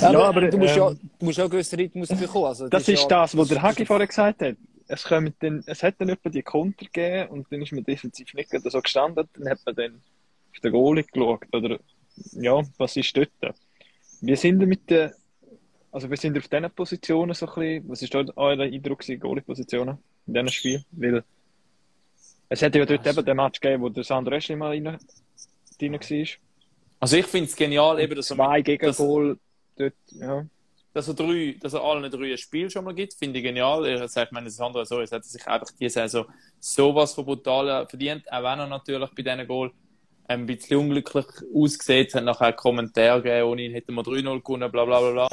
ja, 0.01 0.19
aber 0.19 0.49
du 0.49 0.57
musst, 0.57 0.75
ähm, 0.75 0.83
ja, 0.83 0.89
du 0.89 1.25
musst 1.25 1.37
ja 1.37 1.45
einen 1.45 1.51
gewissen 1.51 1.79
Rhythmus 1.79 2.09
bekommen. 2.09 2.45
Also, 2.45 2.67
das, 2.67 2.83
das 2.83 2.93
ist 2.93 3.03
ja, 3.03 3.07
das, 3.07 3.37
was 3.37 3.47
der 3.47 3.61
Hagi 3.61 3.85
vorher 3.85 4.07
gesagt 4.07 4.41
hat. 4.41 4.57
Es, 4.87 5.03
dann, 5.03 5.63
es 5.65 5.83
hat 5.83 5.95
dann 5.99 6.09
etwa 6.09 6.29
die 6.29 6.41
Konter 6.41 6.85
gegeben 6.85 7.29
und 7.29 7.47
dann 7.49 7.61
ist 7.61 7.71
man 7.71 7.85
defensiv 7.85 8.33
nicht 8.33 8.49
so 8.51 8.81
gestanden. 8.81 9.25
Dann 9.33 9.49
hat 9.49 9.59
man 9.65 9.75
dann 9.75 10.01
auf 10.51 10.59
den 10.59 10.73
Goalie 10.73 11.03
geschaut. 11.03 11.45
Oder, 11.53 11.79
ja, 12.33 12.61
was 12.77 12.97
ist 12.97 13.15
dort? 13.15 13.29
Wir 14.19 14.35
sind 14.35 14.57
mit 14.57 14.89
den 14.89 15.11
also 15.93 16.09
wir 16.09 16.17
sind 16.17 16.35
auf 16.37 16.47
diesen 16.47 16.71
Positionen 16.71 17.35
so 17.35 17.45
ein 17.47 17.53
bisschen, 17.53 17.89
was 17.89 18.01
ist 18.01 18.13
dort 18.13 18.35
euer 18.35 18.59
Eindruck 18.59 19.05
Goalie-Positionen 19.05 19.99
in 20.25 20.33
diesem 20.33 20.49
Spiel? 20.49 20.83
Weil 20.91 21.23
es 22.49 22.61
hätte 22.61 22.79
ja 22.79 22.85
dort 22.85 23.05
eben 23.05 23.25
den 23.25 23.37
Match 23.37 23.59
gegeben, 23.59 23.83
wo 23.83 23.89
der 23.89 24.03
Sandro 24.03 24.33
Eschli 24.33 24.55
mal 24.55 24.69
rein, 24.69 24.97
drin 25.79 25.93
war. 25.93 26.27
Also 26.99 27.17
ich 27.17 27.25
finde 27.27 27.47
es 27.47 27.55
genial, 27.55 27.99
eben, 27.99 28.15
dass 28.15 28.27
Zwei 28.27 28.61
gegen 28.61 28.91
Goal 28.91 29.37
dort, 29.77 29.93
ja. 30.11 30.45
Dass 30.93 31.07
er, 31.07 31.13
drei, 31.13 31.55
dass 31.59 31.73
er 31.73 31.83
allen 31.83 32.09
drei 32.11 32.31
ein 32.31 32.37
Spiel 32.37 32.69
schon 32.69 32.85
mal 32.85 32.93
gibt, 32.93 33.13
finde 33.13 33.39
ich 33.39 33.45
genial. 33.45 33.85
Ich 33.87 34.11
sage, 34.11 34.29
meine, 34.31 34.45
das 34.45 34.59
andere 34.59 34.85
so, 34.85 34.99
es 34.99 35.11
hat 35.11 35.25
sich 35.25 35.45
einfach 35.47 35.71
diese 35.79 35.93
Saison 35.93 36.25
sowas 36.59 37.13
von 37.13 37.25
brutal 37.25 37.87
verdient, 37.87 38.31
auch 38.31 38.43
wenn 38.43 38.59
er 38.59 38.67
natürlich 38.67 39.09
bei 39.15 39.23
diesen 39.23 39.47
Goal 39.47 39.71
ein 40.27 40.45
bisschen 40.45 40.77
unglücklich 40.77 41.25
ausgesehen 41.53 42.07
hat, 42.13 42.23
nachher 42.23 42.47
einen 42.47 42.55
Kommentar 42.55 43.21
gegeben, 43.21 43.47
ohne 43.47 43.61
ihn 43.63 43.73
hätten 43.73 43.93
wir 43.93 44.03
3-0 44.03 44.41
gewonnen, 44.41 44.71
bla 44.71 44.85
bla 44.85 44.99
bla 44.99 45.11
bla. 45.11 45.27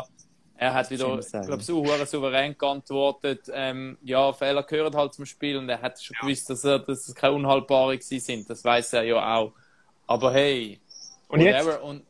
Er 0.62 0.74
hat 0.74 0.90
wieder, 0.90 1.18
ich 1.18 1.30
glaube, 1.30 1.62
so 1.62 1.82
souverän 2.04 2.54
geantwortet, 2.58 3.50
ähm, 3.50 3.96
ja, 4.02 4.30
Fehler 4.30 4.62
gehören 4.62 4.94
halt 4.94 5.14
zum 5.14 5.24
Spiel 5.24 5.56
und 5.56 5.70
er 5.70 5.80
hat 5.80 6.02
schon 6.02 6.14
ja. 6.16 6.20
gewusst, 6.20 6.50
dass, 6.50 6.62
er, 6.64 6.80
dass 6.80 7.08
es 7.08 7.14
keine 7.14 7.32
unhaltbare 7.32 7.98
sind. 7.98 8.50
Das 8.50 8.62
weiß 8.62 8.92
er 8.92 9.04
ja 9.04 9.36
auch. 9.36 9.54
Aber 10.06 10.34
hey, 10.34 10.78
und 11.28 11.40
jetzt, 11.40 11.66
und 11.80 12.02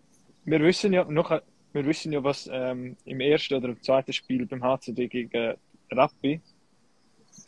wir 0.44 0.60
wissen 0.62 0.92
ja 0.92 1.04
noch, 1.04 1.30
wir 1.30 1.86
wissen 1.86 2.12
ja, 2.12 2.24
was 2.24 2.50
ähm, 2.52 2.96
im 3.04 3.20
ersten 3.20 3.54
oder 3.54 3.68
im 3.68 3.80
zweiten 3.84 4.12
Spiel 4.12 4.44
beim 4.46 4.64
HCD 4.64 5.06
gegen 5.06 5.54
Rappi 5.92 6.40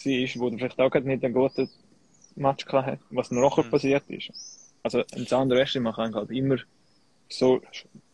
war, 0.05 0.41
wo 0.41 0.49
er 0.51 0.57
vielleicht 0.57 0.81
auch 0.81 0.95
nicht 0.95 1.25
einen 1.25 1.35
guten 1.35 1.69
Match 2.37 2.65
hatte, 2.65 3.01
was 3.11 3.33
noch 3.33 3.57
mhm. 3.57 3.71
passiert 3.71 4.09
ist. 4.09 4.71
Also, 4.85 5.03
ein 5.17 5.27
Sander 5.27 5.57
Wesley 5.57 5.81
macht 5.81 5.99
halt 5.99 6.31
immer 6.31 6.59
so, 7.29 7.61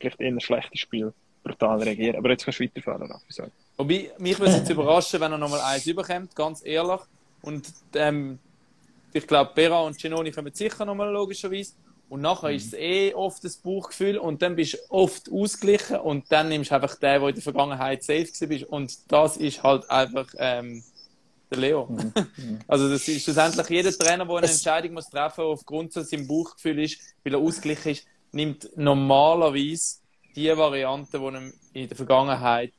vielleicht 0.01 0.23
eher 0.23 0.29
ein 0.29 0.41
schlechtes 0.41 0.81
Spiel 0.81 1.13
brutal 1.49 1.83
reagieren. 1.83 2.17
Aber 2.17 2.31
jetzt 2.31 2.45
kannst 2.45 2.61
du 2.61 2.65
weiterfahren, 2.65 3.11
Raffi. 3.11 3.25
Sorry. 3.33 3.51
Wobei, 3.77 4.11
mich 4.19 4.39
würde 4.39 4.53
es 4.53 4.59
jetzt 4.59 4.71
überraschen, 4.71 5.21
wenn 5.21 5.33
er 5.33 5.39
nochmal 5.39 5.61
eins 5.61 5.87
überkommt, 5.87 6.35
ganz 6.35 6.65
ehrlich. 6.65 7.01
Und 7.43 7.69
ähm, 7.95 8.39
ich 9.13 9.27
glaube, 9.27 9.53
Bera 9.55 9.81
und 9.81 9.99
Genoni 9.99 10.31
kommen 10.33 10.53
sicher 10.53 10.85
nochmal 10.85 11.11
logischerweise. 11.13 11.73
Und 12.09 12.23
nachher 12.23 12.51
mhm. 12.51 12.57
ist 12.57 12.67
es 12.69 12.73
eh 12.75 13.15
oft 13.15 13.45
das 13.45 13.57
Bauchgefühl 13.57 14.17
und 14.19 14.41
dann 14.41 14.57
bist 14.57 14.75
du 14.75 14.79
oft 14.89 15.31
ausgeglichen 15.31 15.97
und 15.97 16.25
dann 16.31 16.49
nimmst 16.49 16.71
du 16.71 16.75
einfach 16.75 16.95
den, 16.95 17.21
der 17.21 17.29
in 17.29 17.35
der 17.35 17.43
Vergangenheit 17.43 18.03
safe 18.03 18.25
war. 18.25 18.73
Und 18.73 19.13
das 19.13 19.37
ist 19.37 19.63
halt 19.63 19.91
einfach 19.91 20.27
ähm, 20.39 20.83
der 21.51 21.59
Leo. 21.59 21.87
Mhm. 21.87 22.13
mhm. 22.37 22.59
Also 22.67 22.89
das 22.89 23.07
ist 23.07 23.25
schlussendlich 23.25 23.69
jeder 23.69 23.93
Trainer, 23.93 24.25
der 24.25 24.37
eine 24.37 24.47
Entscheidung 24.47 24.95
muss 24.95 25.11
treffen 25.11 25.45
muss, 25.45 25.61
aufgrund 25.61 25.93
von 25.93 26.05
seinem 26.05 26.27
Bauchgefühl 26.27 26.79
ist, 26.81 26.99
weil 27.25 27.35
er 27.35 27.41
ausgeglichen 27.41 27.93
ist, 27.93 28.07
nimmt 28.33 28.71
normalerweise 28.77 29.99
die 30.39 30.57
Variante, 30.57 31.19
die 31.19 31.25
ihm 31.25 31.53
in 31.73 31.89
der 31.89 31.97
Vergangenheit 31.97 32.73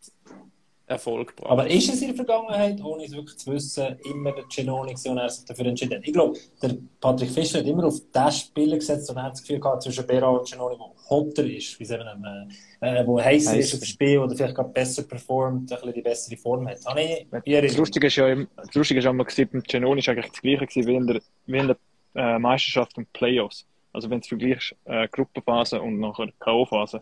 Erfolg 0.89 1.35
gebracht. 1.35 1.51
Aber 1.51 1.69
ist 1.69 1.93
es 1.93 2.01
in 2.01 2.07
der 2.07 2.15
Vergangenheit, 2.15 2.81
ohne 2.83 3.05
es 3.05 3.11
wirklich 3.11 3.37
zu 3.37 3.51
wissen, 3.51 3.99
immer 4.11 4.31
der 4.31 4.45
Genoni 4.45 4.95
und 5.05 5.17
er 5.17 5.29
sich 5.29 5.45
dafür 5.45 5.67
entschieden 5.67 5.97
hat? 5.97 6.07
Ich 6.07 6.13
glaube, 6.13 6.39
der 6.61 6.77
Patrick 6.99 7.29
Fischer 7.29 7.59
hat 7.59 7.67
immer 7.67 7.85
auf 7.85 7.99
den 8.13 8.31
Spieler 8.31 8.75
gesetzt 8.75 9.09
und 9.11 9.17
er 9.17 9.23
hat 9.23 9.33
das 9.33 9.41
Gefühl 9.41 9.59
gehabt, 9.59 9.83
zwischen 9.83 10.07
Bera 10.07 10.29
und 10.29 10.49
Genoni, 10.49 10.77
der 10.77 11.09
hotter 11.09 11.45
ist, 11.45 11.79
wie 11.79 11.83
es 11.83 11.91
eben, 11.91 12.51
äh, 12.81 13.05
wo 13.05 13.21
heißer 13.21 13.57
ist 13.57 13.73
auf 13.75 13.81
dem 13.81 13.85
Spiel 13.85 14.17
oder 14.17 14.35
vielleicht 14.35 14.55
gerade 14.55 14.69
besser 14.69 15.03
performt, 15.03 15.71
ein 15.71 15.77
bisschen 15.77 15.93
die 15.93 16.01
bessere 16.01 16.37
Form 16.37 16.67
hat. 16.67 16.83
Habe 16.85 17.01
ich, 17.01 17.27
das 17.61 17.77
Lustige 17.77 18.07
ist 18.07 18.15
ja, 18.15 18.35
das 18.35 18.73
Lustige 18.73 18.99
ist 18.99 19.05
ja, 19.05 19.11
beim 19.11 19.63
Genoni 19.63 19.99
ist 19.99 20.09
eigentlich 20.09 20.31
das 20.31 20.41
Gleiche 20.41 20.65
gewesen 20.65 20.87
wie 20.87 20.95
in 20.95 21.07
der, 21.07 21.21
wie 21.45 21.57
in 21.57 21.67
der 21.67 21.77
äh, 22.15 22.39
Meisterschaft 22.39 22.97
und 22.97 23.13
Playoffs. 23.13 23.63
Also 23.93 24.09
wenn 24.09 24.21
du 24.21 24.27
vergleichst 24.27 24.75
äh, 24.85 25.07
Gruppenphase 25.07 25.79
und 25.79 25.99
nachher 25.99 26.29
K.O.-Phase 26.39 27.01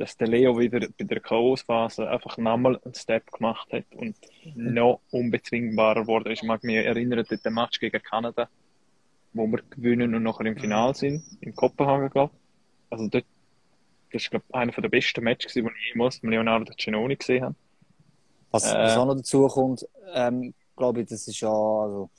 dass 0.00 0.16
der 0.16 0.28
Leo 0.28 0.58
wieder 0.58 0.88
bei 0.98 1.04
der 1.04 1.20
Chaos-Phase 1.20 2.08
einfach 2.08 2.38
nochmal 2.38 2.80
einen 2.84 2.94
Step 2.94 3.30
gemacht 3.30 3.70
hat 3.70 3.84
und 3.94 4.16
noch 4.54 5.00
unbezwingbarer 5.10 6.06
wurde. 6.06 6.32
Ich 6.32 6.42
mag 6.42 6.64
mich 6.64 6.76
erinnern, 6.76 7.18
an 7.18 7.38
den 7.44 7.52
Match 7.52 7.78
gegen 7.78 8.02
Kanada, 8.02 8.48
wo 9.34 9.46
wir 9.46 9.60
gewinnen 9.68 10.14
und 10.14 10.22
nachher 10.22 10.46
im 10.46 10.56
Finale 10.56 10.94
sind, 10.94 11.22
in 11.42 11.54
Kopenhagen, 11.54 12.08
glaube 12.08 12.32
Also 12.88 13.08
dort, 13.08 13.26
das 14.10 14.22
ist, 14.22 14.30
glaube 14.30 14.46
ich, 14.48 14.54
einer 14.54 14.72
der 14.72 14.88
besten 14.88 15.22
Matches, 15.22 15.52
die 15.52 15.60
ich 15.60 15.92
jemals 15.92 16.22
mit 16.22 16.32
Leonardo 16.32 16.72
Cenoni 16.78 17.16
gesehen 17.16 17.44
habe. 17.44 17.54
Was, 18.52 18.64
was 18.64 18.96
äh, 18.96 18.98
auch 18.98 19.06
noch 19.06 19.16
dazu 19.16 19.46
kommt, 19.48 19.86
ähm, 20.14 20.54
glaube 20.76 21.02
ich, 21.02 21.08
das 21.08 21.28
ist 21.28 21.40
ja, 21.40 21.50
also, 21.50 22.10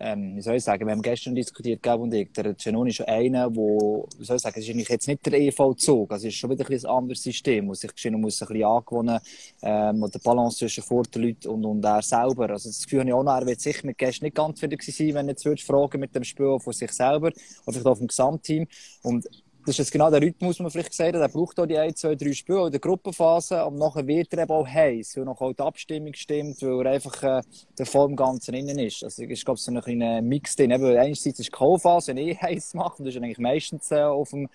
ähm, 0.00 0.36
wie 0.36 0.42
soll 0.42 0.56
ich 0.56 0.64
sagen, 0.64 0.86
wir 0.86 0.92
haben 0.92 1.02
gestern 1.02 1.34
diskutiert, 1.34 1.82
Gab 1.82 2.00
und 2.00 2.14
ich, 2.14 2.32
der 2.32 2.54
Genoni 2.54 2.90
ist 2.90 2.96
schon 2.96 3.06
einer, 3.06 3.54
wo, 3.54 4.08
wie 4.18 4.24
soll 4.24 4.36
ich 4.36 4.42
sagen, 4.42 4.60
es 4.60 4.68
ist 4.68 4.88
jetzt 4.88 5.08
nicht 5.08 5.26
der 5.26 5.40
EV-Zug, 5.40 6.12
also 6.12 6.26
es 6.26 6.34
ist 6.34 6.38
schon 6.38 6.50
wieder 6.50 6.68
ein, 6.68 6.76
ein 6.76 6.86
anderes 6.86 7.22
System, 7.22 7.68
wo 7.68 7.74
sich 7.74 7.90
Gino 7.94 8.18
muss 8.18 8.40
ein 8.40 8.48
bisschen 8.48 8.64
angewohnen, 8.64 9.18
ähm, 9.62 10.02
und 10.02 10.14
der 10.14 10.20
Balance 10.20 10.58
zwischen 10.58 10.84
vor 10.84 11.02
den 11.02 11.22
Leuten 11.22 11.48
und, 11.48 11.64
und 11.64 11.84
er 11.84 12.02
selber, 12.02 12.50
also 12.50 12.68
das 12.68 12.82
Gefühl 12.82 13.00
habe 13.00 13.10
ich 13.10 13.14
auch 13.14 13.24
noch, 13.24 13.34
er 13.34 13.46
wird 13.46 13.60
sicher 13.60 13.86
mit 13.86 13.98
gestern 13.98 14.26
nicht 14.26 14.36
ganz 14.36 14.60
fertig 14.60 14.82
sein, 14.82 15.14
wenn 15.14 15.28
jetzt 15.28 15.46
fragen 15.64 16.00
mit 16.00 16.14
dem 16.14 16.24
Spiel 16.24 16.58
von 16.60 16.72
sich 16.72 16.92
selber, 16.92 17.28
oder 17.66 17.72
vielleicht 17.72 17.86
auf 17.86 17.98
dem 17.98 18.08
Gesamtteam, 18.08 18.66
und 19.02 19.26
das 19.68 19.74
ist 19.74 19.78
jetzt 19.80 19.92
genau 19.92 20.10
der 20.10 20.22
Rhythmus, 20.22 20.58
man 20.60 20.70
vielleicht 20.70 20.88
gesagt 20.88 21.14
hat. 21.14 21.20
Er 21.20 21.28
braucht 21.28 21.60
auch 21.60 21.66
die 21.66 21.76
ein, 21.76 21.94
zwei, 21.94 22.14
drei 22.14 22.32
Spiele 22.32 22.64
in 22.66 22.70
der 22.70 22.80
Gruppenphase. 22.80 23.66
Und 23.66 23.76
nachher 23.76 24.06
wird 24.06 24.32
er 24.32 24.44
eben 24.44 24.50
auch 24.50 24.66
heiß, 24.66 25.18
weil 25.18 25.26
noch 25.26 25.42
auch 25.42 25.52
die 25.52 25.62
Abstimmung 25.62 26.14
stimmt, 26.14 26.62
weil 26.62 26.86
er 26.86 26.92
einfach 26.92 27.22
äh, 27.22 27.42
der 27.78 27.94
im 27.94 28.16
Ganzen 28.16 28.54
innen 28.54 28.78
ist. 28.78 29.04
Also, 29.04 29.24
ich 29.24 29.44
glaube, 29.44 29.60
so 29.60 29.70
ein 29.70 29.78
kleiner 29.82 30.22
Mix 30.22 30.56
drin. 30.56 30.70
Eben, 30.70 30.86
einerseits 30.86 31.38
ist 31.38 31.48
die 31.48 31.50
K.O.-Phase 31.50 32.16
eh 32.16 32.34
heiß 32.40 32.72
machen. 32.72 33.04
Das 33.04 33.14
ist 33.14 33.22
eigentlich 33.22 33.38
meistens 33.38 33.90
äh, 33.90 34.00
auf 34.00 34.30
dem, 34.30 34.48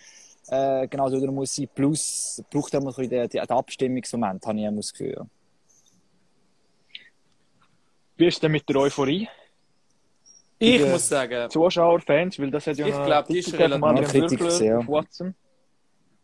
äh, 0.48 0.88
genau 0.88 1.08
so, 1.10 1.32
muss 1.32 1.54
sein. 1.54 1.70
Plus, 1.76 2.42
braucht 2.50 2.74
er 2.74 2.82
immer 2.82 2.90
ein 2.90 2.96
bisschen 2.96 3.10
den, 3.12 3.30
den 3.30 3.50
Abstimmungsmoment, 3.50 4.44
habe 4.48 4.60
ich 4.60 4.76
das 4.76 4.94
Gefühl. 4.94 5.28
Wie 8.18 8.26
ist 8.26 8.42
denn 8.42 8.52
mit 8.52 8.68
der 8.68 8.78
Euphorie? 8.78 9.30
Ich 10.64 10.86
muss 10.86 11.08
sagen. 11.08 11.50
Zuschauer, 11.50 12.00
Fans, 12.02 12.40
weil 12.40 12.52
das 12.52 12.68
hat 12.68 12.78
ja 12.78 12.88
Ich 12.88 12.94
glaube, 12.94 13.28
die 13.32 13.40
ist 13.40 13.54
relativ 13.54 14.08
kritisch, 14.10 14.60
ja. 14.62 14.78
auf 14.78 14.88
Watson. 14.88 15.36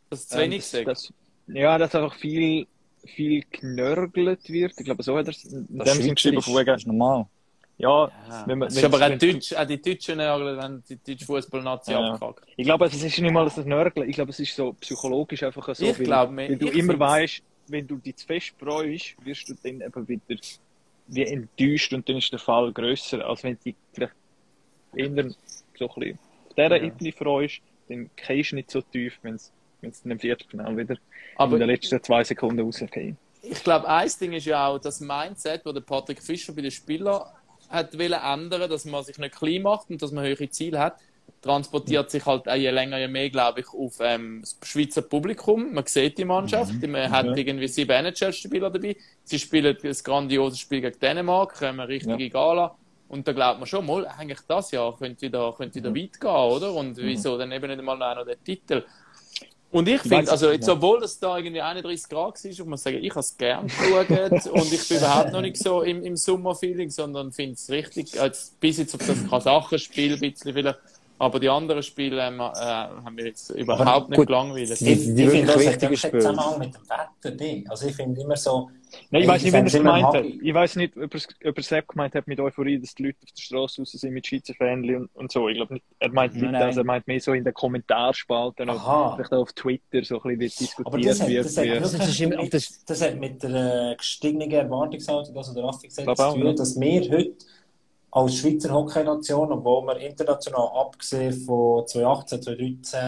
Das 0.10 0.21
ist 0.21 0.32
zu 0.32 0.38
wenig 0.39 0.73
ähm, 0.73 0.86
das, 0.86 1.13
ja, 1.47 1.78
dass 1.78 1.93
einfach 1.93 2.15
viel, 2.15 2.65
viel 3.06 3.43
knörgelt 3.43 4.49
wird. 4.49 4.73
Ich 4.78 4.86
glaube, 4.86 5.04
so 5.04 5.17
hat 5.17 5.28
er 5.28 5.32
es 5.32 5.45
in 5.45 5.67
dem 5.67 5.86
Sinn 5.86 6.15
geschrieben. 6.15 6.65
Das 6.65 6.82
ist 6.82 6.88
normal. 6.88 7.28
Ja, 7.78 8.08
ja. 8.08 8.43
Wenn 8.45 8.60
man, 8.60 8.67
das 8.67 8.78
ist 8.78 8.84
aber 8.84 8.97
auch, 8.97 9.17
Deutsch, 9.17 9.54
auch 9.54 9.65
die 9.65 9.82
Deutschen 9.82 10.17
Nörgeln, 10.17 10.58
wenn 10.58 10.84
die 10.89 10.97
deutsche 10.97 11.25
Fußballnazi 11.25 11.91
ja. 11.93 12.12
abkackt. 12.12 12.43
Ich 12.58 12.65
glaube, 12.65 12.86
es 12.86 12.93
ist 12.93 13.04
nicht 13.19 13.32
mal 13.32 13.45
das 13.45 13.58
Nörgeln. 13.65 14.10
Ich 14.10 14.15
glaube, 14.15 14.32
es 14.32 14.39
ist 14.39 14.54
so 14.54 14.73
psychologisch 14.73 15.43
einfach 15.43 15.73
so. 15.73 15.86
Ich 15.86 15.97
glaube, 15.97 16.36
weil 16.36 16.58
du 16.58 16.67
immer 16.67 16.99
weißt, 16.99 17.41
wenn 17.67 17.88
du 17.88 17.95
dich 17.97 18.17
zu 18.17 18.28
fest 18.28 18.54
freust, 18.60 19.15
wirst 19.23 19.47
du 19.47 19.54
dann 19.63 19.80
eben 19.80 20.08
wieder 20.08 20.36
wie 21.08 21.23
enttäuscht 21.23 21.93
und 21.93 22.08
dann 22.08 22.17
ist 22.17 22.32
der 22.32 22.39
Fall 22.39 22.71
grösser, 22.71 23.25
als 23.25 23.43
wenn 23.43 23.56
du 23.56 23.63
dich 23.63 23.75
vielleicht 23.93 24.13
eher 24.95 25.08
so 25.08 25.21
ein 25.21 25.36
bisschen 25.73 25.88
auf 25.88 25.95
dieser 26.56 26.75
ja. 26.75 26.84
Ebene 26.84 27.12
freust, 27.12 27.62
dann 27.88 28.10
gehst 28.15 28.52
du 28.52 28.56
nicht 28.56 28.71
so 28.71 28.82
tief, 28.82 29.17
wenn 29.21 29.36
es 29.36 29.52
dann 29.82 30.12
im 30.12 30.19
Viertelfinale 30.19 30.78
wieder 30.78 30.95
Aber 31.38 31.54
in 31.54 31.60
den 31.60 31.69
letzten 31.69 32.02
zwei 32.04 32.23
Sekunden 32.23 32.60
rausgeht. 32.60 33.15
Ich 33.41 33.63
glaube, 33.63 33.88
ein 33.88 34.10
Ding 34.19 34.34
ist 34.34 34.45
ja 34.45 34.67
auch 34.67 34.80
das 34.80 34.99
Mindset, 34.99 35.62
das 35.65 35.84
Patrick 35.86 36.21
Fischer 36.21 36.54
bei 36.54 36.62
den 36.62 36.71
Spielern 36.71 37.23
hat 37.69 37.93
ändern, 37.93 38.69
dass 38.69 38.86
man 38.86 39.04
sich 39.04 39.17
nicht 39.17 39.36
klein 39.36 39.62
macht 39.62 39.89
und 39.89 40.02
dass 40.02 40.12
man 40.12 40.25
höhere 40.25 40.49
Ziele 40.49 40.80
hat, 40.80 40.97
transportiert 41.41 42.10
sich 42.10 42.25
halt 42.25 42.49
auch 42.49 42.56
je 42.56 42.71
länger, 42.71 42.97
je 42.97 43.08
mehr, 43.08 43.30
glaube 43.30 43.62
ich, 43.62 43.67
auf 43.69 43.97
ähm, 44.02 44.41
das 44.41 44.58
Schweizer 44.63 45.04
Publikum. 45.04 45.73
Man 45.73 45.86
sieht 45.86 46.17
die 46.17 46.25
Mannschaft, 46.25 46.73
mhm. 46.73 46.91
man 46.91 47.10
hat 47.10 47.28
ja. 47.28 47.36
irgendwie 47.36 47.67
sieben 47.67 47.91
NHL-Spieler 47.91 48.69
dabei. 48.69 48.95
Sie 49.23 49.39
spielen 49.39 49.78
ein 49.82 49.95
grandioses 50.04 50.60
Spiel 50.60 50.82
gegen 50.82 50.99
Dänemark, 50.99 51.62
eine 51.62 51.88
richtige 51.88 52.23
ja. 52.23 52.30
Gala. 52.30 52.75
Und 53.10 53.28
da 53.28 53.34
glaubt 53.34 53.60
man 53.60 53.67
schon 53.67 53.86
mal, 53.86 54.06
eigentlich 54.08 54.39
das 54.48 54.72
Jahr 54.72 54.95
könnte 54.95 55.24
wieder, 55.24 55.54
könnte 55.58 55.76
wieder 55.76 55.89
mhm. 55.89 55.95
weit 55.95 56.22
gehen, 56.22 56.30
oder? 56.30 56.74
Und 56.74 56.98
mhm. 56.98 57.02
wieso 57.02 57.38
dann 57.38 57.52
eben 57.52 57.67
nicht 57.67 57.82
mal 57.82 57.98
noch 57.98 58.26
der 58.26 58.41
Titel? 58.43 58.84
Und 59.72 59.88
ich 59.88 60.02
finde, 60.02 60.32
also 60.32 60.52
jetzt, 60.52 60.67
obwohl 60.67 61.00
das 61.00 61.19
da 61.19 61.38
irgendwie 61.38 61.62
31 61.62 62.10
Grad 62.10 62.43
war, 62.43 62.52
ich 62.52 62.65
muss 62.65 62.82
sagen, 62.82 63.04
ich 63.04 63.12
habe 63.12 63.19
es 63.19 63.38
gern 63.38 63.67
geschaut 63.67 64.10
und 64.52 64.74
ich 64.74 64.88
bin 64.88 64.98
überhaupt 64.98 65.32
noch 65.32 65.41
nicht 65.41 65.58
so 65.58 65.84
im, 65.84 66.04
im 66.04 66.15
Sommerfeeling, 66.15 66.89
sondern 66.89 67.32
finde 67.32 67.54
es 67.54 67.69
richtig, 67.69 68.19
als 68.19 68.56
bis 68.60 68.78
jetzt 68.78 68.95
auf 68.95 69.06
das 69.06 69.30
Kasachenspiel 69.30 70.13
ein 70.13 70.19
bisschen 70.19 70.54
vielleicht 70.54 70.80
aber 71.19 71.39
die 71.41 71.50
anderen 71.50 71.84
Spiele 71.84 72.26
ähm, 72.26 72.39
äh, 72.39 72.43
haben 72.43 73.17
wir 73.17 73.26
jetzt 73.26 73.50
überhaupt 73.50 74.10
nicht 74.10 74.26
gelangweilt. 74.26 74.72
Ich, 74.72 74.82
ich, 74.82 75.10
ich 75.10 75.30
finde, 75.30 75.54
das 75.54 75.67
hat 75.67 75.82
wirklich 75.82 76.02
Zusammenhang 76.02 76.60
mit 76.60 76.74
dem 76.74 76.82
Wetter. 77.36 77.69
Also 77.69 77.88
ich 77.88 77.95
finde 77.95 78.22
immer 78.22 78.38
so... 78.38 78.72
Nein, 79.12 79.22
ich 79.24 79.28
weiß 79.28 79.44
nicht, 79.44 79.54
wie 79.54 79.58
er 79.58 79.66
es 79.66 79.74
gemeint 79.74 80.06
hat. 80.06 80.26
Ich 80.26 80.54
weiß 80.54 80.76
nicht, 80.76 80.98
ob 80.98 81.14
er 81.14 81.58
es 81.58 81.68
selbst 81.68 81.90
gemeint 81.90 82.16
hat 82.16 82.28
mit 82.28 82.40
Euphorie, 82.40 82.80
dass 82.80 82.96
die 82.96 83.04
Leute 83.04 83.18
auf 83.24 83.32
der 83.32 83.42
Straße 83.42 83.82
raus 83.82 83.92
sind 83.92 84.14
mit 84.14 84.28
Schweizer 84.28 84.54
Fähnchen 84.54 84.96
und, 84.96 85.16
und 85.16 85.32
so. 85.32 85.50
Ich 85.50 85.56
glaube 85.56 85.74
nicht, 85.76 85.86
er 86.00 86.12
meint 86.12 86.36
nicht 86.36 86.54
das, 86.54 86.78
er 86.78 86.84
meint 86.84 87.08
mehr 87.08 87.20
so 87.20 87.34
in 87.34 87.44
den 87.44 87.54
Kommentarspalten 87.54 88.70
oder 88.70 89.14
vielleicht 89.16 89.34
auch 89.34 89.42
auf 89.42 89.54
Twitter 89.54 90.04
so 90.04 90.22
ein 90.22 90.38
bisschen 90.38 90.66
diskutiert 90.66 90.88
Aber 90.88 91.00
das 91.00 91.22
hat, 91.22 91.30
das, 91.30 91.58
hat, 91.58 91.68
das, 91.68 92.10
ist 92.10 92.22
immer, 92.22 92.48
das, 92.48 92.86
das 92.86 93.02
hat 93.02 93.20
mit 93.20 93.44
der 93.44 93.92
äh, 93.92 93.96
gestiegenen 93.96 94.52
Erwartungshaltung, 94.52 95.36
also 95.36 95.54
der 95.54 95.64
Raffi 95.64 95.88
gesagt, 95.88 96.08
das 96.08 96.34
Gefühl, 96.34 96.56
dass 96.56 96.80
wir 96.80 97.02
heute 97.02 97.34
als 98.12 98.36
Schweizer 98.36 98.74
Hockey-Nation, 98.74 99.52
obwohl 99.52 99.86
wir 99.88 99.98
international 99.98 100.70
abgesehen 100.74 101.34
von 101.34 101.86
2018, 101.86 102.42
2013, 102.42 103.00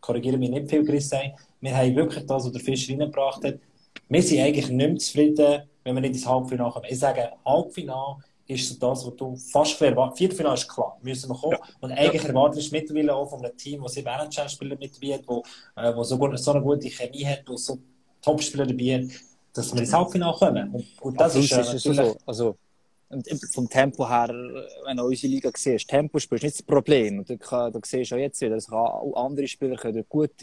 korrigieren 0.00 0.40
wir 0.40 0.48
nicht 0.48 0.68
viel 0.68 0.84
gerissen 0.84 1.18
haben, 1.18 1.32
wir 1.60 1.76
haben 1.76 1.94
wirklich 1.94 2.26
das, 2.26 2.44
was 2.44 2.52
der 2.52 2.60
Fischer 2.60 2.92
reingebracht 2.92 3.44
hat. 3.44 3.58
Wir 4.10 4.22
sind 4.22 4.40
eigentlich 4.40 4.68
nicht 4.68 4.88
mehr 4.88 4.96
zufrieden, 4.96 5.62
wenn 5.84 5.94
wir 5.94 6.00
nicht 6.00 6.14
ins 6.14 6.26
Halbfinale 6.26 6.72
kommen. 6.72 6.86
Ich 6.88 6.98
sage, 6.98 7.30
Halbfinale 7.44 8.16
ist 8.48 8.68
so 8.68 8.74
das, 8.74 9.06
was 9.06 9.14
du 9.14 9.36
fast 9.36 9.80
erwartest. 9.80 10.18
Viertelfinale 10.18 10.56
ist 10.56 10.68
klar, 10.68 10.98
müssen 11.00 11.30
wir 11.30 11.36
kommen. 11.36 11.52
Ja. 11.52 11.74
Und 11.80 11.92
eigentlich 11.92 12.24
ja. 12.24 12.28
erwartest 12.30 12.72
du 12.72 12.76
mittlerweile 12.76 13.14
auch 13.14 13.30
von 13.30 13.44
einem 13.44 13.56
Team, 13.56 13.82
das 13.84 13.92
sieben 13.94 14.08
NHL-Spieler 14.08 14.76
mit 14.76 14.96
dabei 14.96 15.14
hat, 15.14 15.22
wo, 15.28 15.44
äh, 15.76 15.94
wo 15.94 16.02
so, 16.02 16.18
gut, 16.18 16.36
so 16.40 16.50
eine 16.50 16.60
gute 16.60 16.90
Chemie 16.90 17.24
hat, 17.24 17.44
wo 17.46 17.56
so 17.56 17.78
Top-Spieler 18.20 18.66
dabei 18.66 18.94
hat, 18.96 19.10
dass 19.52 19.72
wir 19.72 19.80
ins 19.80 19.92
Halbfinale 19.92 20.36
kommen. 20.36 20.70
Und, 20.74 20.86
und 21.00 21.20
das 21.20 21.36
ist, 21.36 21.52
äh, 21.52 21.60
ist 21.60 21.84
so. 21.84 22.16
Also, 22.26 22.56
und 23.10 23.28
vom 23.52 23.68
Tempo 23.68 24.08
her, 24.08 24.28
wenn 24.86 24.96
du 24.96 25.04
unsere 25.04 25.32
Liga 25.32 25.50
siehst, 25.54 25.88
Tempo 25.88 26.18
ist 26.18 26.30
nicht 26.30 26.44
das 26.44 26.62
Problem. 26.62 27.18
Und 27.18 27.30
du, 27.30 27.36
du 27.36 27.80
siehst 27.84 28.12
auch 28.12 28.16
jetzt 28.16 28.40
wieder, 28.40 28.56
dass 28.56 28.70
auch 28.70 29.14
andere 29.14 29.46
Spieler 29.46 29.76
können 29.76 30.04
gut 30.08 30.42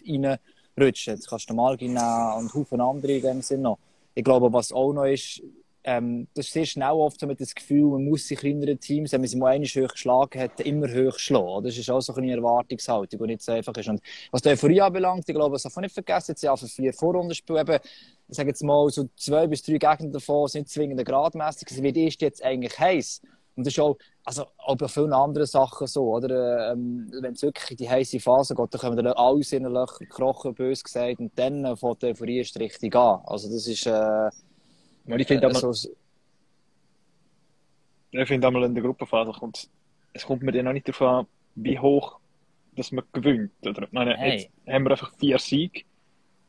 reinrutschen. 0.78 1.16
Jetzt 1.16 1.30
kannst 1.30 1.50
du 1.50 1.54
mal 1.54 1.76
nehmen 1.76 1.98
und 1.98 2.54
Haufen 2.54 2.82
andere 2.82 3.13
in 3.13 3.22
dem 3.22 3.42
Sinne 3.42 3.63
noch. 3.63 3.80
Ich 4.16 4.24
glaube, 4.24 4.52
was 4.52 4.72
auch 4.72 4.94
noch 4.94 5.06
ist, 5.06 5.42
ähm, 5.84 6.28
das 6.34 6.48
ist 6.48 6.54
sehr 6.54 6.66
schnell 6.66 6.92
oft 6.92 7.22
mit 7.26 7.40
das 7.40 7.56
Gefühl, 7.56 7.92
man 7.92 8.04
muss 8.04 8.28
sich 8.28 8.40
kleineren 8.40 8.78
Teams, 8.78 9.13
wenn 9.13 9.22
man 9.22 9.28
sie 9.30 9.38
mal 9.38 9.54
einmal 9.54 9.68
hoch 9.70 9.94
geschlagen 9.94 10.42
hat, 10.42 10.60
immer 10.60 10.88
hoch 10.88 11.18
schlagen. 11.18 11.63
Das 11.63 11.78
ist 11.78 11.90
auch 11.90 12.02
so 12.02 12.13
eine 12.16 12.34
Erwartungshaltung, 12.34 13.20
die 13.22 13.28
nicht 13.28 13.42
so 13.42 13.54
einfach 13.54 13.74
ist. 13.78 13.88
Und 13.88 14.02
was 14.32 14.42
die 14.42 14.50
Euphorie 14.50 14.82
anbelangt, 14.82 15.24
ich 15.30 15.34
glaube, 15.36 15.54
das 15.54 15.63
darf 15.63 15.76
man 15.78 15.84
nicht 15.84 15.94
vergessen, 15.94 16.36
jetzt 16.38 16.60
für 16.60 16.68
vier 16.68 16.94
Vorrundenspiele 16.94 17.62
eben, 17.62 17.80
ich 18.28 18.36
sage 18.36 18.50
jetzt 18.50 18.63
mal, 18.63 18.90
so 18.90 19.08
zwei 19.16 19.48
bis 19.48 19.63
drei 19.63 19.78
Gegner 19.78 20.10
davon 20.12 20.50
sind 20.50 20.68
zwingend 20.68 21.06
gradmäßig. 21.06 21.82
Wie 21.82 22.08
ist 22.08 22.22
jetzt 22.22 22.44
eigentlich 22.44 22.78
heiß? 22.78 23.22
Und 23.58 23.65
das 23.65 23.74
ist 23.74 23.80
auch, 23.80 23.98
also 24.24 24.46
auch 24.58 24.78
bei 24.78 24.88
vielen 24.88 25.13
anderen 25.13 25.48
Sachen 25.48 25.88
so, 25.88 26.15
oder? 26.15 26.72
Ähm, 26.72 27.10
wenn 27.22 27.34
es 27.34 27.41
wirklich 27.41 27.72
in 27.72 27.78
die 27.78 27.89
heiße 27.89 28.20
Phase 28.20 28.56
geht, 28.56 28.74
dann 28.74 28.82
kommen 28.82 28.98
dann 28.98 29.08
alles 29.08 29.52
in 29.52 29.63
den 29.63 29.74
Löcher 29.74 30.06
krochen, 30.06 30.54
bös 30.54 30.84
gesagt, 30.84 31.20
und 31.20 31.32
dann 31.36 31.76
fängt 31.76 32.04
Euphorie 32.04 32.38
erst 32.38 32.60
richtig 32.60 32.96
an. 32.96 33.22
Also 33.26 33.50
das 33.50 33.67
ist, 33.67 33.86
äh, 33.88 34.28
ich 35.17 35.28
finde, 35.28 35.48
äh, 35.48 35.54
so, 35.54 35.72
ich 38.12 38.28
finde 38.28 38.48
einmal 38.48 38.63
in 38.63 38.76
der 38.76 38.84
Gruppenphase 38.84 39.32
kommt 39.32 39.70
es 40.13 40.26
kommt 40.26 40.41
mir 40.41 40.52
dann 40.52 40.65
noch 40.65 40.74
nicht 40.74 40.88
darauf 40.88 41.02
an, 41.02 41.28
wie 41.56 41.78
hoch 41.78 42.20
dass 42.78 42.91
man 42.91 43.04
gewinnt. 43.12 43.52
Oder? 43.65 43.84
Ich 43.84 43.91
meine, 43.91 44.15
hey. 44.15 44.38
jetzt 44.38 44.50
haben 44.67 44.86
wir 44.86 44.91
einfach 44.91 45.13
vier 45.17 45.39
Siege, 45.39 45.82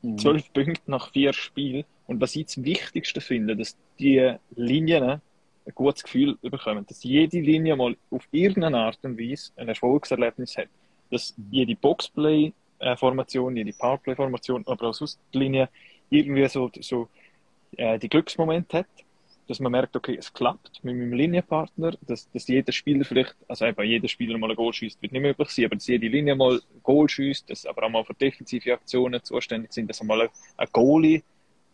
mhm. 0.03 0.19
zwölf 0.19 0.53
Punkte 0.53 0.91
nach 0.91 1.11
vier 1.11 1.33
Spielen. 1.33 1.85
Und 2.07 2.21
was 2.21 2.37
ich 2.37 2.47
das 2.47 2.63
Wichtigste 2.63 3.21
finde, 3.21 3.57
dass 3.57 3.77
die 3.99 4.35
Linien 4.55 5.21
ein 5.69 5.75
gutes 5.75 6.03
Gefühl 6.03 6.37
bekommen, 6.41 6.87
dass 6.89 7.05
jede 7.05 7.41
Linie 7.41 7.77
mal 7.77 7.95
auf 8.11 8.27
irgendeine 8.33 8.79
Art 8.79 8.99
und 9.03 9.19
Weise 9.19 9.53
ein 9.57 9.69
Erfolgserlebnis 9.69 10.57
hat. 10.57 10.69
Dass 11.11 11.35
jede 11.51 11.77
Boxplay-Formation, 11.77 13.57
jede 13.57 13.73
Powerplay-Formation, 13.73 14.65
aber 14.67 14.89
auch 14.89 14.95
sonst 14.95 15.21
die 15.33 15.39
Linie 15.39 15.69
irgendwie 16.11 16.49
so, 16.49 16.71
so 16.81 17.09
äh, 17.77 17.99
die 17.99 18.09
Glücksmomente 18.09 18.79
hat. 18.79 18.87
dass 19.47 19.61
man 19.61 19.73
merkt, 19.73 19.97
okay, 19.97 20.17
es 20.19 20.33
klappt 20.33 20.85
mit 20.85 20.95
meinem 20.95 21.13
Linienpartner, 21.13 21.93
dass, 22.07 22.31
dass 22.33 22.49
jeder 22.49 22.73
Spieler 22.73 23.05
vielleicht, 23.05 23.35
also 23.47 23.67
eben 23.67 23.83
jeder 23.83 24.09
Spieler 24.09 24.39
mal 24.39 24.51
ein 24.51 24.57
Goal 24.57 24.73
schießt, 24.73 25.01
wird 25.01 25.13
nicht 25.13 25.23
möglich 25.23 25.49
sein, 25.51 25.65
aber 25.67 25.77
dass 25.77 25.87
jede 25.87 26.07
Linie 26.09 26.35
mal 26.35 26.57
ein 26.57 26.83
Goal 26.83 27.09
schießt, 27.09 27.49
dass 27.51 27.67
aber 27.67 27.85
auch 27.85 27.91
mal 27.91 28.05
für 28.05 28.15
defensive 28.15 28.73
Aktionen 28.73 29.23
zuständig 29.23 29.73
sind, 29.73 29.89
dass 29.89 30.01
einmal 30.01 30.29
ein 30.57 30.69
Goalie 30.73 31.23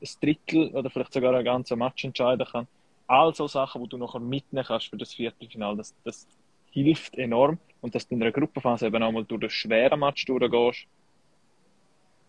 ein 0.01 0.09
Drittel 0.21 0.69
oder 0.69 0.91
vielleicht 0.91 1.13
sogar 1.13 1.35
ein 1.35 1.45
ganzer 1.45 1.77
Match 1.77 2.05
entscheiden 2.05 2.47
kann. 2.47 2.69
All 3.07 3.35
so 3.35 3.47
Sachen, 3.47 3.83
die 3.83 3.89
du 3.89 3.99
nachher 3.99 4.21
mitnehmen 4.21 4.65
kannst 4.67 4.89
für 4.89 4.97
das 4.97 5.13
Viertelfinale, 5.13 5.77
das, 5.77 5.95
das 6.05 6.27
hilft 6.71 7.17
enorm 7.17 7.59
und 7.81 7.95
dass 7.95 8.09
du 8.09 8.15
in 8.15 8.23
einer 8.23 8.33
Gruppenphase 8.33 8.87
eben 8.87 9.03
auch 9.03 9.13
mal 9.13 9.25
durch 9.25 9.43
das 9.43 9.53
schwere 9.53 9.97
Match 9.97 10.25
durchgehst, 10.25 10.87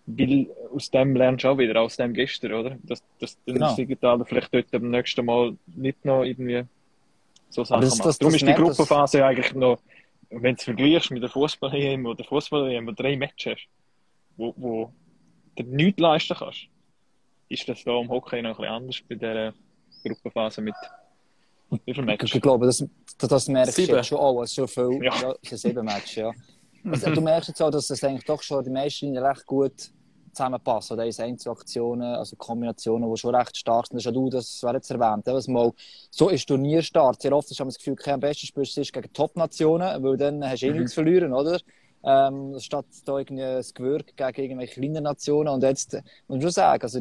weil 0.05 0.47
aus 0.73 0.91
dem 0.91 1.15
lernst 1.15 1.43
du 1.43 1.49
auch 1.49 1.57
wieder, 1.57 1.81
aus 1.81 1.97
dem 1.97 2.13
gestern, 2.13 2.53
oder? 2.53 2.77
Dass, 2.83 3.03
dass 3.19 3.37
genau. 3.45 3.67
das 3.67 3.75
Digitale 3.75 4.23
vielleicht 4.25 4.53
dort 4.53 4.69
beim 4.69 4.91
nächsten 4.91 5.25
Mal 5.25 5.57
nicht 5.65 6.05
noch 6.05 6.23
irgendwie 6.23 6.63
so 7.49 7.63
Sachen 7.63 7.81
das, 7.81 7.97
macht. 7.97 8.07
Das, 8.07 8.19
Darum 8.19 8.33
das 8.33 8.41
ist 8.41 8.47
die 8.47 8.53
Gruppenphase 8.53 9.17
ja 9.19 9.27
eigentlich 9.27 9.53
noch, 9.55 9.79
wenn 10.29 10.55
du 10.55 10.59
es 10.59 10.63
vergleichst 10.63 11.11
mit 11.11 11.23
der 11.23 11.29
Fußball-EM 11.29 12.05
oder 12.05 12.23
Fußball-EM, 12.23 12.85
wo 12.85 12.91
du 12.91 13.01
drei 13.01 13.17
Matches 13.17 13.53
hast, 13.53 13.67
wo, 14.37 14.53
wo 14.57 14.93
du 15.55 15.63
nichts 15.63 15.99
leisten 15.99 16.35
kannst, 16.37 16.67
ist 17.49 17.67
das 17.67 17.83
da 17.83 17.99
im 17.99 18.09
Hockey 18.09 18.41
noch 18.41 18.51
ein 18.51 18.55
bisschen 18.57 18.73
anders 18.73 19.01
bei 19.07 19.15
dieser 19.15 19.53
Gruppenphase 20.09 20.61
mit 20.61 20.75
wie 21.85 21.93
viele 21.93 22.05
Matches? 22.05 22.33
Ich 22.33 22.41
glaube, 22.41 22.67
das, 22.67 22.85
das 23.17 23.47
merkst 23.47 23.77
du 23.77 24.03
schon 24.03 24.17
auch, 24.17 24.39
also 24.39 24.67
schon 24.67 24.67
viel, 24.67 25.03
ja. 25.03 25.35
ja 25.43 25.57
sieben 25.57 25.85
Matches, 25.85 26.15
ja. 26.15 26.31
Also, 26.87 27.09
du 27.09 27.19
merkst 27.19 27.49
jetzt 27.49 27.61
auch, 27.63 27.71
dass 27.71 27.87
das 27.87 28.03
eigentlich 28.03 28.25
doch 28.25 28.43
schon 28.43 28.63
die 28.63 28.69
meisten 28.69 29.17
recht 29.17 29.43
gut 29.47 29.89
zusammenpassen. 30.35 30.93
Oder 30.93 31.07
ist 31.07 31.19
Einzelaktionen, 31.19 32.15
also 32.15 32.35
Kombinationen, 32.35 33.11
die 33.11 33.17
schon 33.17 33.33
recht 33.33 33.57
stark 33.57 33.87
sind. 33.87 33.97
Das 33.97 34.05
hast 34.05 34.15
du 34.15 34.29
das 34.29 34.61
war 34.61 34.75
jetzt 34.75 34.91
erwähnt. 34.91 35.27
Also 35.27 35.51
mal, 35.51 35.71
so 36.11 36.29
ist 36.29 36.45
Turnierstart. 36.45 37.21
Sehr 37.21 37.33
oft 37.33 37.49
hast 37.49 37.59
du 37.59 37.63
das 37.63 37.77
Gefühl, 37.77 37.93
okay, 37.93 38.11
am 38.11 38.19
besten 38.19 38.45
spielst 38.45 38.77
du 38.77 38.81
gegen 38.81 39.13
Top-Nationen, 39.13 40.03
weil 40.03 40.17
dann 40.17 40.47
hast 40.47 40.61
du 40.61 40.67
eh 40.67 40.71
mhm. 40.71 40.77
nichts 40.77 40.93
verlieren, 40.93 41.33
oder? 41.33 41.59
Ähm, 42.03 42.59
statt 42.59 42.85
da 43.05 43.17
irgendwie 43.17 43.43
ein 43.43 43.65
Gewürg 43.73 44.15
gegen 44.15 44.41
irgendwelche 44.41 44.79
kleinen 44.79 45.03
Nationen. 45.03 45.49
Und 45.49 45.63
jetzt, 45.63 45.93
muss 46.27 46.37
ich 46.37 46.43
schon 46.43 46.51
sagen, 46.51 46.83
also 46.83 46.99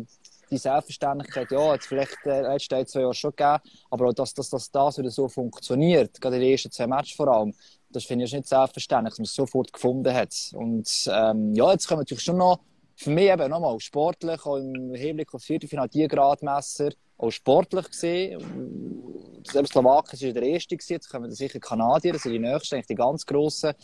die 0.50 0.58
Selbstverständlichkeit, 0.58 1.50
ja, 1.50 1.74
jetzt 1.74 1.86
vielleicht 1.86 2.16
äh, 2.26 2.42
letzte 2.42 2.84
zwei 2.86 3.00
Jahre 3.00 3.14
schon 3.14 3.30
gegeben, 3.30 3.60
aber 3.90 4.08
auch, 4.08 4.12
dass, 4.12 4.34
dass, 4.34 4.50
dass 4.50 4.70
das 4.70 4.98
wieder 4.98 5.10
so 5.10 5.28
funktioniert, 5.28 6.20
gerade 6.20 6.36
in 6.36 6.42
den 6.42 6.52
ersten 6.52 6.70
zwei 6.70 6.86
Matches 6.86 7.16
vor 7.16 7.28
allem, 7.28 7.54
das 7.90 8.04
finde 8.04 8.24
ich 8.24 8.32
nicht 8.32 8.48
selbstverständlich, 8.48 9.12
dass 9.12 9.18
man 9.18 9.24
es 9.24 9.34
sofort 9.34 9.72
gefunden 9.72 10.12
hat. 10.12 10.34
Und 10.54 10.88
ähm, 11.12 11.54
ja, 11.54 11.70
jetzt 11.72 11.86
kommen 11.86 12.00
natürlich 12.00 12.24
schon 12.24 12.38
noch, 12.38 12.58
für 12.96 13.10
mich 13.10 13.30
eben 13.30 13.50
nochmal 13.50 13.78
sportlich, 13.80 14.44
auch 14.44 14.56
im 14.56 14.94
Hinblick 14.94 15.28
auf 15.34 15.40
das 15.40 15.46
Viertelfinale, 15.46 15.88
die 15.88 16.06
Gradmesser, 16.06 16.90
auch 17.18 17.30
sportlich 17.30 17.90
gesehen. 17.90 19.42
Selbst 19.46 19.72
Slowakien 19.72 20.34
war 20.34 20.40
der 20.40 20.50
erste, 20.50 20.76
jetzt 20.76 21.08
kommen 21.08 21.30
sicher 21.30 21.60
Kanadier, 21.60 22.12
das 22.14 22.22
sind 22.22 22.32
die 22.32 22.38
nächsten, 22.38 22.74
eigentlich 22.74 22.86
die 22.86 22.94
ganz 22.94 23.26
grossen. 23.26 23.74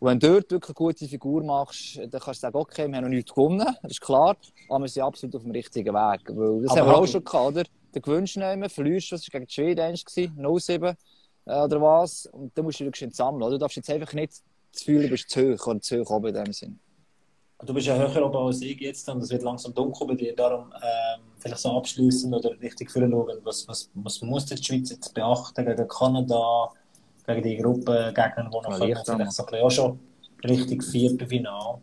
Und 0.00 0.08
wenn 0.08 0.18
du 0.18 0.28
dort 0.28 0.50
wirklich 0.50 0.70
eine 0.70 0.74
gute 0.74 1.06
Figur 1.06 1.44
machst, 1.44 1.98
dann 1.98 2.10
kannst 2.10 2.42
du 2.42 2.46
sagen, 2.46 2.56
okay, 2.56 2.88
wir 2.88 2.96
haben 2.96 3.04
noch 3.04 3.10
nichts 3.10 3.34
gewonnen, 3.34 3.66
das 3.82 3.92
ist 3.92 4.00
klar, 4.00 4.34
aber 4.70 4.80
wir 4.84 4.88
sind 4.88 5.02
absolut 5.02 5.36
auf 5.36 5.42
dem 5.42 5.50
richtigen 5.50 5.94
Weg. 5.94 6.20
Weil 6.26 6.62
das 6.62 6.70
aber 6.72 6.80
haben 6.80 6.88
wir 6.88 6.96
auch 6.96 7.06
schon 7.06 7.22
gehabt, 7.22 7.46
oder? 7.48 7.64
Der 7.94 8.00
gewünscht 8.00 8.38
nehmen, 8.38 8.70
verlierst 8.70 9.10
du, 9.10 9.16
das 9.16 9.26
war 9.26 9.40
gegen 9.40 9.46
die 9.46 9.52
Schweden 9.52 9.94
0-7 10.42 10.96
äh, 11.44 11.52
oder 11.52 11.82
was, 11.82 12.26
und 12.26 12.56
dann 12.56 12.64
musst 12.64 12.80
du 12.80 12.90
dich 12.90 13.14
sammeln, 13.14 13.42
oder? 13.42 13.52
Du 13.52 13.58
darfst 13.58 13.76
jetzt 13.76 13.90
einfach 13.90 14.14
nicht 14.14 14.32
das 14.72 14.80
Gefühl, 14.80 15.02
du 15.02 15.08
bist 15.10 15.28
zu 15.28 15.52
hoch 15.52 15.66
oder 15.66 15.80
zu 15.82 16.00
hoch 16.00 16.10
oben 16.10 16.28
in 16.28 16.44
dem 16.44 16.52
Sinn. 16.54 16.80
Du 17.66 17.74
bist 17.74 17.86
ja 17.86 17.94
höher 17.94 18.24
oben 18.24 18.38
als 18.38 18.62
ich 18.62 18.80
jetzt 18.80 19.06
und 19.10 19.22
es 19.22 19.28
wird 19.28 19.42
langsam 19.42 19.74
dunkel 19.74 20.06
bei 20.06 20.14
dir, 20.14 20.34
darum 20.34 20.72
ähm, 20.76 21.20
vielleicht 21.38 21.60
so 21.60 21.76
abschließen 21.76 22.32
oder 22.32 22.58
richtig 22.58 22.90
schauen, 22.90 23.12
was, 23.42 23.68
was, 23.68 23.90
was 23.92 24.22
muss 24.22 24.46
die 24.46 24.56
Schweiz 24.56 24.88
jetzt 24.88 25.12
beachten 25.12 25.66
gegen 25.66 25.88
Kanada, 25.88 26.70
gegen 27.34 27.48
die 27.48 27.56
Gruppe 27.56 28.12
Gegner, 28.14 28.44
die 28.44 28.50
noch 28.50 28.62
kommen, 28.62 28.76
vielleicht 28.76 29.06
so 29.06 29.12
ein 29.12 29.18
bisschen 29.18 29.46
auch 29.46 29.70
schon 29.70 30.00
richtig 30.44 30.84
Viertelfinale. 30.84 31.80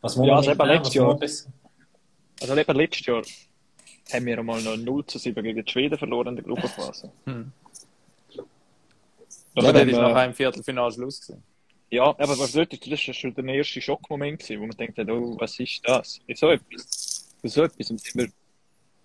Was 0.00 0.16
muss 0.16 0.26
ja, 0.26 0.36
also 0.36 0.50
eben 0.50 0.66
letztes 0.66 0.94
Jahr, 0.94 1.18
also 2.40 2.56
eben 2.56 2.76
letztes 2.76 3.06
Jahr 3.06 3.22
haben 4.12 4.26
wir 4.26 4.38
einmal 4.38 4.62
noch 4.62 4.76
0 4.76 5.06
zu 5.06 5.18
7 5.18 5.42
gegen 5.42 5.64
die 5.64 5.70
Schweden 5.70 5.98
verloren 5.98 6.28
in 6.28 6.36
der 6.36 6.44
Gruppenphase. 6.44 7.10
Hm. 7.24 7.52
Ja, 9.54 9.72
das 9.72 9.92
war 9.92 10.02
nachher 10.02 10.26
im 10.26 10.34
Viertelfinale 10.34 10.92
Schluss. 10.92 11.20
Gewesen. 11.20 11.42
Ja, 11.90 12.04
aber 12.04 12.38
was 12.38 12.52
dort, 12.52 12.72
das 12.72 13.06
war 13.06 13.14
schon 13.14 13.34
der 13.34 13.44
erste 13.46 13.80
Schockmoment, 13.80 14.40
gewesen, 14.40 14.60
wo 14.60 14.66
man 14.66 14.76
denkt, 14.76 14.98
oh, 14.98 15.36
was 15.38 15.58
ist 15.58 15.80
das? 15.84 16.20
So 16.34 16.50
etwas. 16.50 17.34
So 17.42 17.62
etwas 17.64 17.86
sind 17.88 18.14
wir, 18.14 18.28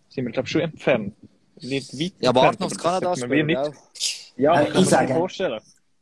sind 0.09 0.25
wir 0.25 0.31
glaube 0.31 0.47
ich, 0.47 0.51
schon 0.51 0.61
entfernt. 0.61 1.15
Nicht 1.61 1.93
weit 1.93 2.13
ja, 2.19 2.29
aber 2.29 2.51
noch 2.59 2.75
Kanada 2.75 3.15
spielen, 3.15 3.47
nicht. 3.47 4.22
Ja, 4.35 4.61
äh, 4.61 4.79
ich 4.79 4.85
sage, 4.87 5.13
vorstellen. 5.13 5.59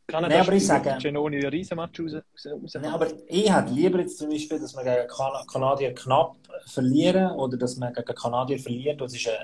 Kanada 0.08 0.36
nee, 0.36 0.42
aber 0.42 0.54
ich 0.54 0.66
sage, 0.66 0.98
Genoni 1.02 1.38
ein 1.38 1.46
Riesenmatch 1.46 2.00
raus, 2.02 2.14
raus, 2.46 2.78
nee, 2.82 2.88
aber 2.88 3.08
ich 3.28 3.54
hätte 3.54 3.72
lieber 3.72 4.00
jetzt 4.00 4.18
zum 4.18 4.30
Beispiel, 4.30 4.60
dass 4.60 4.76
wir 4.76 4.84
gegen 4.84 5.08
kan 5.08 5.32
Kanadier 5.48 5.94
knapp 5.94 6.36
verlieren 6.66 7.32
oder 7.32 7.58
dass 7.58 7.78
man 7.78 7.94
gegen 7.94 8.16
Kanadier 8.16 8.60
verliert, 8.60 9.00
das 9.00 9.14
ist 9.14 9.28
ein, 9.28 9.36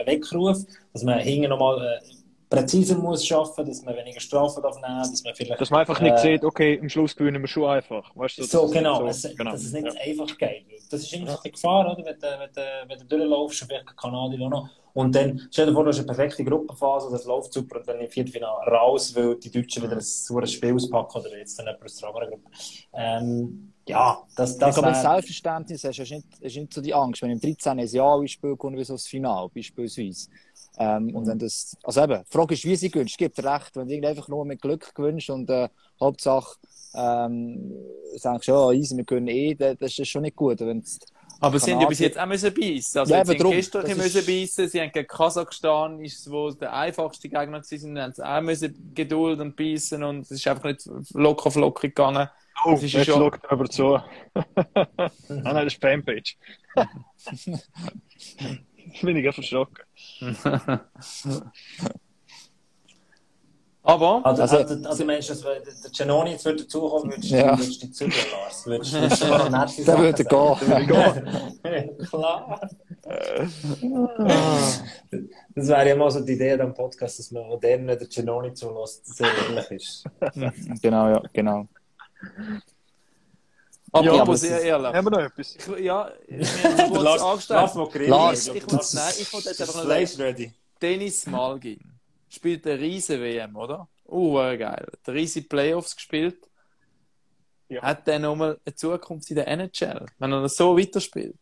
ein 0.00 0.06
Weckruf, 0.06 0.58
dass 0.92 1.02
man 1.02 1.18
hinten 1.20 1.48
nochmal 1.48 1.78
äh, 1.82 2.21
präziser 2.52 2.96
muss 2.96 3.26
schaffen, 3.26 3.64
dass 3.64 3.82
man 3.82 3.96
weniger 3.96 4.20
Strafen 4.20 4.62
darf 4.62 4.76
nehmen, 4.76 4.98
dass 4.98 5.24
man 5.24 5.34
vielleicht... 5.34 5.60
Dass 5.60 5.70
man 5.70 5.80
einfach 5.80 6.00
nicht 6.00 6.16
äh, 6.16 6.18
sieht, 6.18 6.44
okay, 6.44 6.78
am 6.80 6.88
Schluss 6.88 7.16
gewinnen 7.16 7.42
wir 7.42 7.48
schon 7.48 7.68
einfach. 7.68 8.14
Weißt 8.14 8.38
du, 8.38 8.44
so, 8.44 8.68
genau, 8.68 9.00
so, 9.00 9.06
es, 9.06 9.36
genau, 9.36 9.52
dass 9.52 9.64
es 9.64 9.72
nicht 9.72 9.86
ja. 9.86 10.00
einfach 10.00 10.36
geht. 10.36 10.66
Das 10.90 11.02
ist 11.02 11.12
immer 11.14 11.28
ja. 11.28 11.38
die 11.44 11.50
Gefahr, 11.50 11.92
oder? 11.92 12.04
Wenn, 12.04 12.18
du, 12.18 12.26
wenn, 12.38 12.52
du, 12.54 12.88
wenn 12.88 12.98
du 12.98 13.04
durchlaufst, 13.06 13.64
vielleicht 13.64 13.96
Kanadier 13.96 14.46
auch 14.46 14.50
noch. 14.50 14.68
Und 14.94 15.14
dann, 15.14 15.48
stell 15.50 15.66
dir 15.66 15.72
vor, 15.72 15.84
du 15.84 15.88
hast 15.88 15.98
eine 15.98 16.06
perfekte 16.06 16.44
Gruppenphase, 16.44 17.10
das 17.10 17.24
läuft 17.24 17.54
super, 17.54 17.78
und 17.78 17.88
dann 17.88 17.98
im 17.98 18.10
Viertelfinale 18.10 18.70
raus, 18.70 19.16
weil 19.16 19.36
die 19.36 19.50
Deutschen 19.50 19.82
wieder 19.82 19.94
ein 19.94 20.00
saures 20.00 20.52
Spiel 20.52 20.74
auspacken 20.74 21.20
oder 21.20 21.38
jetzt 21.38 21.58
dann 21.58 21.66
jemand 21.66 21.84
aus 21.84 21.96
der 21.96 22.08
anderen 22.10 22.28
Gruppe. 22.28 22.50
Ähm, 22.92 23.72
ja, 23.88 24.22
das, 24.36 24.58
das 24.58 24.78
Aber 24.78 24.88
wär... 24.88 24.94
Selbstverständnis 24.94 25.82
hast, 25.84 25.98
hast 25.98 26.10
nicht, 26.10 26.26
hast 26.44 26.56
nicht 26.56 26.74
so 26.74 26.80
die 26.80 26.94
Angst, 26.94 27.22
wenn 27.22 27.30
im 27.30 27.40
13. 27.40 27.80
ein 27.80 27.86
Jahr 27.86 28.20
ein 28.20 28.28
Spiel 28.28 28.54
kommt, 28.56 28.76
wie 28.76 28.84
so 28.84 28.94
das 28.94 29.06
Finale, 29.06 29.48
beispielsweise. 29.52 30.28
Ähm, 30.78 31.06
mhm. 31.06 31.16
Und 31.16 31.26
wenn 31.26 31.38
das, 31.38 31.76
also 31.82 32.02
eben, 32.02 32.22
die 32.22 32.32
Frage 32.32 32.54
ist, 32.54 32.64
wie 32.64 32.76
sie 32.76 32.90
gewünscht. 32.90 33.14
Es 33.14 33.18
gibt 33.18 33.38
recht, 33.44 33.76
wenn 33.76 33.88
du 33.88 34.08
einfach 34.08 34.28
nur 34.28 34.44
mit 34.44 34.62
Glück 34.62 34.94
gewünscht 34.94 35.30
und 35.30 35.50
äh, 35.50 35.68
Hauptsache 36.00 36.56
ähm, 36.94 37.72
sagst, 38.16 38.48
ja, 38.48 38.70
easy, 38.72 38.96
wir 38.96 39.04
können 39.04 39.28
eh, 39.28 39.54
das, 39.54 39.76
das 39.78 39.98
ist 39.98 40.08
schon 40.08 40.22
nicht 40.22 40.36
gut. 40.36 40.60
Wenn 40.60 40.82
aber 41.42 41.58
sie 41.58 41.72
haben 41.72 41.80
ja 41.80 41.88
bis 41.88 41.98
jetzt 41.98 42.18
auch 42.20 42.26
müssen 42.26 42.54
beißen. 42.54 43.00
Also 43.00 43.14
ja, 43.14 43.24
sie 43.24 43.36
haben 43.36 43.50
gestern 43.50 43.82
müssen 43.96 44.18
ist... 44.18 44.26
beißen. 44.26 44.68
Sie 44.68 44.80
haben 44.80 44.92
gegen 44.92 45.08
Kasachstan, 45.08 45.98
ist 46.00 46.30
wo 46.30 46.52
der 46.52 46.72
einfachste 46.72 47.28
Gegner 47.28 47.60
gewesen, 47.60 47.98
haben 47.98 48.12
sie 48.12 48.24
auch 48.24 48.40
müssen 48.40 48.92
Geduld 48.94 49.40
und 49.40 49.56
beißen 49.56 50.04
und 50.04 50.20
es 50.20 50.30
ist 50.30 50.46
einfach 50.46 50.64
nicht 50.64 50.88
locker 51.14 51.50
flockig 51.50 51.96
gegangen. 51.96 52.28
Oh, 52.64 52.72
das 52.72 52.84
ist 52.84 52.92
jetzt 52.92 53.06
schon... 53.06 53.18
schaut 53.18 53.40
aber 53.50 53.68
zu. 53.68 53.94
ah 53.94 54.04
nein, 55.28 55.64
das 55.64 55.74
ist 55.74 55.80
Fanpage. 55.80 56.36
bin 59.02 59.16
ich 59.16 59.34
verschrocken. 59.34 59.84
Aber. 63.84 64.24
Also, 64.24 64.42
also, 64.42 64.56
also, 64.58 64.88
also 64.88 65.04
meinst 65.04 65.28
du, 65.30 65.34
wenn 65.44 65.62
der 65.64 65.90
Genoni 65.90 66.30
jetzt 66.30 66.44
würde 66.44 66.62
dazukommen, 66.62 67.10
würdest 67.10 67.32
du 67.32 67.36
ja. 67.36 67.58
würdest 67.58 67.82
die 67.82 67.90
zügeln, 67.90 68.26
Lars? 68.30 68.64
Würdest, 68.66 68.92
würdest 68.92 69.22
du 69.22 69.26
nette 69.50 69.82
Sachen 69.82 70.02
würde 70.04 70.24
gehen. 71.64 71.98
Klar. 72.06 72.60
das 75.54 75.68
wäre 75.68 75.88
ja 75.88 75.96
mal 75.96 76.10
so 76.12 76.20
die 76.20 76.32
Idee 76.32 76.60
am 76.60 76.74
Podcast, 76.74 77.18
dass 77.18 77.32
man 77.32 77.48
modern 77.48 77.88
der 77.88 77.96
Genoni 77.96 78.54
zulässt, 78.54 79.16
sehr 79.16 79.26
ehrlich 79.48 79.70
ist. 79.72 80.04
genau, 80.80 81.08
ja, 81.08 81.22
genau. 81.32 81.66
Aber 83.94 84.06
ja, 84.06 84.22
aber 84.22 84.36
sehr 84.36 84.62
ehrlich. 84.62 84.92
Haben 84.94 85.06
wir 85.06 85.10
noch 85.10 85.20
etwas? 85.20 85.54
Ich, 85.54 85.84
ja, 85.84 86.10
ich 86.26 86.64
habe 86.64 86.92
kurz 86.94 87.22
angestellt. 87.22 87.60
Lass 87.60 87.74
mal 87.74 88.06
Lars, 88.06 88.48
ich 88.48 88.54
wollte, 88.72 88.96
nein, 88.96 89.14
ich 89.20 89.32
wollte 89.32 89.48
jetzt 89.50 89.60
einfach 89.60 89.84
noch 89.84 90.18
ready. 90.18 90.52
Dennis 90.80 91.26
Malgin 91.26 91.92
spielt 92.28 92.66
eine 92.66 92.80
riese 92.80 93.20
WM, 93.20 93.54
oder? 93.54 93.86
Uh, 94.08 94.34
geil. 94.56 94.88
Der 95.06 95.14
riese 95.14 95.42
Playoffs 95.42 95.94
gespielt. 95.94 96.48
Ja. 97.68 97.82
Hat 97.82 98.06
der 98.06 98.18
nochmal 98.18 98.58
eine 98.64 98.74
Zukunft 98.74 99.30
in 99.30 99.36
der 99.36 99.48
NHL, 99.48 100.06
wenn 100.18 100.32
er 100.32 100.48
so 100.48 100.76
weiterspielt? 100.76 101.36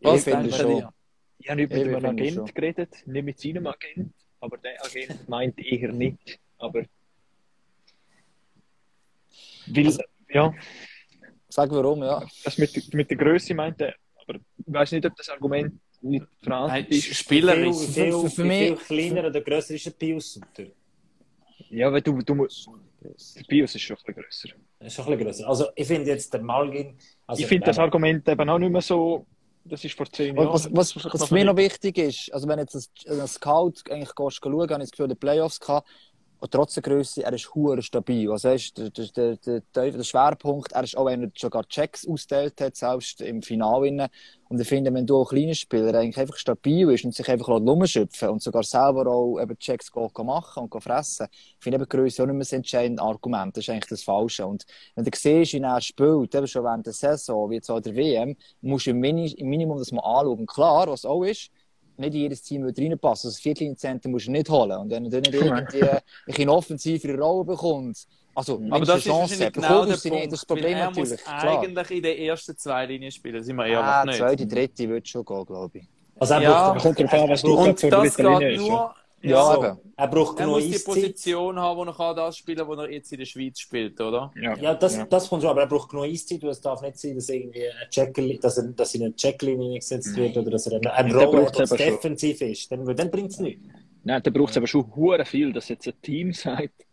Was 0.00 0.24
denkt 0.24 0.58
ihr? 0.58 0.92
Ich 1.38 1.50
habe 1.50 1.60
nicht 1.60 1.72
mit 1.72 1.96
einem 1.96 2.04
Agent 2.04 2.54
geredet, 2.54 3.06
nicht 3.06 3.24
mit 3.24 3.38
seinem 3.38 3.66
Agent, 3.66 4.14
aber 4.40 4.58
der 4.58 4.84
Agent 4.84 5.28
meint 5.28 5.58
eher 5.58 5.92
nicht. 5.92 6.40
Aber. 6.58 6.84
Weil, 9.66 9.86
also, 9.86 10.02
ja. 10.28 10.54
Sag 11.56 11.70
warum, 11.70 12.02
ja. 12.02 12.22
Das 12.44 12.58
mit, 12.58 12.92
mit 12.92 13.08
der 13.08 13.16
Größe 13.16 13.54
meint 13.54 13.80
er, 13.80 13.94
aber 14.20 14.34
ich 14.34 14.42
weiß 14.66 14.92
nicht, 14.92 15.06
ob 15.06 15.16
das 15.16 15.30
Argument 15.30 15.72
nicht 16.02 16.26
verantwortlich 16.42 17.10
ist. 17.10 17.16
Spielerisch. 17.16 17.76
Für, 17.78 17.92
für, 17.92 18.20
für, 18.20 18.30
für 18.30 18.44
mich. 18.44 18.78
kleiner 18.80 19.28
oder 19.28 19.40
grösser 19.40 19.74
ist 19.74 19.86
der 19.86 19.92
Pius? 19.92 20.38
Ja, 21.70 21.90
weil 21.90 22.02
du, 22.02 22.20
du 22.20 22.34
musst. 22.34 22.68
Der 23.36 23.44
Pius 23.44 23.74
ist 23.74 23.80
schon 23.80 23.96
ein 23.96 24.02
bisschen 24.04 24.22
grösser. 24.22 24.48
Ist 24.80 24.94
schon 24.94 25.04
ein 25.06 25.10
bisschen 25.12 25.24
grösser. 25.24 25.48
Also, 25.48 25.68
ich 25.74 25.86
finde 25.86 26.10
jetzt 26.10 26.30
der 26.34 26.42
Malgin. 26.42 26.98
Also, 27.26 27.40
ich 27.40 27.46
finde 27.46 27.64
das 27.64 27.78
Argument 27.78 28.28
eben 28.28 28.50
auch 28.50 28.58
nicht 28.58 28.72
mehr 28.72 28.82
so 28.82 29.24
das 29.68 29.84
ist 29.84 29.96
vor 29.96 30.06
zehn 30.06 30.36
Jahren. 30.36 30.48
Was, 30.48 30.72
was, 30.72 30.96
was, 30.96 31.04
was 31.12 31.28
für 31.28 31.34
mich 31.34 31.44
noch 31.44 31.56
wichtig 31.56 31.98
ist, 31.98 32.32
also 32.32 32.46
wenn 32.48 32.58
jetzt 32.58 32.74
ein 32.74 33.26
Scout 33.26 33.74
eigentlich 33.90 34.14
gehst, 34.14 34.40
schauen, 34.42 34.60
habe 34.60 34.74
ich 34.74 34.78
das 34.78 34.90
Gefühl, 34.90 35.08
die 35.08 35.14
Playoffs 35.14 35.60
gehabt, 35.60 35.88
und 36.38 36.50
trotz 36.50 36.74
der 36.74 36.82
Größe, 36.82 37.22
er 37.22 37.32
ist 37.32 37.54
hure 37.54 37.80
stabil. 37.82 38.30
Also 38.30 38.50
ist 38.50 38.76
der, 38.76 38.90
der, 38.90 39.36
der, 39.36 39.62
der, 39.72 40.04
Schwerpunkt, 40.04 40.72
er 40.72 40.84
ist 40.84 40.96
auch, 40.96 41.06
wenn 41.06 41.22
er 41.22 41.30
sogar 41.36 41.66
Checks 41.66 42.06
ausgeteilt 42.06 42.60
hat, 42.60 42.76
selbst 42.76 43.20
im 43.22 43.42
Finale. 43.42 44.08
Und 44.48 44.60
ich 44.60 44.68
finde, 44.68 44.92
wenn 44.92 45.06
du 45.06 45.16
auch 45.16 45.30
kleiner 45.30 45.54
Spieler 45.54 45.94
eigentlich 45.94 46.18
einfach 46.18 46.36
stabil 46.36 46.90
ist 46.90 47.04
und 47.04 47.14
sich 47.14 47.28
einfach 47.28 47.48
rumschöpfen 47.48 48.28
und 48.28 48.42
sogar 48.42 48.62
selber 48.62 49.06
auch 49.06 49.40
eben 49.40 49.58
Checks 49.58 49.90
machen 49.94 50.68
und 50.68 50.82
fressen, 50.82 51.26
finde 51.58 51.82
ich 51.82 51.88
Größe 51.88 52.22
auch 52.22 52.26
nicht 52.26 52.34
mehr 52.34 52.40
das 52.40 52.52
entscheidende 52.52 53.02
Argument. 53.02 53.56
Das 53.56 53.64
ist 53.64 53.70
eigentlich 53.70 53.88
das 53.88 54.02
Falsche. 54.02 54.46
Und 54.46 54.66
wenn 54.94 55.04
du 55.04 55.10
siehst, 55.14 55.54
wie 55.54 55.60
er 55.60 55.80
spielt, 55.80 56.34
eben 56.34 56.46
schon 56.46 56.64
während 56.64 56.86
der 56.86 56.92
Saison, 56.92 57.50
wie 57.50 57.56
jetzt 57.56 57.70
auch 57.70 57.80
der 57.80 57.96
WM, 57.96 58.36
musst 58.60 58.86
du 58.86 58.90
im 58.90 59.00
Minimum 59.00 59.78
das 59.78 59.90
mal 59.90 60.02
anschauen. 60.02 60.46
Klar, 60.46 60.86
was 60.88 61.04
auch 61.04 61.24
ist, 61.24 61.50
nicht 61.98 62.14
jedes 62.14 62.42
Team 62.42 62.64
wird 62.64 62.78
reinpassen. 62.78 63.28
Also 63.28 63.36
das 63.36 63.40
Viertlinienzentrum 63.40 64.12
musst 64.12 64.26
du 64.26 64.32
nicht 64.32 64.48
holen. 64.48 64.78
Und 64.78 64.90
wenn 64.90 65.04
du 65.04 65.10
dann 65.10 65.22
nicht 65.22 65.34
irgendwie 65.34 66.42
eine 66.42 66.52
offensivere 66.52 67.18
Rolle 67.18 67.44
bekommst, 67.44 68.08
also 68.34 68.60
aber 68.70 68.84
das 68.84 69.02
Chance 69.02 69.42
ist 69.42 69.52
genau 69.54 69.86
der 69.86 69.96
Punkt, 69.96 70.32
das 70.32 70.44
Problem 70.44 70.76
er 70.76 70.86
natürlich. 70.86 71.10
Muss 71.12 71.26
eigentlich 71.26 71.90
in 71.90 72.02
den 72.02 72.18
ersten 72.18 72.56
zwei 72.56 72.84
Linien 72.84 73.10
spielen, 73.10 73.42
sind 73.42 73.56
wir 73.56 73.64
ehrlich 73.64 73.78
ah, 73.78 74.04
nicht. 74.04 74.18
zweite, 74.18 74.46
dritte 74.46 74.88
wird 74.90 75.08
schon 75.08 75.24
gehen, 75.24 75.46
glaube 75.46 75.78
ich. 75.78 75.88
Also 76.18 76.34
er 76.34 76.42
ja, 76.42 76.76
kommt 76.78 77.00
darauf 77.00 77.30
was 77.30 77.42
du 77.42 77.54
und 77.54 77.82
das 77.82 78.16
geht 78.16 78.58
nur, 78.58 78.94
ja, 79.30 79.54
so. 79.54 79.64
eben. 79.64 79.78
Er 79.96 80.08
braucht 80.08 80.38
er 80.40 80.46
muss 80.46 80.64
die 80.64 80.78
Position 80.78 81.58
haben, 81.58 81.78
wo 81.78 81.84
er 81.84 81.94
kann 81.94 82.16
das 82.16 82.36
spielen 82.36 82.58
kann, 82.58 82.68
wo 82.68 82.74
er 82.74 82.90
jetzt 82.90 83.12
in 83.12 83.18
der 83.18 83.26
Schweiz 83.26 83.58
spielt, 83.58 84.00
oder? 84.00 84.32
Ja, 84.40 84.56
ja 84.56 84.74
das, 84.74 84.96
ja. 84.96 85.06
das 85.06 85.28
kommt 85.28 85.42
schon, 85.42 85.50
aber 85.50 85.62
er 85.62 85.66
braucht 85.66 85.90
genug 85.90 86.04
Eiszeit. 86.04 86.42
Es 86.44 86.60
darf 86.60 86.82
nicht 86.82 86.98
sein, 86.98 87.14
dass, 87.14 87.28
irgendwie 87.28 87.68
eine 87.68 87.88
Checkli 87.90 88.38
dass, 88.38 88.58
er, 88.58 88.64
dass 88.64 88.94
in 88.94 89.04
eine 89.04 89.16
Checklinie 89.16 89.78
gesetzt 89.78 90.14
wird 90.16 90.36
oder 90.36 90.50
dass 90.50 90.66
er 90.66 90.78
eine, 90.78 90.92
eine 90.92 91.14
Rolle 91.14 91.46
hat, 91.46 91.78
defensiv 91.78 92.40
ist. 92.42 92.70
Dann, 92.70 92.84
dann 92.84 93.10
bringt 93.10 93.30
es 93.30 93.40
nichts. 93.40 93.66
Nein, 94.04 94.22
da 94.22 94.30
braucht 94.30 94.50
es 94.50 94.56
aber 94.56 94.66
schon 94.66 94.94
hure 94.94 95.24
viel, 95.24 95.52
dass 95.52 95.68
jetzt 95.68 95.88
ein 95.88 96.00
Team 96.00 96.32
sagt, 96.32 96.86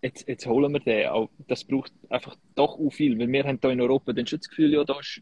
jetzt, 0.00 0.28
jetzt 0.28 0.46
holen 0.46 0.72
wir 0.72 0.80
den. 0.80 1.28
das 1.48 1.64
braucht 1.64 1.92
einfach 2.08 2.36
doch 2.54 2.78
auch 2.78 2.90
viel, 2.90 3.18
weil 3.18 3.28
wir 3.28 3.44
haben 3.44 3.58
hier 3.60 3.70
in 3.70 3.80
Europa 3.80 4.12
dann 4.12 4.26
schon 4.26 4.38
das 4.38 4.48
Gefühl, 4.48 4.72
ja, 4.72 4.84
da, 4.84 4.98
ist, 4.98 5.20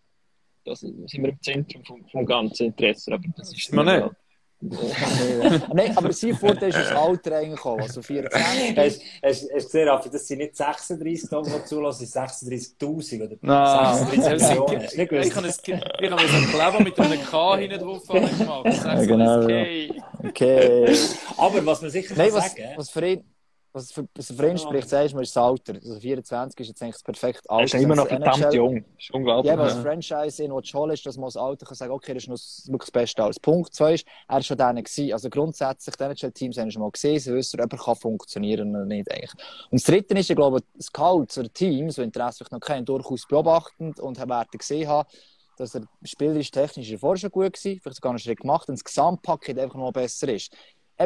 da 0.65 0.75
sind 0.77 1.11
wir 1.11 1.31
im 1.31 1.41
Zentrum 1.41 1.85
vom, 1.85 2.07
vom 2.09 2.27
ganzen 2.27 2.67
Interesse, 2.67 3.13
aber 3.13 3.25
das 3.37 3.53
ist 3.53 3.73
man 3.73 3.87
nicht. 3.87 4.22
Nein, 4.63 5.97
aber 5.97 6.13
sein 6.13 6.37
Vorteil 6.37 6.69
ist 6.69 6.79
das 6.79 6.93
Alter 6.93 7.37
eigentlich 7.37 7.65
auch, 7.65 7.79
also 7.79 8.01
24. 8.01 8.77
Hast, 8.77 9.03
hast, 9.23 9.51
hast 9.53 9.65
gesehen, 9.65 9.89
Raffi, 9.89 10.09
das 10.09 10.29
sind 10.29 10.39
nicht 10.39 10.57
36 10.57 11.29
Tonnen, 11.29 11.53
die 11.53 11.65
zulassen, 11.65 12.09
das 12.13 12.39
sind 12.39 12.81
36'000 12.81 13.25
oder 13.25 13.37
no. 13.41 14.23
36 14.23 14.97
Millionen. 14.97 15.23
Ich 15.25 15.35
habe 15.35 15.49
ich 15.49 16.11
habe 16.11 16.29
so 16.29 16.37
einen 16.37 16.51
Kleber 16.51 16.81
mit 16.81 17.01
einem 17.01 17.25
K 17.25 17.57
hinten 17.57 17.81
drauf 17.81 18.07
gemacht. 18.07 18.85
Ja, 18.85 19.05
genau. 19.05 19.43
Okay. 19.43 19.95
okay. 20.29 20.97
Aber 21.37 21.67
was 21.67 21.83
man 21.83 21.91
sicher 21.91 22.15
Nein, 22.17 22.33
was, 22.33 22.53
sagen... 22.53 22.69
Was 22.77 22.91
für 22.91 23.07
ihn, 23.07 23.25
was 23.73 23.91
für, 23.91 24.07
was 24.15 24.33
für 24.33 24.49
ihn 24.49 24.59
spricht, 24.59 24.89
sagst 24.89 25.15
du, 25.15 25.21
ist 25.21 25.35
das 25.35 25.43
Alter. 25.43 25.75
Also 25.75 25.99
24 25.99 26.61
ist 26.61 26.69
jetzt 26.69 26.83
eigentlich 26.83 26.95
das 26.95 27.03
perfekte 27.03 27.49
Alter. 27.49 27.61
Er 27.61 27.65
ist 27.65 27.75
immer 27.75 27.97
noch 27.97 28.07
verdammt 28.07 28.53
jung. 28.53 28.85
Das 28.97 29.05
ist 29.05 29.11
unglaublich. 29.13 29.53
Ja, 29.53 29.59
als 29.59 29.75
Franchise 29.75 30.45
in 30.45 30.53
Watch 30.53 30.75
ist, 30.75 31.07
dass 31.07 31.17
man 31.17 31.27
das 31.27 31.37
Alter 31.37 31.67
kann 31.67 31.75
sagen, 31.75 31.93
okay, 31.93 32.15
das 32.15 32.25
ist 32.25 32.29
noch 32.29 32.73
wirklich 32.73 32.87
das 32.87 32.91
Beste 32.91 33.23
alles. 33.23 33.41
Punkt 33.41 33.75
2 33.75 33.95
ist, 33.95 34.07
er 34.29 34.35
war 34.35 34.43
schon 34.43 34.57
gewesen. 34.59 35.13
Also 35.13 35.31
grundsätzlich, 35.31 35.97
die 35.97 36.05
NHL-Teams 36.05 36.59
haben 36.59 36.71
schon 36.71 36.83
mal 36.83 36.91
gesehen, 36.91 37.19
sie 37.19 37.35
wissen, 37.35 37.61
ob 37.61 37.73
er 37.73 37.79
kann 37.79 37.97
funktionieren 37.97 38.75
oder 38.75 38.85
nicht 38.85 39.11
eigentlich. 39.11 39.33
Und 39.71 39.81
das 39.81 39.85
Dritte 39.85 40.15
ist, 40.19 40.29
ich 40.29 40.37
glaube, 40.37 40.61
Scouts 40.81 41.39
oder 41.39 41.53
Teams, 41.53 41.95
die 41.95 42.03
Interesse 42.03 42.45
noch 42.51 42.61
kennen, 42.61 42.85
durchaus 42.85 43.27
beobachtend 43.27 44.01
und 44.01 44.19
werden 44.19 44.59
gesehen 44.59 44.89
haben, 44.89 45.09
dass 45.57 45.75
er 45.75 45.83
spielerisch 46.03 46.51
technisch 46.51 46.95
vorher 46.99 47.19
schon 47.19 47.31
gut 47.31 47.55
war, 47.55 47.59
vielleicht 47.61 47.97
sogar 47.97 48.11
einen 48.11 48.19
Schritt 48.19 48.41
gemacht 48.41 48.69
und 48.69 48.79
das 48.79 48.85
Gesamtpaket 48.85 49.59
einfach 49.59 49.79
noch 49.79 49.93
besser 49.93 50.29
ist 50.29 50.55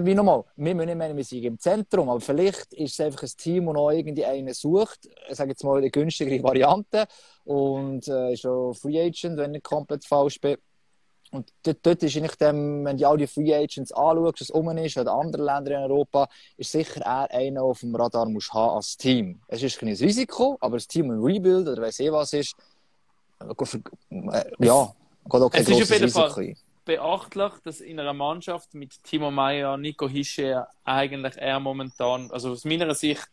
wie 0.04 0.14
nochmal, 0.14 0.44
wir 0.56 0.74
müssen 0.74 0.86
nicht 0.86 0.98
meinen, 0.98 1.16
wir 1.16 1.24
sind 1.24 1.44
im 1.44 1.58
Zentrum, 1.58 2.08
aber 2.08 2.20
vielleicht 2.20 2.72
ist 2.74 2.94
es 2.94 3.00
einfach 3.00 3.22
ein 3.22 3.30
Team, 3.36 3.66
das 3.66 3.74
noch 3.74 3.90
irgendwie 3.90 4.24
einen 4.24 4.54
sucht, 4.54 5.08
ich 5.28 5.36
sage 5.36 5.50
jetzt 5.50 5.64
mal 5.64 5.78
eine 5.78 5.90
günstigere 5.90 6.42
Variante 6.42 7.06
und 7.44 8.06
äh, 8.08 8.32
ist 8.32 8.46
auch 8.46 8.72
Free 8.74 9.00
Agent, 9.00 9.36
wenn 9.36 9.54
ich 9.54 9.62
komplett 9.62 10.04
falsch 10.04 10.40
bin. 10.40 10.56
Und 11.32 11.52
dort, 11.62 11.78
dort 11.82 12.02
ist 12.02 12.16
eigentlich 12.16 12.36
dem, 12.36 12.84
wenn 12.84 12.96
du 12.96 13.08
all 13.08 13.16
die 13.16 13.26
Free 13.26 13.54
Agents 13.54 13.92
anschaust, 13.92 14.40
was 14.40 14.50
um 14.50 14.68
ist, 14.78 14.96
oder 14.96 15.12
andere 15.12 15.44
Länder 15.44 15.72
in 15.72 15.90
Europa, 15.90 16.28
ist 16.56 16.70
sicher 16.70 17.00
eher 17.00 17.30
einer, 17.30 17.60
der 17.60 17.62
auf 17.62 17.80
dem 17.80 17.94
Radar 17.94 18.28
muss 18.28 18.52
haben 18.52 18.76
als 18.76 18.96
Team. 18.96 19.40
Es 19.48 19.62
ist 19.62 19.80
ein 19.82 19.88
Risiko, 19.88 20.56
aber 20.60 20.76
das 20.76 20.86
Team 20.86 21.10
ein 21.10 21.20
Rebuild 21.20 21.68
oder 21.68 21.82
weiß 21.82 22.00
ich 22.00 22.12
was 22.12 22.32
ist, 22.32 22.54
äh, 23.40 24.44
ja, 24.60 24.94
geht 25.24 25.42
auch 25.42 25.50
kein 25.50 25.62
es 25.62 25.68
ist 25.68 25.82
auf 25.82 25.90
jeden 25.90 26.10
Fall, 26.10 26.54
beachtlich, 26.86 27.52
dass 27.64 27.80
in 27.82 28.00
einer 28.00 28.14
Mannschaft 28.14 28.72
mit 28.72 29.02
Timo 29.04 29.30
Meyer, 29.30 29.76
Nico 29.76 30.08
Hische 30.08 30.66
eigentlich 30.84 31.36
er 31.36 31.60
momentan, 31.60 32.30
also 32.30 32.52
aus 32.52 32.64
meiner 32.64 32.94
Sicht, 32.94 33.28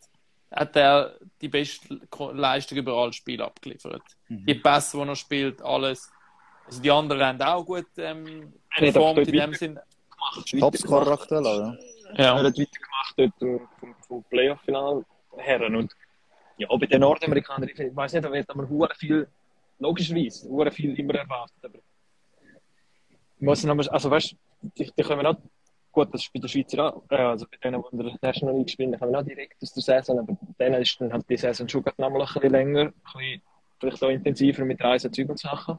hat 0.51 0.75
er 0.75 1.15
die 1.41 1.47
beste 1.47 1.99
Leistung 2.33 2.79
über 2.79 2.93
alle 2.93 3.13
Spiele 3.13 3.45
abgeliefert. 3.45 4.03
Mhm. 4.27 4.45
Die 4.45 4.55
Pässe, 4.55 4.97
die 4.97 5.07
er 5.07 5.15
spielt, 5.15 5.61
alles. 5.61 6.11
Also 6.65 6.81
die 6.81 6.91
anderen 6.91 7.25
haben 7.25 7.41
auch 7.41 7.65
gut 7.65 7.87
ähm, 7.97 8.53
performt 8.75 9.27
in 9.27 9.33
dem 9.33 9.53
Sinn. 9.53 9.79
Topscorer 10.59 11.11
aktuell, 11.13 11.41
oder? 11.41 11.77
Ja. 12.17 12.37
Er 12.37 12.43
hat 12.43 12.57
weitergemacht 12.57 13.13
dort 13.17 13.67
vom, 13.79 13.95
vom 14.07 14.23
Playoff-Final 14.25 15.05
her. 15.37 15.61
Und 15.67 15.93
ja, 16.57 16.67
bei 16.69 16.85
den 16.85 17.01
Nordamerikanern, 17.01 17.69
ich 17.69 17.95
weiß 17.95 18.13
nicht, 18.13 18.25
da 18.25 18.31
wird 18.31 18.49
aber 18.49 18.95
viel, 18.95 19.27
logischerweise, 19.79 20.71
viel 20.71 20.99
immer 20.99 21.15
erwartet. 21.15 21.57
Aber 21.63 21.79
muss 23.43 23.63
noch, 23.63 23.77
also 23.87 24.09
weißt 24.09 24.35
die, 24.77 24.91
die 24.97 25.03
können 25.03 25.25
auch, 25.25 25.37
gut, 25.91 26.13
das 26.13 26.23
ist 26.23 26.33
bei 26.33 26.39
den 26.39 26.49
Schweizer 26.49 26.95
auch, 26.95 27.03
äh, 27.09 27.15
also 27.15 27.45
bei 27.49 27.57
denen, 27.57 27.81
die 27.81 27.97
in 27.97 28.03
der 28.03 28.17
National 28.21 28.57
League 28.57 28.69
spielen, 28.69 28.97
können 28.97 29.11
wir 29.11 29.19
auch 29.19 29.23
direkt 29.23 29.61
aus 29.61 29.73
der 29.73 29.83
Saison, 29.83 30.19
aber 30.19 30.37
denen 30.59 30.81
ist 30.81 30.99
dann 30.99 31.11
halt 31.11 31.29
die 31.29 31.37
Saison 31.37 31.67
schon 31.67 31.83
noch 31.83 32.09
mal 32.09 32.21
ein 32.21 32.27
bisschen 32.33 32.51
länger, 32.51 32.81
ein 32.81 32.93
bisschen, 33.03 33.41
vielleicht 33.79 34.03
auch 34.03 34.09
intensiver 34.09 34.65
mit 34.65 34.81
Reisen, 34.81 35.11
Zeug 35.11 35.29
und 35.29 35.39
Sachen. 35.39 35.77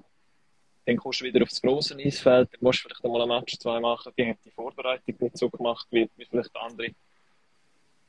Dann 0.87 0.97
kommst 0.99 1.23
du 1.23 1.25
wieder 1.25 1.43
aufs 1.43 1.63
grosse 1.63 1.97
Eisfeld, 1.97 2.51
dann 2.53 2.59
musst 2.61 2.81
du 2.81 2.89
vielleicht 2.89 3.05
einmal 3.05 3.23
ein 3.23 3.29
Match, 3.29 3.59
zwei 3.59 3.81
machen, 3.81 4.13
die 4.19 4.27
haben 4.27 4.39
die 4.45 4.51
Vorbereitung 4.51 5.15
nicht 5.19 5.39
so 5.39 5.49
gemacht 5.49 5.87
wie, 5.91 6.11
wie 6.17 6.27
vielleicht 6.27 6.55
andere. 6.57 6.89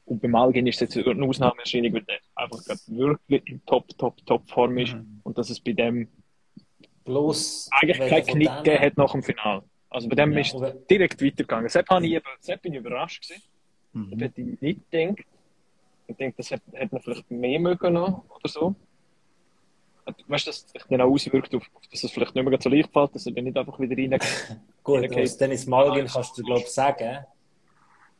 Und 0.05 0.21
beim 0.21 0.35
Algin 0.35 0.67
ist 0.67 0.81
es 0.81 0.93
jetzt 0.93 1.07
eine 1.07 1.25
Ausnahmeerscheinung, 1.25 1.93
weil 1.93 2.03
der 2.03 2.19
einfach 2.35 2.59
wirklich 2.87 3.47
in 3.47 3.65
Top, 3.65 3.87
Top, 3.97 4.23
Top 4.25 4.47
Form 4.49 4.77
ist. 4.77 4.93
Mhm. 4.93 5.21
Und 5.23 5.37
dass 5.37 5.49
es 5.49 5.59
bei 5.59 5.73
dem 5.73 6.07
Bloß 7.05 7.69
Eigentlich 7.71 8.09
kein 8.09 8.25
Knick 8.25 8.49
gegeben 8.57 8.83
hat 8.83 8.97
nach 8.97 9.11
dem 9.11 9.23
Finale. 9.23 9.63
Also 9.89 10.09
bei 10.09 10.15
dem 10.15 10.33
ja, 10.33 10.39
ist 10.39 10.53
es 10.53 10.87
direkt 10.87 11.21
weitergegangen. 11.21 11.69
Sepp, 11.69 11.89
habe 11.89 12.05
ich, 12.05 12.21
Sepp 12.41 12.61
bin 12.61 12.73
ich 12.73 12.79
überrascht 12.79 13.23
gewesen. 13.23 13.43
Mhm. 13.93 14.11
Das 14.11 14.21
hätte 14.21 14.41
ich 14.41 14.61
nicht 14.61 14.91
gedacht. 14.91 15.25
Ich 16.07 16.15
denke, 16.17 16.37
das 16.37 16.51
hätte, 16.51 16.63
hätte 16.73 16.93
man 16.93 17.01
vielleicht 17.01 17.31
mehr 17.31 17.59
mögen 17.59 17.93
noch 17.93 18.23
oder 18.29 18.49
so. 18.49 18.75
Weißt 20.27 20.45
du, 20.45 20.49
dass 20.51 20.67
sich 20.69 20.83
dann 20.89 21.01
auch 21.01 21.11
auswirkt, 21.11 21.55
auf, 21.55 21.63
dass 21.89 22.03
es 22.03 22.11
vielleicht 22.11 22.35
nicht 22.35 22.45
mehr 22.47 22.59
so 22.61 22.69
leicht 22.69 22.91
fällt, 22.91 23.15
dass 23.15 23.25
er 23.25 23.31
dann 23.31 23.45
nicht 23.45 23.57
einfach 23.57 23.79
wieder 23.79 23.97
rein 23.97 24.19
Gut, 24.83 25.17
aus 25.17 25.37
Dennis 25.37 25.65
Malgin 25.65 26.05
kannst 26.05 26.37
du, 26.37 26.43
glaube 26.43 26.61
ich, 26.61 26.67
sagen, 26.67 27.25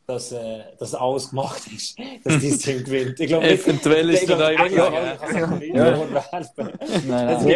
dass, 0.06 0.32
äh, 0.32 0.60
dass 0.78 0.94
alles 0.94 1.30
gemacht 1.30 1.62
ist, 1.74 1.98
dass 2.24 2.38
dieses 2.38 2.60
Team 2.60 2.84
gewinnt. 2.84 3.18
Ich 3.18 3.26
glaube, 3.26 3.46
Eventuell 3.50 4.10
ist 4.10 4.28
der 4.28 4.36
neue 4.36 4.54
ja, 4.54 5.16
ja. 5.62 5.94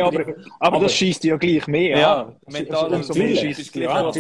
aber, 0.07 0.25
aber, 0.59 0.81
das 0.81 0.93
schießt 0.93 1.23
ja 1.25 1.37
gleich 1.37 1.67
mehr. 1.67 1.99
Ja, 1.99 2.33
mental 2.47 2.95
und 2.95 3.05
schießt 3.05 3.73
gleich 3.73 3.85
ja, 3.85 4.11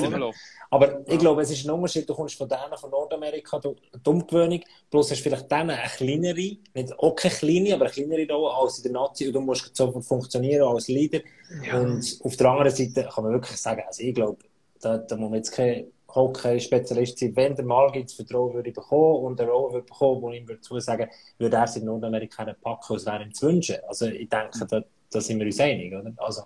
aber 0.72 1.00
ich 1.08 1.18
glaube, 1.18 1.42
es 1.42 1.50
ist 1.50 1.66
ein 1.66 1.72
Unterschied, 1.72 2.08
du 2.08 2.14
kommst 2.14 2.36
von 2.36 2.48
denen 2.48 2.78
von 2.78 2.90
Nordamerika, 2.90 3.58
die 3.58 3.74
Umgewöhnung, 4.08 4.60
bloß 4.88 5.10
hast 5.10 5.20
vielleicht 5.20 5.50
denen 5.50 5.70
eine 5.70 5.88
kleinere, 5.88 6.58
nicht 6.74 6.96
auch 6.96 7.16
keine 7.16 7.34
kleine, 7.34 7.74
aber 7.74 7.86
eine 7.86 7.92
kleinere 7.92 8.32
Rolle 8.32 8.54
als 8.54 8.78
in 8.78 8.84
der 8.84 8.92
Nazi 8.92 9.26
und 9.26 9.32
du 9.32 9.40
musst 9.40 9.74
sofort 9.74 10.04
funktionieren 10.04 10.68
als 10.68 10.86
Leader. 10.86 11.22
Ja. 11.66 11.80
Und 11.80 12.20
auf 12.22 12.36
der 12.36 12.50
anderen 12.50 12.70
Seite 12.70 13.08
kann 13.12 13.24
man 13.24 13.32
wirklich 13.32 13.56
sagen, 13.56 13.82
also 13.84 14.00
ich 14.00 14.14
glaube, 14.14 14.38
da, 14.80 14.98
da 14.98 15.16
muss 15.16 15.30
man 15.30 15.38
jetzt 15.38 15.50
keine 15.50 15.86
Hockey-Spezialist 16.14 17.18
sein. 17.18 17.34
Wenn 17.36 17.54
der 17.54 17.64
mal 17.64 17.90
das 17.92 18.14
Vertrauen 18.14 18.54
würde 18.54 18.72
bekommen 18.72 19.24
und 19.24 19.38
der 19.38 19.48
Rolle 19.48 19.74
würde 19.74 19.86
bekommen, 19.86 20.22
wo 20.22 20.30
ich 20.30 20.40
ihm 20.40 20.48
würde 20.48 20.60
zusagen, 20.60 21.08
würde 21.38 21.56
er 21.56 21.66
sich 21.66 21.82
in 21.82 21.86
Nordamerika 21.86 22.44
packen, 22.60 22.92
als 22.92 23.06
wäre 23.06 23.22
ihm 23.22 23.34
zu 23.34 23.46
wünschen. 23.46 23.76
Also 23.88 24.06
ich 24.06 24.28
denke, 24.28 24.66
da, 24.68 24.82
da 25.10 25.20
sind 25.20 25.38
wir 25.38 25.46
uns 25.46 25.60
einig, 25.60 25.94
oder? 25.94 26.12
Also, 26.16 26.42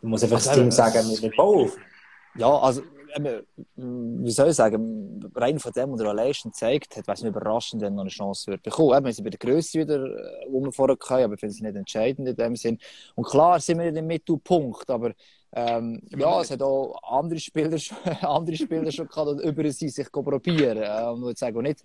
man 0.00 0.10
muss 0.10 0.22
einfach 0.24 0.36
also, 0.36 0.50
das 0.50 0.58
Team 0.58 0.70
sagen, 0.70 1.08
wir, 1.20 1.30
bauen 1.36 1.70
Ja, 2.36 2.58
also, 2.58 2.82
wie 3.76 4.30
soll 4.30 4.48
ich 4.48 4.56
sagen, 4.56 5.20
rein 5.34 5.58
von 5.58 5.72
dem, 5.72 5.92
was 5.92 6.00
er 6.00 6.08
allein 6.08 6.34
schon 6.34 6.50
gezeigt 6.50 6.96
hat, 6.96 7.06
wäre 7.06 7.14
es 7.14 7.22
überraschend, 7.22 7.82
wenn 7.82 7.92
er 7.92 7.96
noch 7.96 8.02
eine 8.02 8.10
Chance 8.10 8.50
wird 8.50 8.62
bekommen. 8.62 8.96
Eben, 8.96 9.06
wir 9.06 9.12
sind 9.12 9.24
bei 9.24 9.30
der 9.30 9.38
Größe 9.38 9.80
wieder, 9.80 10.04
äh, 10.04 10.46
wo 10.48 10.62
wir 10.64 10.72
vorher 10.72 10.96
hatten, 10.96 11.24
aber 11.24 11.34
ich 11.34 11.40
finde 11.40 11.54
es 11.54 11.60
nicht 11.60 11.76
entscheidend 11.76 12.28
in 12.28 12.36
dem 12.36 12.56
Sinn. 12.56 12.78
Und 13.14 13.26
klar 13.26 13.60
sind 13.60 13.78
wir 13.78 13.86
in 13.86 13.94
dem 13.94 14.06
Mittelpunkt, 14.06 14.88
aber 14.90 15.12
ähm, 15.54 16.00
ja, 16.16 16.40
es 16.40 16.50
hat 16.50 16.62
auch 16.62 16.98
andere 17.02 17.38
Spieler, 17.38 17.78
andere 18.22 18.56
Spieler 18.56 18.90
schon 18.90 19.06
gehabt, 19.06 19.40
die 19.42 19.48
über 19.48 19.70
sie 19.70 19.90
sich 19.90 20.10
probieren. 20.10 20.82
Ähm, 20.82 21.28
ich 21.28 21.38
sage 21.38 21.58
auch 21.58 21.62
nicht, 21.62 21.84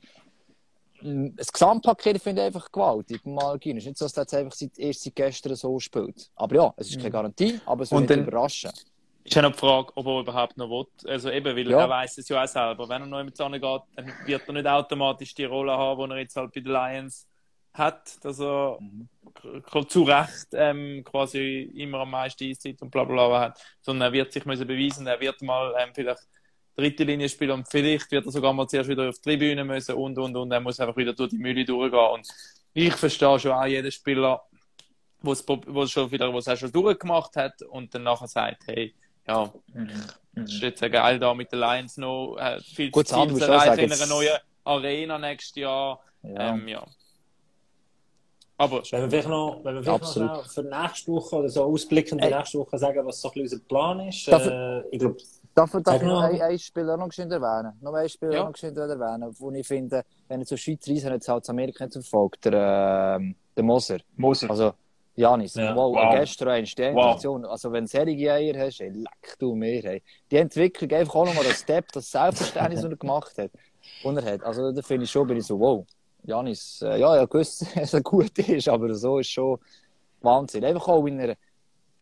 mm, 1.02 1.30
das 1.36 1.52
Gesamtpaket 1.52 2.22
finde 2.22 2.44
ich 2.44 2.48
einfach 2.48 2.72
gewaltig. 2.72 3.26
Malgin. 3.26 3.78
Es 3.78 3.84
ist 3.84 3.88
nicht 3.88 3.98
so, 3.98 4.06
dass 4.06 4.16
er 4.16 4.22
jetzt 4.22 4.34
einfach 4.36 4.56
seit, 4.56 4.80
erst 4.80 5.04
seit 5.04 5.16
gestern 5.16 5.56
so 5.56 5.80
spielt. 5.80 6.32
Aber 6.36 6.56
ja, 6.56 6.74
es 6.78 6.88
ist 6.88 6.96
keine 6.96 7.10
mhm. 7.10 7.14
Garantie, 7.14 7.60
aber 7.66 7.84
es 7.84 7.92
wird 7.92 8.10
überraschen. 8.10 8.72
ist 9.26 9.36
ja 9.36 9.42
noch 9.42 9.52
die 9.52 9.58
Frage, 9.58 9.92
ob 9.96 10.06
er 10.06 10.20
überhaupt 10.22 10.58
noch 10.58 10.70
will. 10.70 11.12
Also 11.12 11.30
eben, 11.30 11.54
weil 11.54 11.70
ja. 11.70 11.82
er 11.82 11.90
weiß 11.90 12.20
es 12.20 12.30
ja 12.30 12.42
auch 12.42 12.48
selber. 12.48 12.88
Wenn 12.88 13.02
er 13.02 13.08
noch 13.08 13.24
mit 13.24 13.36
geht, 13.36 13.82
dann 13.96 14.14
wird 14.26 14.48
er 14.48 14.54
nicht 14.54 14.68
automatisch 14.68 15.34
die 15.34 15.44
Rolle 15.44 15.74
haben, 15.74 16.10
die 16.10 16.16
er 16.16 16.20
jetzt 16.20 16.38
halt 16.38 16.54
bei 16.54 16.62
den 16.62 16.72
Lions 16.72 17.28
hat, 17.78 18.24
dass 18.24 18.40
er 18.40 18.78
mhm. 18.80 19.08
zu 19.88 20.04
Recht 20.04 20.48
ähm, 20.54 21.04
quasi 21.04 21.72
immer 21.76 22.00
am 22.00 22.12
meisten 22.12 22.46
Eiszeit 22.46 22.82
und 22.82 22.92
bla 22.92 23.04
bla 23.04 23.28
bla 23.28 23.40
hat, 23.40 23.62
sondern 23.82 24.10
er 24.10 24.14
wird 24.14 24.32
sich 24.32 24.46
müssen 24.46 24.68
beweisen, 24.68 25.08
er 25.08 25.20
wird 25.20 25.42
mal 25.42 25.74
ähm, 25.80 25.90
vielleicht 25.94 26.28
dritte 26.76 27.04
Linie 27.04 27.30
spielen 27.30 27.52
und 27.52 27.68
vielleicht 27.68 28.12
wird 28.12 28.26
er 28.26 28.32
sogar 28.32 28.54
mal 28.54 28.68
zuerst 28.68 28.90
wieder 28.90 29.10
auf 29.10 29.16
die 29.16 29.22
Tribüne 29.22 29.64
müssen 29.64 29.96
und 29.96 30.18
und 30.18 30.36
und 30.36 30.52
er 30.52 30.60
muss 30.60 30.80
einfach 30.80 30.98
wieder 30.98 31.14
durch 31.14 31.32
die 31.32 31.38
Mühle 31.38 31.66
durchgehen 31.66 32.00
und 32.14 32.28
ich 32.74 32.94
verstehe 32.94 33.40
schon 33.40 33.52
auch 33.52 33.66
jeden 33.66 33.92
Spieler, 33.92 34.44
wo 35.22 35.32
es 35.32 35.92
schon 35.92 36.12
wieder, 36.12 36.34
es 36.36 36.48
auch 36.48 36.58
schon 36.58 36.72
durchgemacht 36.72 37.36
hat 37.36 37.62
und 37.64 37.94
dann 37.94 38.04
nachher 38.04 38.28
sagt, 38.28 38.68
hey, 38.68 38.94
ja, 39.28 39.52
mhm. 39.74 39.90
das 40.36 40.54
ist 40.54 40.62
jetzt 40.62 40.82
geil 40.82 41.20
da 41.20 41.34
mit 41.34 41.52
den 41.52 41.60
Lions 41.60 41.98
noch 41.98 42.38
äh, 42.38 42.60
viel 42.62 42.92
Gut, 42.92 43.08
zu 43.08 43.16
erreichen 43.16 43.80
in 43.80 43.92
einer 43.92 44.06
neuen 44.06 44.38
Arena 44.64 45.18
nächstes 45.18 45.56
Jahr. 45.56 46.02
Ja. 46.22 46.50
Ähm, 46.50 46.68
ja. 46.68 46.86
Aber 48.60 48.82
wenn 48.90 49.02
wir 49.02 49.10
vielleicht 49.10 49.30
noch, 49.30 49.60
wenn 49.64 49.76
wir 49.76 49.84
vielleicht 49.84 50.18
noch 50.18 50.46
für 50.46 50.64
nächste 50.64 51.12
Woche 51.12 51.36
oder 51.36 51.50
so 51.50 51.64
ausblickend 51.64 52.22
hey. 52.22 52.34
nächste 52.34 52.58
Woche 52.58 52.78
sagen, 52.78 53.06
was 53.06 53.22
so 53.22 53.32
ein 53.32 53.42
unser 53.42 53.60
Plan 53.60 54.00
ist. 54.08 54.28
Darf, 54.28 54.48
äh, 54.48 54.82
ich 54.90 55.00
glaube, 55.00 55.18
darf, 55.54 55.72
darf 55.84 56.02
ich 56.02 56.08
noch 56.08 56.22
ein, 56.22 56.42
ein 56.42 56.58
Spiel 56.58 56.90
auch 56.90 56.98
noch 56.98 57.16
erwähnen? 57.16 57.74
Noch 57.82 57.94
ein 57.94 58.10
Spiel 58.10 58.34
ja. 58.34 58.50
noch 58.50 58.64
erwähnen, 58.64 59.36
wo 59.38 59.52
ich 59.52 59.68
finde, 59.68 60.04
wenn 60.28 60.42
ich 60.42 60.48
so 60.48 60.58
Schweizer 60.58 60.92
Reisen 60.92 61.12
hat 61.12 61.44
es 61.44 61.50
Amerika 61.50 61.86
nicht 61.86 61.94
verfolgt, 61.94 62.46
der, 62.46 63.20
äh, 63.22 63.34
der 63.56 63.64
Moser. 63.64 64.00
Moser. 64.16 64.50
Also, 64.50 64.74
Janis, 65.16 65.54
ja. 65.54 65.76
wow, 65.76 65.96
wow. 65.96 66.16
gestern 66.16 66.50
eine 66.50 66.66
Sternaktion. 66.66 67.44
Wow. 67.44 67.52
Also, 67.52 67.72
wenn 67.72 67.86
du 67.86 67.90
solche 67.90 68.32
Eier 68.32 68.58
hast, 68.58 68.82
ey, 68.82 68.90
leck 68.90 69.36
du 69.38 69.54
mir. 69.54 69.86
Ey. 69.86 70.04
Die 70.32 70.38
Entwicklung 70.38 70.92
einfach 70.92 71.16
auch 71.16 71.26
nochmal 71.26 71.44
das 71.44 71.60
Step, 71.60 71.92
das 71.92 72.10
Selbstverständnis, 72.10 72.80
was 72.84 72.90
er 72.90 72.98
gemacht 72.98 73.38
hat. 73.38 73.52
Und 74.04 74.18
er 74.18 74.34
hat. 74.34 74.44
Also, 74.44 74.72
da 74.72 74.82
finde 74.82 75.06
ich 75.06 75.12
schon, 75.12 75.28
bin 75.28 75.38
ich 75.38 75.46
so, 75.46 75.60
wow. 75.60 75.86
Janis, 76.28 76.82
äh, 76.82 77.00
ja, 77.00 77.16
ja, 77.16 77.26
gewusst, 77.26 77.66
dass 77.76 77.94
er 77.94 78.02
gut 78.02 78.38
ist, 78.38 78.68
aber 78.68 78.94
so 78.94 79.20
ist 79.20 79.30
schon 79.30 79.58
Wahnsinn. 80.22 80.66
Einfach 80.66 80.88
auch, 80.90 81.04
wenn 81.06 81.20
er 81.20 81.36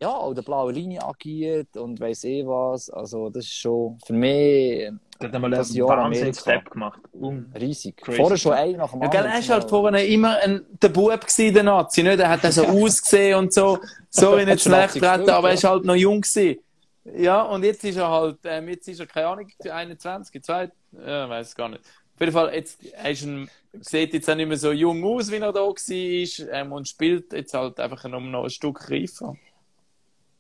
ja, 0.01 0.09
auch 0.09 0.34
der 0.34 0.41
blauen 0.41 0.76
Linie 0.76 1.03
agiert 1.03 1.78
und 1.78 1.99
weiss 2.01 2.26
eh 2.26 2.45
was. 2.45 2.89
Also, 2.89 3.30
das 3.30 3.45
ist 3.45 3.53
schon 3.53 3.97
für 4.05 4.13
mich. 4.13 4.91
Der 5.21 5.30
hat 5.30 5.36
einmal 5.36 5.53
einen 5.53 5.63
Jahr 5.71 6.34
Step 6.34 6.69
gemacht. 6.69 6.99
Um. 7.13 7.45
Riesig. 7.57 7.95
Crazy. 7.97 8.17
Vorher 8.17 8.38
schon 8.38 8.53
ein 8.53 8.76
nach 8.76 8.91
dem 8.91 9.01
ja, 9.01 9.07
anderen. 9.07 9.26
Er 9.28 9.47
war 9.47 9.59
halt 9.59 9.69
vorher 9.69 10.07
immer 10.07 10.38
ein, 10.39 10.65
der 10.82 10.89
Bub 10.89 11.21
gewesen, 11.21 11.53
der 11.53 11.63
Nazi, 11.63 12.03
nicht? 12.03 12.19
Er 12.19 12.30
hat 12.30 12.43
dann 12.43 12.51
so 12.51 12.65
ausgesehen 12.67 13.39
und 13.39 13.53
so. 13.53 13.80
So 14.09 14.36
in 14.36 14.49
nicht 14.49 14.63
schlecht 14.63 14.95
treten, 14.95 15.30
aber 15.30 15.51
er 15.51 15.63
war 15.63 15.71
halt 15.71 15.86
noch 15.86 15.95
jung 15.95 16.19
gewesen. 16.19 16.59
Ja, 17.15 17.43
und 17.43 17.63
jetzt 17.63 17.84
ist 17.84 17.97
er 17.97 18.09
halt, 18.09 18.39
ähm, 18.43 18.67
jetzt 18.67 18.88
ist 18.88 18.99
er, 18.99 19.05
keine 19.05 19.28
Ahnung, 19.28 19.47
21, 19.63 20.43
2, 20.43 20.71
ja, 21.05 21.30
weiß 21.30 21.55
gar 21.55 21.69
nicht. 21.69 21.84
Auf 22.16 22.22
jeden 22.22 22.32
Fall, 22.32 22.53
jetzt 22.53 22.82
ist 22.84 23.24
ein, 23.24 23.49
sieht 23.74 24.13
jetzt 24.13 24.30
auch 24.30 24.36
nicht 24.36 24.47
mehr 24.47 24.57
so 24.57 24.72
jung 24.72 25.03
aus, 25.03 25.30
wie 25.32 25.36
er 25.36 25.51
da 25.51 25.59
war, 25.59 25.76
ähm, 26.51 26.72
und 26.72 26.88
spielt 26.88 27.34
jetzt 27.34 27.53
halt 27.53 27.80
einfach 27.80 28.05
noch, 28.07 28.22
ein 28.43 28.49
Stück 28.49 28.89
reifer. 28.89 29.36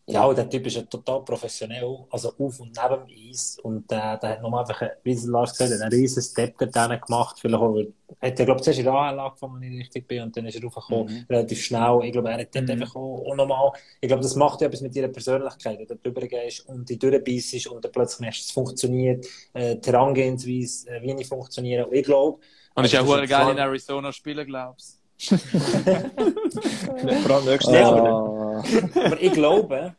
Ja, 0.07 0.31
der 0.31 0.47
Typ 0.47 0.67
ist 0.67 0.75
ja 0.75 0.83
total 0.83 1.23
professionell, 1.23 2.05
also 2.11 2.29
auf 2.37 2.59
und 2.59 2.77
neben 2.77 3.07
dem 3.07 3.29
Eis. 3.31 3.57
Und 3.63 3.91
äh, 3.91 4.17
der 4.19 4.29
hat 4.29 4.41
nochmal 4.41 4.61
einfach, 4.61 4.79
wie 5.03 5.15
Lars 5.25 5.51
gesagt 5.51 5.71
hat, 5.71 5.81
einen 5.81 5.91
riesen 5.91 6.21
Step 6.21 6.55
dort 6.59 6.73
gemacht. 7.07 7.39
Vielleicht 7.39 7.59
auch, 7.59 7.75
hat 8.21 8.39
er, 8.39 8.45
glaube 8.45 8.59
ich, 8.59 8.63
zuerst 8.63 8.79
in 8.79 8.85
der 8.85 8.93
AL 8.93 9.19
angefangen, 9.19 9.59
wenn 9.59 9.73
ich 9.73 9.79
richtig 9.79 10.07
bin, 10.07 10.21
und 10.21 10.37
dann 10.37 10.45
ist 10.45 10.57
er 10.57 10.63
raufgekommen, 10.63 11.11
mhm. 11.11 11.25
relativ 11.27 11.59
schnell. 11.59 12.01
Ich 12.03 12.11
glaube, 12.11 12.29
er 12.29 12.37
hat 12.37 12.53
dort 12.53 12.65
mhm. 12.65 12.71
einfach 12.71 12.95
auch, 12.95 13.25
auch 13.25 13.35
nochmal, 13.35 13.71
ich 13.99 14.07
glaube, 14.07 14.21
das 14.21 14.35
macht 14.35 14.61
ja 14.61 14.67
etwas 14.67 14.81
mit 14.81 14.95
ihrer 14.95 15.07
Persönlichkeit, 15.07 15.79
wenn 15.79 15.87
du 15.87 15.95
drüber 15.95 16.27
gehst 16.27 16.69
und 16.69 16.87
die 16.87 16.99
durchbeißt 16.99 17.67
und 17.67 17.83
dann 17.83 17.91
plötzlich 17.91 18.19
merkst, 18.19 18.43
es 18.43 18.51
funktioniert, 18.51 19.25
äh, 19.53 19.75
die 19.75 19.89
Herangehensweise, 19.89 20.87
äh, 20.87 21.01
wie 21.01 21.15
nicht 21.15 21.29
funktionieren. 21.29 21.85
Und 21.85 21.95
ich 21.95 22.03
glaube... 22.03 22.39
Und 22.75 22.85
ist 22.85 22.91
ja 22.91 23.01
auch 23.01 23.27
geil 23.27 23.51
in 23.51 23.57
Arizona 23.57 24.11
spielen, 24.11 24.45
glaubst 24.45 24.99
du? 25.31 25.37
Vor 25.37 27.35
allem 27.35 27.45
nächstes 27.45 27.73
Jahr. 27.73 28.34
Aber 28.59 29.21
ich 29.21 29.33
glaube, 29.33 29.95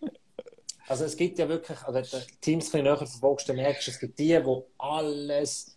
also 0.89 1.05
es 1.05 1.17
gibt 1.17 1.39
ja 1.39 1.49
wirklich, 1.49 1.79
also 1.83 2.19
die 2.19 2.41
Teams 2.41 2.75
ein 2.75 2.85
näher 2.85 2.97
verfolgst, 2.97 3.49
dann 3.49 3.57
merkst 3.57 3.87
du, 3.87 3.91
es 3.91 3.99
gibt 3.99 4.19
die, 4.19 4.39
die 4.39 4.63
alles 4.79 5.77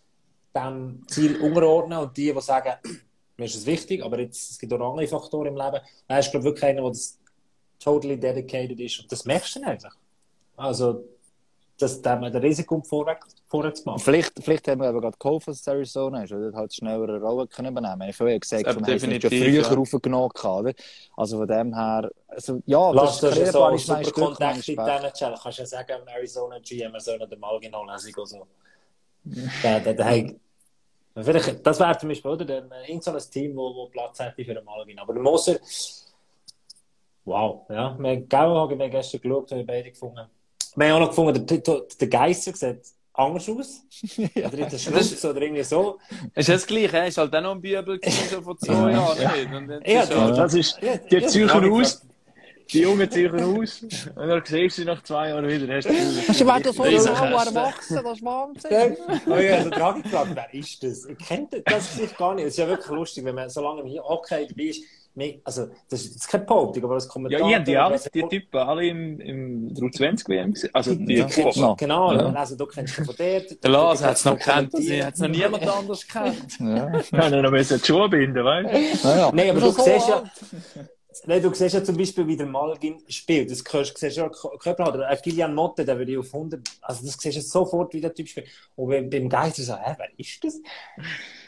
dem 0.55 1.03
Ziel 1.07 1.37
unterordnen 1.41 1.99
und 1.99 2.15
die, 2.15 2.33
die 2.33 2.41
sagen, 2.41 2.73
mir 3.37 3.45
ist 3.45 3.55
es 3.55 3.65
wichtig, 3.65 4.03
aber 4.03 4.19
jetzt, 4.19 4.51
es 4.51 4.59
gibt 4.59 4.73
auch 4.73 4.91
andere 4.91 5.07
Faktoren 5.07 5.47
im 5.47 5.57
Leben. 5.57 5.79
Da 6.07 6.19
ist, 6.19 6.31
glaube 6.31 6.45
wirklich 6.45 6.65
einer, 6.65 6.81
der 6.81 6.91
das 6.91 7.19
totally 7.79 8.19
dedicated 8.19 8.79
ist 8.79 8.99
und 8.99 9.11
das 9.11 9.25
merkst 9.25 9.55
du 9.55 9.59
dann 9.61 9.69
einfach. 9.69 9.95
Also, 10.57 11.05
dass 11.79 12.03
man 12.03 12.31
das 12.31 12.43
Risiko 12.43 12.81
vorwärts, 12.81 13.35
vorwärts 13.47 13.85
macht. 13.85 14.01
Vielleicht, 14.01 14.33
vielleicht 14.43 14.67
haben 14.67 14.81
wir 14.81 14.89
aber 14.89 15.01
gerade 15.01 15.17
geholfen, 15.17 15.51
dass 15.51 15.61
es 15.61 15.67
Arizona 15.67 16.23
ist, 16.23 16.33
oder 16.33 16.55
halt 16.55 16.73
schneller 16.73 17.07
eine 17.07 17.21
Rolle 17.21 17.47
können 17.47 17.71
übernehmen. 17.71 18.09
Ich 18.09 18.19
habe 18.19 18.31
ja 18.31 18.37
gesagt, 18.37 18.65
wir 18.65 18.73
haben 18.73 18.93
es 18.93 19.23
ja 19.23 19.29
früher 19.29 19.61
ja. 19.61 19.73
raufgenommen, 19.73 20.29
oder? 20.43 20.73
Also 21.15 21.37
von 21.37 21.47
dem 21.47 21.73
her, 21.73 22.11
also, 22.39 22.61
ja, 22.65 22.91
Lass 22.91 23.19
das 23.19 23.37
ist 23.37 23.51
so 23.51 23.77
super 23.77 24.11
Kontakt 24.11 24.69
in 24.69 24.77
diesen 24.77 25.13
Channel. 25.13 25.37
Kannst 25.43 25.57
du 25.57 25.61
ja 25.61 25.65
sagen, 25.65 26.07
Arizona 26.07 26.59
GM, 26.59 26.93
er 26.93 26.99
soll 27.01 27.17
noch 27.17 27.27
den 27.27 27.39
Malgin 27.39 27.75
holen, 27.75 27.89
also 27.89 28.25
so. 28.25 28.47
der, 29.61 29.81
der, 29.81 29.93
der, 29.93 30.35
Vielleicht, 31.21 31.65
das 31.65 31.79
wäre 31.81 31.97
zum 31.97 32.07
Beispiel, 32.07 32.31
oder? 32.31 32.63
Irgend 32.87 33.03
so 33.03 33.11
ein 33.11 33.19
Team, 33.29 33.57
wo, 33.57 33.75
wo 33.75 33.87
Platz 33.87 34.19
hätte 34.19 34.45
für 34.45 34.53
den 34.53 34.63
Malgin. 34.63 34.99
Aber 34.99 35.13
der 35.13 35.21
Moser, 35.21 35.59
wow, 37.25 37.65
ja. 37.69 37.97
Wir, 37.99 38.25
haben 38.31 38.79
wir 38.79 38.89
gestern 38.89 39.21
geschaut, 39.21 39.51
haben 39.51 39.57
wir 39.57 39.67
beide 39.67 39.89
gefunden. 39.89 40.25
Wir 40.75 40.87
haben 40.87 40.95
auch 40.95 40.99
noch 40.99 41.09
gefunden, 41.09 41.45
der, 41.45 41.57
der, 41.57 41.81
der 41.99 42.07
Geisser 42.07 42.53
sieht 42.53 42.83
anders 43.11 43.49
aus. 43.49 43.81
ja. 44.15 44.47
Oder 44.47 44.59
in 44.59 44.69
der 44.69 44.77
Schluss 44.77 45.25
oder 45.25 45.41
irgendwie 45.41 45.63
so. 45.63 45.97
Ist 46.33 46.47
das 46.47 46.65
gleich, 46.65 46.93
er 46.93 47.07
ist 47.07 47.17
halt 47.17 47.35
auch 47.35 47.41
noch 47.41 47.51
ein 47.51 47.61
Bibel 47.61 47.99
so 48.29 48.41
vor 48.41 48.57
zwei 48.57 48.91
Jahren. 48.93 49.21
Ja, 49.21 49.35
ja, 49.83 50.03
ja, 50.05 50.31
das 50.31 50.53
ist, 50.53 50.79
die 51.11 51.25
ziehen 51.25 51.49
aus. 51.49 52.01
Die 52.71 52.81
Jungen 52.81 53.09
ziehen 53.09 53.35
aus 53.35 53.81
und 53.81 54.27
dann 54.27 54.41
siehst 54.45 54.77
du 54.77 54.81
sie 54.81 54.85
nach 54.85 55.03
zwei 55.03 55.29
Jahren 55.29 55.47
wieder. 55.47 55.75
Hast 55.75 55.89
du 56.39 56.45
werden 56.45 56.73
so 56.73 56.83
schnell 56.83 57.33
erwachsen, 57.33 57.99
das 58.03 58.13
ist 58.17 58.25
Wahnsinn. 58.25 58.97
oh 59.27 59.35
ja, 59.35 59.55
also 59.55 59.69
Draghi 59.69 60.01
gefragt, 60.01 60.31
wer 60.33 60.53
ist 60.53 60.83
das? 60.83 61.05
Ich 61.05 61.17
kenne 61.17 61.47
das 61.65 61.95
sich 61.95 62.15
gar 62.17 62.35
nicht. 62.35 62.45
Es 62.45 62.51
ist 62.53 62.57
ja 62.57 62.67
wirklich 62.67 62.89
lustig, 62.89 63.25
wenn 63.25 63.35
man 63.35 63.49
so 63.49 63.61
lange 63.61 63.81
im 63.81 64.03
Hockey 64.03 64.47
dabei 64.47 64.63
ist 64.63 64.83
also, 65.43 65.67
das 65.89 66.05
ist 66.05 66.27
keine 66.27 66.45
Behauptung, 66.45 66.83
aber 66.83 66.95
das 66.95 67.07
Kommentar. 67.07 67.49
Ja, 67.49 67.59
ich 67.59 67.63
die 67.65 67.77
alle, 67.77 67.99
die 68.13 68.23
Typen 68.23 68.57
alle 68.57 68.87
im, 68.87 69.19
im 69.19 69.73
320 69.73 70.29
WM 70.29 70.53
gesehen. 70.53 70.69
Also, 70.73 70.95
die, 70.95 71.15
ja, 71.15 71.25
genau, 71.25 71.75
genau 71.75 72.13
ja. 72.13 72.33
also, 72.33 72.55
du 72.55 72.65
kennst 72.65 72.93
schon 72.93 73.05
von 73.05 73.15
der. 73.17 73.41
Der 73.41 73.69
Lars 73.69 74.03
hat 74.03 74.15
es 74.15 74.25
noch 74.25 74.37
gekannt, 74.37 74.71
sie 74.77 75.03
hat 75.03 75.15
es 75.15 75.19
noch 75.19 75.27
niemand 75.27 75.67
anders 75.67 76.07
gekannt. 76.07 76.57
Ja. 76.59 77.01
Kann 77.01 77.33
er 77.33 77.41
noch 77.41 77.51
ein 77.51 77.65
die 77.67 77.85
Schuhe 77.85 78.09
binden, 78.09 78.43
weißt 78.43 79.03
du? 79.03 79.07
Ja, 79.07 79.31
Nein, 79.33 79.49
aber 79.49 79.59
du 79.59 79.71
siehst 79.71 80.07
ja. 80.07 80.23
Nein, 81.25 81.41
du 81.41 81.53
siehst 81.53 81.73
ja 81.73 81.83
zum 81.83 81.97
Beispiel, 81.97 82.27
wie 82.27 82.37
der 82.37 82.45
Malgin 82.45 83.01
spielt. 83.07 83.49
Das 83.49 83.59
siehst, 83.59 83.97
siehst 83.97 84.17
ja 84.17 84.29
Körper 84.29 84.85
hat. 84.85 84.95
Oder 84.95 85.15
Kilian 85.17 85.55
Motte, 85.55 85.83
der 85.83 85.97
würde 85.97 86.19
auf 86.19 86.33
100. 86.33 86.61
Also, 86.81 87.05
das 87.05 87.17
siehst 87.17 87.37
du 87.37 87.41
sofort, 87.41 87.93
wie 87.93 88.01
der 88.01 88.13
Typ 88.13 88.27
spielt. 88.27 88.47
Und 88.75 89.09
beim 89.09 89.27
Geist 89.27 89.57
so, 89.57 89.75
hä, 89.75 89.95
wer 89.97 90.09
ist 90.17 90.43
das? 90.43 90.61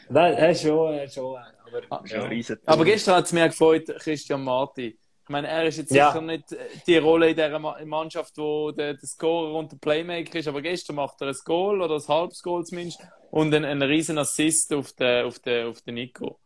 Nein, 0.08 0.34
er 0.34 0.50
ist 0.50 0.62
schon, 0.62 1.08
schon 1.08 1.36
aber, 1.72 1.82
ah, 1.90 2.02
ja. 2.06 2.56
aber 2.66 2.84
gestern 2.84 3.14
hat 3.16 3.24
es 3.24 3.32
mir 3.32 3.48
gefreut, 3.48 3.86
Christian 4.00 4.42
Marti. 4.42 4.98
Ich 5.24 5.28
meine, 5.28 5.48
er 5.48 5.64
ist 5.64 5.78
jetzt 5.78 5.92
ja. 5.92 6.10
sicher 6.10 6.20
nicht 6.20 6.44
die 6.86 6.98
Rolle 6.98 7.30
in 7.30 7.36
dieser 7.36 7.58
Mannschaft, 7.58 8.36
wo 8.36 8.72
der, 8.72 8.94
der 8.94 9.08
Scorer 9.08 9.54
und 9.54 9.72
der 9.72 9.78
Playmaker 9.78 10.38
ist, 10.38 10.48
aber 10.48 10.60
gestern 10.60 10.96
macht 10.96 11.20
er 11.20 11.28
ein 11.28 11.36
Goal 11.44 11.80
oder 11.80 11.94
ein 11.94 12.08
halbes 12.08 12.42
Goal 12.42 12.66
zumindest 12.66 13.00
und 13.30 13.54
einen, 13.54 13.64
einen 13.64 13.82
riesen 13.82 14.18
Assist 14.18 14.72
auf 14.72 14.92
den, 14.92 15.24
auf 15.24 15.38
den, 15.38 15.68
auf 15.68 15.80
den 15.80 15.94
Nico. 15.94 16.40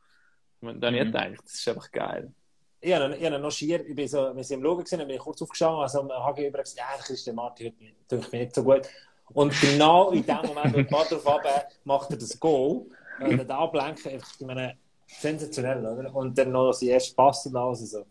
Dann 0.60 0.78
mhm. 0.78 0.94
ich 0.94 1.04
gedacht, 1.04 1.42
das 1.42 1.54
ist 1.54 1.68
einfach 1.68 1.90
geil. 1.90 2.32
Ich 2.80 2.92
habe, 2.92 3.16
ich 3.16 3.30
noch 3.30 3.50
schier, 3.50 3.86
ich 3.86 3.94
bin 3.94 4.06
so, 4.06 4.34
wir 4.34 4.44
sind 4.44 4.58
im 4.58 4.64
Schauen 4.64 4.84
gesehen, 4.84 4.98
bin 5.00 5.10
ich 5.10 5.18
kurz 5.18 5.40
aufgeschaut, 5.42 5.82
also 5.82 6.08
habe 6.08 6.42
ich 6.42 6.52
gesagt, 6.52 6.76
ja, 6.76 7.02
Christian 7.02 7.36
Marti 7.36 7.74
denke 8.10 8.28
mir 8.30 8.44
nicht 8.44 8.54
so 8.54 8.62
gut. 8.62 8.82
Und 9.32 9.52
genau 9.60 10.10
in 10.10 10.24
dem 10.24 10.36
Moment, 10.46 10.74
wo 10.74 10.80
ich 10.80 11.08
drauf 11.08 11.26
habe, 11.26 11.48
macht 11.84 12.10
er 12.10 12.16
das 12.16 12.38
Goal. 12.38 12.86
Und 13.20 13.38
dann 13.38 13.50
ablenken, 13.50 14.12
ich 14.16 14.46
meine, 14.46 14.76
sensationell, 15.06 15.84
oder? 15.84 16.14
Und 16.14 16.36
dann 16.36 16.52
noch 16.52 16.78
die 16.78 16.88
erste 16.88 17.14
Pass 17.14 17.46
und 17.46 17.56
alles. 17.56 17.90
So. 17.90 18.04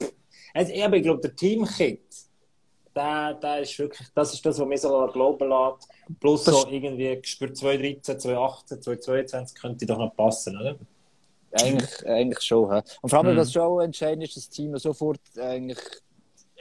Also, 0.54 0.72
ich, 0.72 0.84
ich 0.84 1.04
glaube, 1.04 1.22
der 1.22 1.36
Teamkit, 1.36 2.02
der, 2.96 3.34
der 3.36 3.60
ist 3.62 3.78
wirklich, 3.78 4.08
das 4.14 4.34
ist 4.34 4.46
das, 4.46 4.60
was 4.60 4.68
mir 4.68 4.78
so 4.78 5.08
glauben 5.08 5.50
lässt. 5.50 5.90
Plus 6.20 6.44
das 6.46 6.62
so 6.62 6.68
irgendwie 6.68 7.22
für 7.24 7.52
2013, 7.52 8.20
2018, 8.20 8.82
2022 8.82 9.62
könnte 9.62 9.86
doch 9.86 9.98
noch 9.98 10.16
passen, 10.16 10.58
oder? 10.58 10.78
Eigentlich, 11.62 12.08
eigentlich 12.08 12.42
schon. 12.42 12.74
He? 12.74 12.82
Und 13.02 13.10
vor 13.10 13.20
allem, 13.20 13.34
mhm. 13.34 13.40
was 13.40 13.52
schon 13.52 13.82
entscheidend 13.82 14.24
ist, 14.24 14.38
das 14.38 14.50
Team 14.50 14.78
sofort 14.78 15.20
eigentlich 15.38 15.80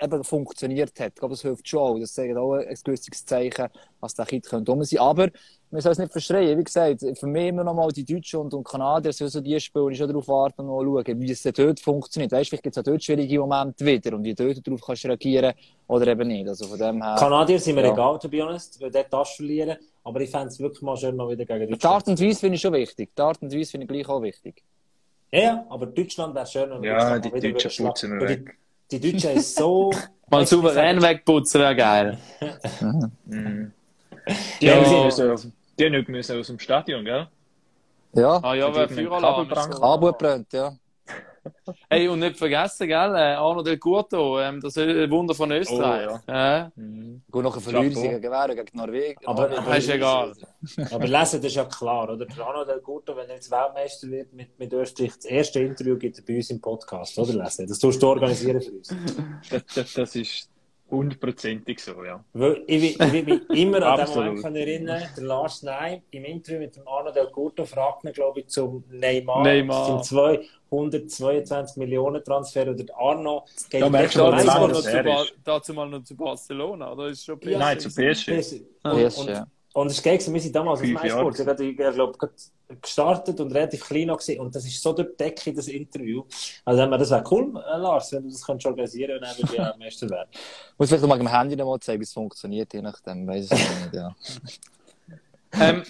eben 0.01 0.25
funktioniert 0.25 0.99
hat. 0.99 1.09
Ich 1.09 1.15
glaube, 1.15 1.35
das 1.35 1.43
hilft 1.43 1.69
schon 1.69 1.81
auch. 1.81 1.99
Das 1.99 2.13
zeigt 2.13 2.37
auch 2.37 2.55
ein 2.55 2.77
gewisses 2.85 3.25
Zeichen, 3.25 3.69
was 4.01 4.15
der 4.15 4.27
Kind 4.27 4.47
könnte 4.47 4.85
sein. 4.85 5.01
Aber 5.01 5.29
wir 5.71 5.83
sollen 5.83 5.93
es 5.93 5.99
nicht 5.99 6.13
verschreien. 6.13 6.59
Wie 6.59 6.65
gesagt, 6.65 7.01
für 7.19 7.27
mich 7.27 7.49
immer 7.49 7.65
noch 7.65 7.75
mal 7.75 7.91
die 7.91 8.05
Deutschen 8.05 8.41
und, 8.41 8.55
und 8.55 8.65
Kanadier, 8.65 9.13
so 9.13 9.41
die 9.41 9.59
spielen, 9.61 9.91
ich 9.91 9.99
schon 9.99 10.09
darauf 10.09 10.29
warten 10.29 10.69
und 10.69 10.85
schauen, 10.85 11.21
wie 11.21 11.31
es 11.31 11.43
dort 11.43 11.81
funktioniert. 11.81 12.33
Weißt 12.33 12.47
du, 12.47 12.51
vielleicht 12.51 12.63
gibt 12.63 12.77
es 12.77 12.81
auch 12.81 12.85
dort 12.85 13.03
schwierige 13.03 13.39
Momente 13.41 13.85
wieder 13.85 14.17
und 14.17 14.25
wie 14.25 14.35
du 14.35 14.53
dort 14.53 14.67
darauf 14.67 14.81
kannst 14.81 15.05
reagieren 15.05 15.55
oder 15.87 16.07
eben 16.07 16.29
nicht. 16.29 16.49
Also 16.49 16.67
von 16.67 16.79
dem 16.79 17.03
her, 17.03 17.17
Kanadier 17.19 17.59
sind 17.59 17.75
mir 17.75 17.85
ja. 17.85 17.93
egal, 17.93 18.19
to 18.19 18.29
be 18.29 18.43
honest, 18.43 18.81
weil 18.81 18.91
dort 18.91 19.13
das 19.13 19.31
verlieren. 19.31 19.77
Aber 20.05 20.21
ich 20.21 20.31
fände 20.31 20.49
es 20.49 20.61
wirklich 20.61 20.83
mal 20.83 20.97
schön, 20.97 21.17
mal 21.17 21.29
wieder 21.29 21.47
gegen 21.47 21.61
Deutschland. 21.61 21.83
Die 21.83 21.87
Art 21.87 22.09
und 22.09 22.21
Weise 22.21 22.41
finde 22.41 22.57
ich 22.57 22.61
schon 22.61 22.73
wichtig. 22.75 23.11
Die 23.17 23.23
Art 23.23 23.41
und 23.41 23.53
Weise 23.53 23.71
finde 23.71 23.85
ich 23.85 23.89
gleich 23.89 24.09
auch 24.09 24.23
wichtig. 24.23 24.63
Ja, 25.35 25.67
aber 25.69 25.87
Deutschland 25.87 26.35
wäre 26.35 26.47
schön. 26.47 26.71
ja, 26.83 27.19
die 27.19 27.53
Deutschen 27.53 27.87
putzen 27.87 28.21
wir 28.21 28.29
weg. 28.29 28.57
Die, 28.91 29.01
die 29.01 29.13
Deutschen 29.13 29.31
ist 29.33 29.57
so... 29.57 29.91
Mal 30.31 30.47
souverän 30.47 31.03
wegputzen 31.03 31.61
wäre 31.61 31.77
geil. 31.77 32.19
mhm. 33.27 33.73
Die 34.61 34.67
ja. 34.67 34.77
haben 34.77 35.05
müssen, 35.05 35.53
die 35.79 35.91
nicht 35.91 36.09
müssen 36.09 36.41
aus 36.41 36.47
dem 36.47 36.59
Stadion, 36.59 37.05
gell? 37.05 37.27
Ja. 38.15 38.41
Ah 38.43 38.55
ja, 38.55 38.75
wer 38.75 38.89
Feueralarm 38.89 39.49
Kabel 39.49 40.13
brennt, 40.13 40.53
ja. 40.53 40.73
Hey, 41.89 42.09
und 42.09 42.21
nicht 42.21 42.37
vergessen, 42.37 42.87
gell? 42.87 43.15
Äh, 43.15 43.35
Arno 43.35 43.63
Del 43.63 43.79
Curto, 43.79 44.41
ähm, 44.41 44.61
das 44.61 44.77
Wunder 44.77 45.35
von 45.35 45.51
Österreich. 45.53 46.09
Oh, 46.09 46.31
ja. 46.31 46.67
Äh. 46.67 46.71
Mhm. 46.77 47.23
Gut, 47.31 47.45
nachher 47.45 47.61
verlieren 47.61 47.95
sie 47.95 48.03
gegen 48.03 48.21
Gewehr, 48.21 48.55
gegen 48.55 48.77
Norwegen. 48.77 49.27
Aber, 49.27 49.59
aber 49.59 49.77
ist 49.77 49.89
egal. 49.89 50.33
aber 50.91 51.07
lesen, 51.07 51.41
das 51.41 51.45
ist 51.45 51.57
ja 51.57 51.65
klar, 51.65 52.11
oder? 52.11 52.27
Der 52.27 52.47
Arno 52.47 52.65
Del 52.65 52.81
Curto, 52.81 53.17
wenn 53.17 53.29
er 53.29 53.37
jetzt 53.37 53.51
Weltmeister 53.51 54.09
wird 54.09 54.33
mit, 54.33 54.59
mit 54.59 54.73
Österreich, 54.73 55.15
das 55.17 55.25
erste 55.27 55.61
Interview 55.61 55.97
gibt 55.97 56.19
er 56.19 56.25
bei 56.25 56.37
uns 56.37 56.51
im 56.51 56.61
Podcast, 56.61 57.19
oder? 57.19 57.33
Lesen. 57.33 57.67
Das 57.67 57.79
tust 57.79 58.03
du 58.03 58.09
organisieren 58.09 58.61
für 58.61 58.73
uns. 58.73 58.95
das, 59.51 59.63
das, 59.75 59.93
das 59.95 60.17
ist 60.17 60.49
Hundertprozentig 60.91 61.81
so, 61.81 62.05
ja. 62.05 62.23
Weil 62.35 62.63
ich, 62.67 63.01
ich 63.01 63.13
will 63.13 63.25
mich 63.25 63.51
immer 63.51 63.83
an 63.83 64.07
den 64.07 64.15
Moment 64.15 64.57
erinnern, 64.57 65.03
der 65.17 65.25
Lars 65.25 65.63
Ney 65.63 66.03
im 66.11 66.25
Interview 66.25 66.61
mit 66.61 66.77
dem 66.77 66.87
Arno 66.87 67.11
Del 67.11 67.27
Curto 67.29 67.65
fragt 67.65 68.05
ihn, 68.05 68.13
glaube 68.13 68.41
ich, 68.41 68.49
zum 68.49 68.85
Neymar. 68.91 69.43
Neymar. 69.43 69.87
Zum 69.87 70.03
222 70.75 71.77
Millionen 71.77 72.23
Transfer 72.25 72.63
oder 72.63 72.75
der 72.75 72.97
Arno 72.97 73.45
geht 73.71 73.83
da 73.83 73.89
merkst 73.89 74.17
du, 74.17 74.21
dazu, 74.21 74.47
mal 74.47 74.69
noch 74.69 74.83
zu, 74.83 75.33
dazu 75.45 75.75
mal 75.75 75.89
noch 75.89 76.05
zu 76.05 76.17
Barcelona, 76.17 76.93
oder 76.93 77.09
ist 77.09 77.25
schon 77.25 77.39
PSG? 77.39 77.51
Ja, 77.51 77.59
Nein, 77.59 77.81
zu 77.81 77.89
PSG. 77.89 78.27
PSG. 78.27 78.63
Und, 78.83 79.19
und, 79.19 79.47
und 79.75 79.91
es 79.91 80.01
geht 80.01 80.23
so, 80.23 80.33
wir 80.33 80.41
sind 80.41 80.55
damals 80.55 80.81
als 80.81 80.89
MySport, 80.89 81.61
ich 81.61 81.77
glaube, 81.77 82.31
gestartet 82.81 83.41
und 83.41 83.53
relativ 83.53 83.85
klein 83.85 84.07
noch 84.07 84.19
gewesen. 84.19 84.41
Und 84.41 84.55
das 84.55 84.65
ist 84.65 84.81
so 84.81 84.93
durch 84.93 85.09
die 85.09 85.17
Decke, 85.17 85.53
das 85.53 85.67
Interview. 85.67 86.23
Also, 86.65 86.87
das 86.87 87.11
wäre 87.11 87.25
cool, 87.31 87.53
äh, 87.57 87.77
Lars, 87.79 88.13
wenn 88.13 88.23
du 88.23 88.31
das 88.31 88.47
könntest 88.47 88.67
organisieren 88.67 89.21
könntest, 89.21 89.43
dann 89.43 89.57
würde 89.57 89.73
ich 89.73 89.79
Meister 89.85 90.11
werden. 90.11 90.29
Muss 90.79 90.89
vielleicht 90.89 91.05
mal 91.05 91.19
mit 91.19 91.27
dem 91.27 91.33
Handy 91.33 91.57
noch 91.57 91.67
mal 91.67 91.81
zeigen, 91.81 92.01
wie 92.01 92.05
es 92.05 92.13
funktioniert, 92.13 92.73
je 92.73 92.83
nachdem, 92.83 93.27
weiß 93.27 93.47
ich 93.47 93.51
nicht, 93.51 93.95
ja. 93.95 94.15
ähm, 95.61 95.83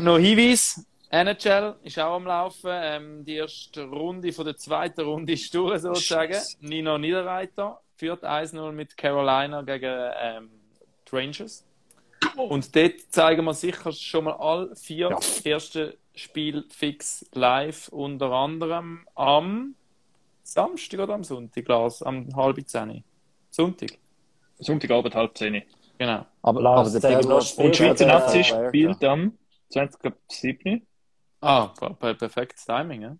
noch 0.00 0.18
Hinweis. 0.18 0.84
NHL 1.10 1.76
ist 1.82 1.98
auch 1.98 2.16
am 2.16 2.26
Laufen. 2.26 2.70
Ähm, 2.72 3.24
die 3.24 3.36
erste 3.36 3.84
Runde 3.84 4.32
von 4.32 4.44
der 4.44 4.56
zweiten 4.56 5.02
Runde 5.02 5.32
ist 5.32 5.54
durch, 5.54 5.80
sozusagen. 5.80 6.36
Nino 6.60 6.98
Niederreiter 6.98 7.80
führt 7.96 8.24
1-0 8.24 8.72
mit 8.72 8.96
Carolina 8.96 9.62
gegen 9.62 10.10
ähm, 10.20 10.50
die 11.10 11.16
Rangers. 11.16 11.64
Und 12.36 12.74
dort 12.74 13.00
zeigen 13.10 13.44
wir 13.44 13.54
sicher 13.54 13.92
schon 13.92 14.24
mal 14.24 14.34
alle 14.34 14.74
vier 14.74 15.10
ja. 15.10 15.52
ersten 15.52 15.94
Spiele 16.14 16.64
fix 16.70 17.26
live, 17.32 17.88
unter 17.88 18.32
anderem 18.32 19.06
am 19.14 19.74
Samstag 20.42 21.00
oder 21.00 21.14
am 21.14 21.24
Sonntag, 21.24 21.68
Lars? 21.68 22.02
Am 22.02 22.34
halb 22.34 22.56
zehn. 22.68 23.04
Sonntag. 23.50 23.98
Sonntagabend 24.58 25.14
halb 25.14 25.36
zehn. 25.36 25.62
Genau. 25.98 26.26
Aber, 26.42 26.62
Lars, 26.62 26.94
aber 26.94 27.08
der 27.08 27.24
Und 27.24 27.58
die 27.58 27.74
Schweizer 27.74 28.06
Nazi 28.06 28.44
spielt 28.44 29.02
am 29.04 29.36
20.07. 29.72 30.82
Ah, 31.40 31.66
perfektes 31.66 32.64
Timing, 32.64 33.02
ja. 33.02 33.16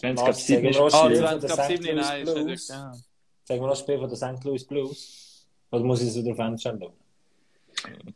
20.07. 0.00 0.92
Ah, 0.92 1.06
20.07. 1.08 1.94
nein, 1.94 2.26
ist 2.26 2.36
nicht. 2.36 2.68
Ja. 2.68 2.92
Sagen 3.44 3.60
wir 3.60 3.66
noch 3.66 3.70
das 3.70 3.80
Spiel 3.80 3.98
von 3.98 4.08
der 4.08 4.16
St. 4.16 4.44
Louis 4.44 4.66
Blues? 4.66 5.46
Oder 5.70 5.84
muss 5.84 6.02
ich 6.02 6.08
es 6.08 6.16
wieder 6.16 6.30
auf 6.32 6.36
Fenster 6.36 6.78
schauen? 6.78 6.92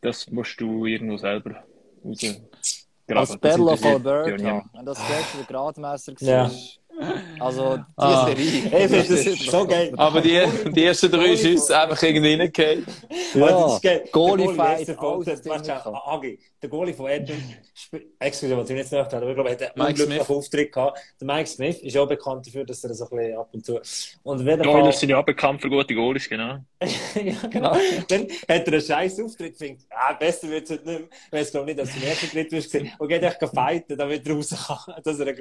Das 0.01 0.29
musst 0.29 0.59
du 0.59 0.85
irgendwo 0.85 1.17
selber 1.17 1.63
rausgraben. 2.03 2.47
Als 3.07 3.37
Battle 3.37 3.65
of 3.65 3.85
Alberta, 3.85 4.69
wenn 4.73 4.85
das 4.85 4.99
gestern 5.07 5.45
Gradmesser 5.47 6.13
war. 6.13 6.21
Ja. 6.21 6.51
Also, 7.39 7.77
die 7.77 7.83
ah. 7.97 8.25
Serie. 8.27 8.69
Hey, 8.69 8.87
das 8.87 9.09
ist 9.09 9.49
so 9.49 9.67
geil. 9.67 9.93
Aber 9.97 10.21
die, 10.21 10.41
die 10.71 10.83
ersten 10.83 11.11
drei 11.11 11.35
Schüsse 11.35 11.77
einfach 11.77 12.01
irgendwie 12.01 12.35
reingefallen. 12.35 12.85
Ja, 13.33 13.79
ja. 13.81 13.99
Goalie-Fight. 14.11 14.97
Agi, 16.05 16.39
der 16.61 16.69
Goalie 16.69 16.93
von 16.93 17.07
Edmund, 17.07 17.43
excuse, 18.19 18.55
was 18.57 18.69
ich 18.69 18.77
jetzt 18.77 18.91
nicht 18.91 19.13
aber 19.13 19.29
ich 19.29 19.35
glaube, 19.35 19.49
er 19.49 19.55
hat 19.55 19.77
einen 19.77 19.87
unglücklichen 19.87 20.35
Auftritt 20.35 20.71
gehabt. 20.71 20.99
Der 21.19 21.27
Mike 21.27 21.47
Smith 21.47 21.79
ist 21.81 21.97
auch 21.97 22.07
bekannt 22.07 22.47
dafür, 22.47 22.65
dass 22.65 22.83
er 22.83 22.93
so 22.93 23.09
ein 23.09 23.17
bisschen 23.17 23.37
ab 23.37 23.49
und 23.51 23.65
zu. 23.65 23.79
Und 24.23 24.45
wenn 24.45 24.63
Fall... 24.63 24.93
sind 24.93 25.09
ja 25.09 25.19
auch 25.19 25.25
bekannt 25.25 25.61
für 25.61 25.69
gute 25.69 25.93
Goalies, 25.93 26.29
genau. 26.29 26.59
ja, 26.81 27.47
genau. 27.49 27.75
Dann 28.07 28.27
hat 28.29 28.67
er 28.67 28.67
einen 28.67 28.81
scheiß 28.81 29.19
Auftritt, 29.21 29.57
findet, 29.57 29.85
ah, 29.89 30.13
besser 30.13 30.49
wird 30.49 30.63
es 30.63 30.71
heute 30.71 30.85
nicht 30.85 30.99
mehr. 30.99 31.09
Ich 31.27 31.31
weiß, 31.31 31.51
glaube 31.51 31.65
nicht, 31.65 31.79
dass 31.79 31.93
du 31.93 31.99
den 31.99 32.09
ersten 32.09 32.27
Tritt 32.27 32.49
gesehen 32.49 32.91
und 32.97 33.07
geht 33.07 33.23
echt 33.23 33.39
fighten, 33.53 33.97
damit 33.97 34.27
er 34.27 34.35
raus 34.35 34.49
kann, 34.49 34.95
dass 35.03 35.19
er 35.19 35.27
einen 35.27 35.35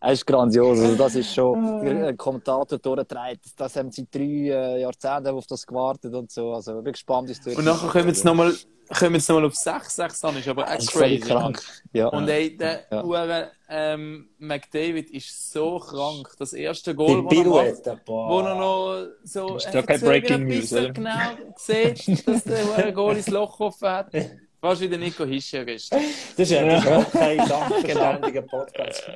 Er 0.00 0.12
ist 0.12 0.26
grandios. 0.26 0.78
Also 0.78 0.94
das 0.96 1.14
ist 1.14 1.34
schon 1.34 1.80
der 1.84 2.16
Kommentator 2.16 2.78
durchtreibt. 2.78 3.46
Das 3.56 3.76
haben 3.76 3.90
sie 3.90 4.06
drei 4.10 4.20
äh, 4.20 4.80
Jahrzehnte 4.80 5.32
auf 5.32 5.46
das 5.46 5.66
gewartet 5.66 6.14
und 6.14 6.30
so. 6.30 6.52
Also 6.52 6.74
wirklich 6.74 6.98
spannend 6.98 7.30
ist 7.30 7.46
Und 7.46 7.64
nachher 7.64 7.88
kommen 7.88 8.08
jetzt 8.08 8.24
nochmal 8.24 8.54
kommen 8.88 9.14
jetzt 9.14 9.28
nochmal 9.28 9.46
auf 9.46 9.54
6, 9.54 9.96
6 9.96 10.20
dann 10.20 10.36
ist 10.36 10.48
aber 10.48 10.64
auch 10.64 10.78
crazy. 10.78 11.18
Krank. 11.18 11.60
Ja. 11.92 12.08
Und 12.08 12.28
ey, 12.28 12.56
der 12.56 12.84
ja. 12.90 13.04
Uwe, 13.04 13.50
ähm, 13.68 14.28
McDavid 14.38 15.10
ist 15.10 15.52
so 15.52 15.78
krank. 15.78 16.28
Das 16.38 16.52
erste 16.52 16.94
Goal, 16.94 17.24
wo 17.24 17.58
er, 17.58 17.72
macht, 17.72 18.06
wo 18.06 18.40
er 18.40 18.54
noch 18.54 19.06
so 19.24 19.56
ist 19.56 19.72
kein 19.72 20.00
Breaking 20.00 20.46
News, 20.46 20.70
genau 20.70 21.10
sieht, 21.56 22.28
dass 22.28 22.44
der 22.44 22.92
Goal 22.92 23.16
ins 23.16 23.28
Loch 23.28 23.58
offen 23.60 23.88
hat. 23.88 24.12
Fast 24.60 24.80
wie 24.80 24.88
der 24.88 24.98
Nico 24.98 25.24
Hischer 25.24 25.66
ist. 25.68 25.92
Das 26.36 26.50
ist 26.50 26.50
ja, 26.50 26.64
das 26.64 26.84
ist 26.84 26.90
auch 26.90 27.12
kein 27.12 27.46
sachverständiger 27.46 28.42
Podcast. 28.42 29.10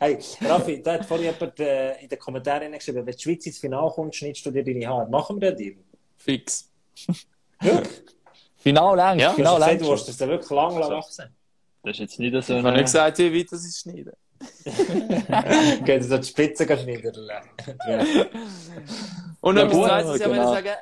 Hey, 0.00 0.18
Raffi, 0.40 0.82
da 0.82 0.94
hat 0.94 1.06
vorhin 1.06 1.32
jemand 1.32 1.60
äh, 1.60 2.00
in 2.00 2.08
den 2.08 2.18
Kommentaren 2.18 2.72
geschrieben, 2.72 3.06
wenn 3.06 3.14
die 3.14 3.22
Schweiz 3.22 3.46
ins 3.46 3.58
Finale 3.58 3.90
kommt, 3.90 4.14
schneidest 4.14 4.44
du 4.46 4.50
dir 4.50 4.64
deine 4.64 4.86
Haare. 4.88 5.08
Machen 5.08 5.40
wir 5.40 5.52
den 5.52 5.58
Deal? 5.58 5.76
Fix. 6.16 6.68
Wirklich? 7.60 8.02
Final 8.56 8.96
lang. 8.96 9.18
Ja, 9.18 9.32
Final 9.32 9.60
lang. 9.60 9.78
Du 9.78 9.92
hast 9.92 10.08
das 10.08 10.18
ja 10.18 10.26
wirklich 10.26 10.50
lang 10.50 10.78
lang 10.78 10.90
wachsen. 10.90 11.26
Das 11.82 11.92
ist 11.92 12.00
jetzt 12.00 12.18
nicht 12.18 12.32
so. 12.32 12.56
Ich 12.56 12.64
habe 12.64 12.72
nicht 12.72 12.84
gesagt, 12.84 13.18
wie 13.18 13.38
weit 13.38 13.52
das 13.52 13.64
ist 13.64 13.80
schneiden. 13.80 14.12
Geht 15.84 16.00
es 16.00 16.10
an 16.10 16.20
die 16.22 16.26
Spitze 16.26 16.64
schneiden? 16.64 17.12
Und 19.40 19.56
etwas 19.58 19.76
ja, 19.76 19.86
Zweites, 19.86 20.16
ich 20.16 20.22
genau. 20.22 20.52
sagen, 20.54 20.74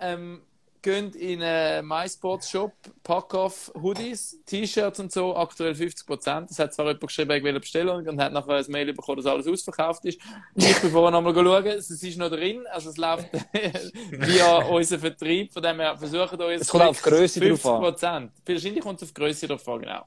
ähm, 0.00 0.42
geht 0.88 1.16
in 1.16 1.42
einen 1.42 1.86
MySports 1.86 2.50
Shop, 2.50 2.72
Pack-Off 3.02 3.70
Hoodies, 3.74 4.38
T-Shirts 4.46 4.98
und 5.00 5.12
so, 5.12 5.36
aktuell 5.36 5.72
50%. 5.72 6.48
Das 6.48 6.58
hat 6.58 6.72
zwar 6.72 6.86
jemand 6.86 7.06
geschrieben, 7.06 7.30
ich 7.32 7.44
will 7.44 7.60
bestellen 7.60 8.08
und 8.08 8.20
hat 8.20 8.32
nachher 8.32 8.54
ein 8.54 8.64
Mail 8.68 8.94
bekommen, 8.94 9.18
dass 9.18 9.26
alles 9.26 9.46
ausverkauft 9.46 10.06
ist. 10.06 10.18
Ich 10.54 10.80
bin 10.80 10.90
vorher 10.90 11.10
nochmal 11.10 11.34
schauen, 11.34 11.66
es 11.66 11.90
ist 11.90 12.18
noch 12.18 12.30
drin, 12.30 12.66
also 12.72 12.88
es 12.88 12.96
läuft 12.96 13.28
via 14.12 14.56
unseren 14.68 15.00
Vertrieb, 15.00 15.52
von 15.52 15.62
dem 15.62 15.76
wir 15.76 15.94
versuchen 15.96 16.40
uns. 16.40 16.62
Es 16.62 16.68
kommt 16.68 16.84
auf 16.84 17.02
Größe 17.02 17.40
drauf 17.40 17.66
an. 17.66 18.30
Wahrscheinlich 18.46 18.80
kommt 18.80 19.02
es 19.02 19.08
auf 19.08 19.14
Größe 19.14 19.46
drauf 19.46 19.68
an, 19.68 19.80
genau. 19.80 20.06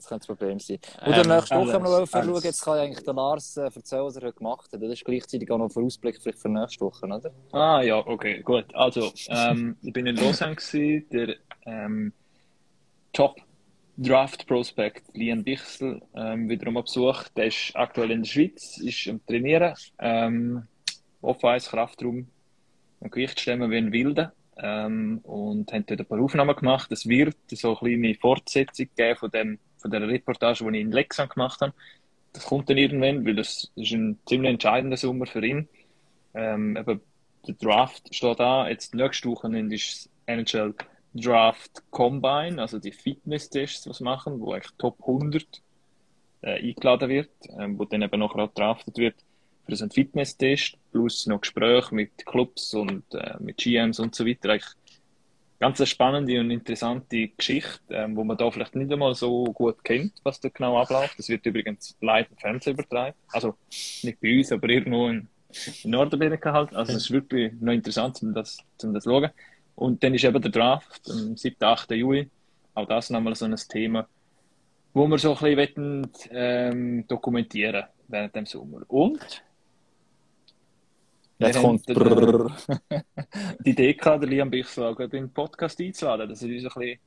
Das 0.00 0.08
könnte 0.08 0.26
das 0.26 0.38
Problem 0.38 0.58
sein. 0.58 0.78
Und 1.04 1.12
ähm, 1.12 1.28
nächste 1.28 1.56
Woche 1.56 1.76
ähm, 1.76 1.82
noch 1.82 2.06
schauen, 2.06 2.42
jetzt 2.42 2.64
kann 2.64 2.78
eigentlich 2.78 3.04
der 3.04 3.12
Lars 3.12 3.56
äh, 3.58 3.64
erzählen, 3.64 4.04
was 4.04 4.16
er 4.16 4.22
heute 4.22 4.38
gemacht 4.38 4.72
hat. 4.72 4.82
Das 4.82 4.90
ist 4.90 5.04
gleichzeitig 5.04 5.50
auch 5.50 5.58
noch 5.58 5.76
ein 5.76 5.84
Ausblick 5.84 6.20
vielleicht 6.22 6.38
für 6.38 6.48
nächste 6.48 6.80
Woche, 6.86 7.04
oder? 7.04 7.30
Ah 7.52 7.82
ja, 7.82 7.98
okay, 7.98 8.40
gut. 8.40 8.64
Also, 8.74 9.12
ähm, 9.28 9.76
ich 9.82 9.92
bin 9.92 10.06
in 10.06 10.16
Lausanne 10.16 10.56
gewesen, 10.56 11.06
der 11.12 11.36
ähm, 11.66 12.14
Top 13.12 13.42
Draft 13.98 14.46
Prospect 14.46 15.14
Lian 15.14 15.44
Bichsel 15.44 16.00
ähm, 16.14 16.48
wiederum 16.48 16.78
auf 16.78 16.84
Besuch. 16.84 17.24
Der 17.36 17.48
ist 17.48 17.72
aktuell 17.74 18.10
in 18.12 18.22
der 18.22 18.30
Schweiz, 18.30 18.78
ist 18.78 19.06
am 19.06 19.20
Trainieren. 19.26 19.74
Ähm, 19.98 20.62
Off-Eis, 21.20 21.68
Kraftraum, 21.68 22.26
Gewicht 23.02 23.38
stemmen 23.38 23.70
wie 23.70 23.76
ein 23.76 23.92
Wilder. 23.92 24.32
Ähm, 24.56 25.20
und 25.24 25.70
haben 25.72 25.84
dort 25.86 26.00
ein 26.00 26.06
paar 26.06 26.20
Aufnahmen 26.22 26.56
gemacht. 26.56 26.90
Es 26.90 27.06
wird 27.06 27.36
so 27.50 27.78
eine 27.78 27.98
kleine 27.98 28.14
Fortsetzung 28.14 28.88
geben 28.96 29.16
von 29.18 29.30
dem 29.30 29.58
von 29.80 29.90
der 29.90 30.06
Reportage, 30.06 30.64
die 30.64 30.78
ich 30.78 30.84
in 30.84 30.92
Lexan 30.92 31.28
gemacht 31.28 31.60
habe. 31.60 31.72
Das 32.32 32.44
kommt 32.44 32.70
dann 32.70 32.78
irgendwann, 32.78 33.24
weil 33.26 33.34
das 33.34 33.70
ist 33.74 33.92
ein 33.92 34.18
ziemlich 34.26 34.50
entscheidender 34.52 34.96
Sommer 34.96 35.26
für 35.26 35.44
ihn. 35.44 35.68
Ähm, 36.34 36.76
eben, 36.76 37.00
der 37.46 37.54
Draft 37.54 38.14
steht 38.14 38.38
da. 38.38 38.68
Jetzt 38.68 38.94
nächste 38.94 39.28
Woche 39.28 39.48
ist 39.58 40.06
das 40.06 40.10
NHL 40.26 40.74
Draft 41.12 41.82
Combine, 41.90 42.60
also 42.60 42.78
die 42.78 42.92
Fitness-Tests, 42.92 43.88
was 43.88 44.00
machen, 44.00 44.40
wo 44.40 44.52
eigentlich 44.52 44.70
Top 44.78 44.96
100 45.00 45.44
äh, 46.42 46.68
eingeladen 46.68 47.08
wird, 47.08 47.30
ähm, 47.58 47.78
wo 47.78 47.84
dann 47.84 48.02
eben 48.02 48.20
noch 48.20 48.34
draftet 48.54 48.96
wird 48.96 49.16
für 49.66 49.76
so 49.76 49.84
einen 49.84 49.90
Fitness-Test. 49.90 50.76
plus 50.92 51.26
noch 51.26 51.40
Gespräche 51.40 51.94
mit 51.94 52.26
Clubs 52.26 52.74
und 52.74 53.02
äh, 53.14 53.36
mit 53.40 53.56
GMs 53.58 53.98
und 53.98 54.14
so 54.14 54.26
weiter. 54.26 54.50
Eigentlich 54.50 54.74
ganz 55.60 55.78
eine 55.78 55.86
spannende 55.86 56.40
und 56.40 56.50
interessante 56.50 57.28
Geschichte, 57.28 57.80
ähm, 57.90 58.16
wo 58.16 58.24
man 58.24 58.36
da 58.36 58.50
vielleicht 58.50 58.74
nicht 58.74 58.90
einmal 58.90 59.14
so 59.14 59.44
gut 59.44 59.84
kennt, 59.84 60.14
was 60.24 60.40
da 60.40 60.48
genau 60.48 60.80
abläuft. 60.80 61.18
Das 61.18 61.28
wird 61.28 61.44
übrigens 61.44 61.96
live 62.00 62.28
im 62.30 62.36
Fernsehen 62.38 62.72
übertragen. 62.72 63.14
Also 63.28 63.54
nicht 64.02 64.20
bei 64.20 64.38
uns, 64.38 64.50
aber 64.50 64.68
irgendwo 64.70 65.08
in, 65.08 65.28
in 65.84 65.90
Nordamerika 65.90 66.52
halt. 66.52 66.74
Also 66.74 66.92
es 66.92 67.04
ist 67.04 67.10
wirklich 67.10 67.52
noch 67.60 67.74
interessant, 67.74 68.22
um 68.22 68.32
das, 68.32 68.58
um 68.82 68.94
das 68.94 69.04
zu 69.04 69.10
schauen. 69.10 69.30
Und 69.76 70.02
dann 70.02 70.14
ist 70.14 70.24
eben 70.24 70.40
der 70.40 70.50
Draft 70.50 71.08
am 71.10 71.36
7. 71.36 71.56
8. 71.62 71.90
Juli. 71.92 72.30
Auch 72.74 72.88
das 72.88 73.10
nochmal 73.10 73.34
so 73.34 73.44
ein 73.44 73.56
Thema, 73.68 74.08
wo 74.94 75.06
wir 75.06 75.18
so 75.18 75.36
ein 75.36 75.56
bisschen 75.56 76.08
ähm, 76.30 77.06
dokumentieren 77.06 77.84
während 78.08 78.34
dem 78.34 78.46
Sommer. 78.46 78.80
Und 78.88 79.42
Jetzt 81.40 81.58
kommt 81.58 81.88
die 83.64 83.70
Idee 83.70 83.94
gehabt, 83.94 84.22
der 84.22 84.28
Liam 84.28 84.52
in 84.52 85.10
den 85.10 85.32
Podcast 85.32 85.80
einzuladen, 85.80 86.28
dass 86.28 86.42
er 86.42 86.48
uns 86.50 86.64
ein 86.64 86.70
bisschen 86.80 86.98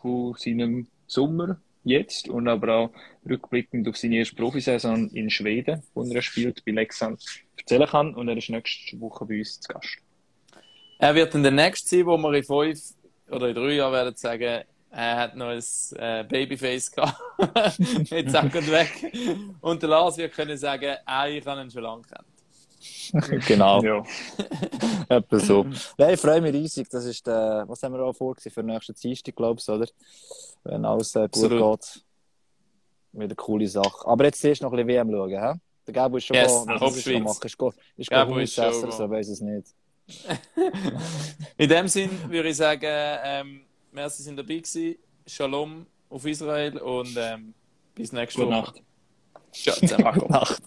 von 0.00 0.34
seinem 0.38 0.86
Sommer 1.06 1.60
jetzt 1.82 2.28
und 2.28 2.46
aber 2.46 2.74
auch 2.74 2.90
rückblickend 3.28 3.88
auf 3.88 3.96
seine 3.96 4.18
erste 4.18 4.36
Profisaison 4.36 5.08
in 5.10 5.30
Schweden, 5.30 5.82
wo 5.94 6.04
er 6.04 6.22
spielt, 6.22 6.64
bei 6.64 6.70
Leksand, 6.70 7.20
erzählen 7.56 7.88
kann. 7.88 8.14
Und 8.14 8.28
er 8.28 8.36
ist 8.36 8.50
nächste 8.50 9.00
Woche 9.00 9.26
bei 9.26 9.38
uns 9.38 9.60
zu 9.60 9.72
Gast. 9.72 9.98
Er 10.98 11.14
wird 11.16 11.34
in 11.34 11.42
der 11.42 11.50
nächsten 11.50 11.88
sein, 11.88 12.06
wo 12.06 12.16
wir 12.16 12.32
in 12.34 12.44
fünf 12.44 12.80
oder 13.30 13.48
in 13.48 13.54
drei 13.56 13.72
Jahren 13.72 13.92
werden 13.92 14.16
sagen, 14.16 14.62
er 14.90 15.16
hat 15.16 15.36
noch 15.36 15.48
ein 15.48 15.64
äh, 15.96 16.22
Babyface 16.22 16.92
gehabt. 16.92 17.18
Jetzt 18.10 18.30
sagt 18.30 18.54
er 18.54 18.66
weg. 18.68 19.12
Und 19.60 19.82
der 19.82 19.88
Lars 19.88 20.18
wird 20.18 20.34
können 20.34 20.56
sagen, 20.56 20.96
ah, 21.04 21.26
ich 21.26 21.44
habe 21.44 21.62
ihn 21.62 21.70
schon 21.70 21.82
lange 21.82 22.02
kennt. 22.02 22.31
genau. 23.46 23.82
ja. 23.82 24.02
Etwa 25.08 25.38
so. 25.38 25.64
Nein, 25.96 26.14
ich 26.14 26.20
freue 26.20 26.40
mich 26.40 26.52
riesig. 26.52 26.88
Das 26.90 27.04
ist 27.04 27.26
der, 27.26 27.64
was 27.66 27.82
haben 27.82 27.94
wir 27.94 28.00
auch 28.00 28.12
vor 28.12 28.34
für 28.36 28.62
nächste 28.62 28.92
Dienstag, 28.92 29.36
glaube 29.36 29.60
ich, 29.60 29.68
oder? 29.68 29.86
Wenn 30.64 30.84
alles 30.84 31.14
äh, 31.14 31.20
gut 31.20 31.44
Absolut. 31.44 31.80
geht. 31.80 32.04
Wieder 33.12 33.24
eine 33.24 33.34
coole 33.34 33.68
Sache. 33.68 34.06
Aber 34.06 34.24
jetzt 34.24 34.44
erst 34.44 34.62
noch 34.62 34.72
ein 34.72 34.86
bisschen 34.86 35.08
WM 35.08 35.10
schauen, 35.10 35.30
hä? 35.30 35.60
Der 35.86 35.94
Gabo 35.94 36.16
ist 36.16 36.26
schon 36.26 36.36
yes, 36.36 36.64
mal, 36.64 36.80
was 36.80 36.96
ist 36.96 37.04
schon 37.04 37.22
machen? 37.22 37.44
Ist, 37.44 37.58
go, 37.58 37.72
ist 37.96 38.10
Gabo 38.10 38.38
ist 38.38 38.54
schon 38.54 38.92
so 38.92 39.10
weiß 39.10 39.28
es 39.28 39.40
nicht. 39.40 39.68
In 41.56 41.68
dem 41.68 41.88
Sinn 41.88 42.10
würde 42.28 42.48
ich 42.48 42.56
sagen, 42.56 42.86
ähm, 42.86 43.62
merci 43.90 44.22
sind 44.22 44.36
dabei 44.36 44.56
gewesen. 44.56 44.96
Shalom 45.26 45.86
auf 46.08 46.24
Israel 46.24 46.78
und 46.78 47.16
ähm, 47.16 47.54
bis 47.94 48.12
nächste 48.12 48.40
Woche. 48.40 48.46
Gute 48.46 48.60
Nacht. 48.60 48.82
Ciao 49.52 49.76
zusammen. 49.76 50.14
Gute 50.14 50.32
Nacht. 50.32 50.62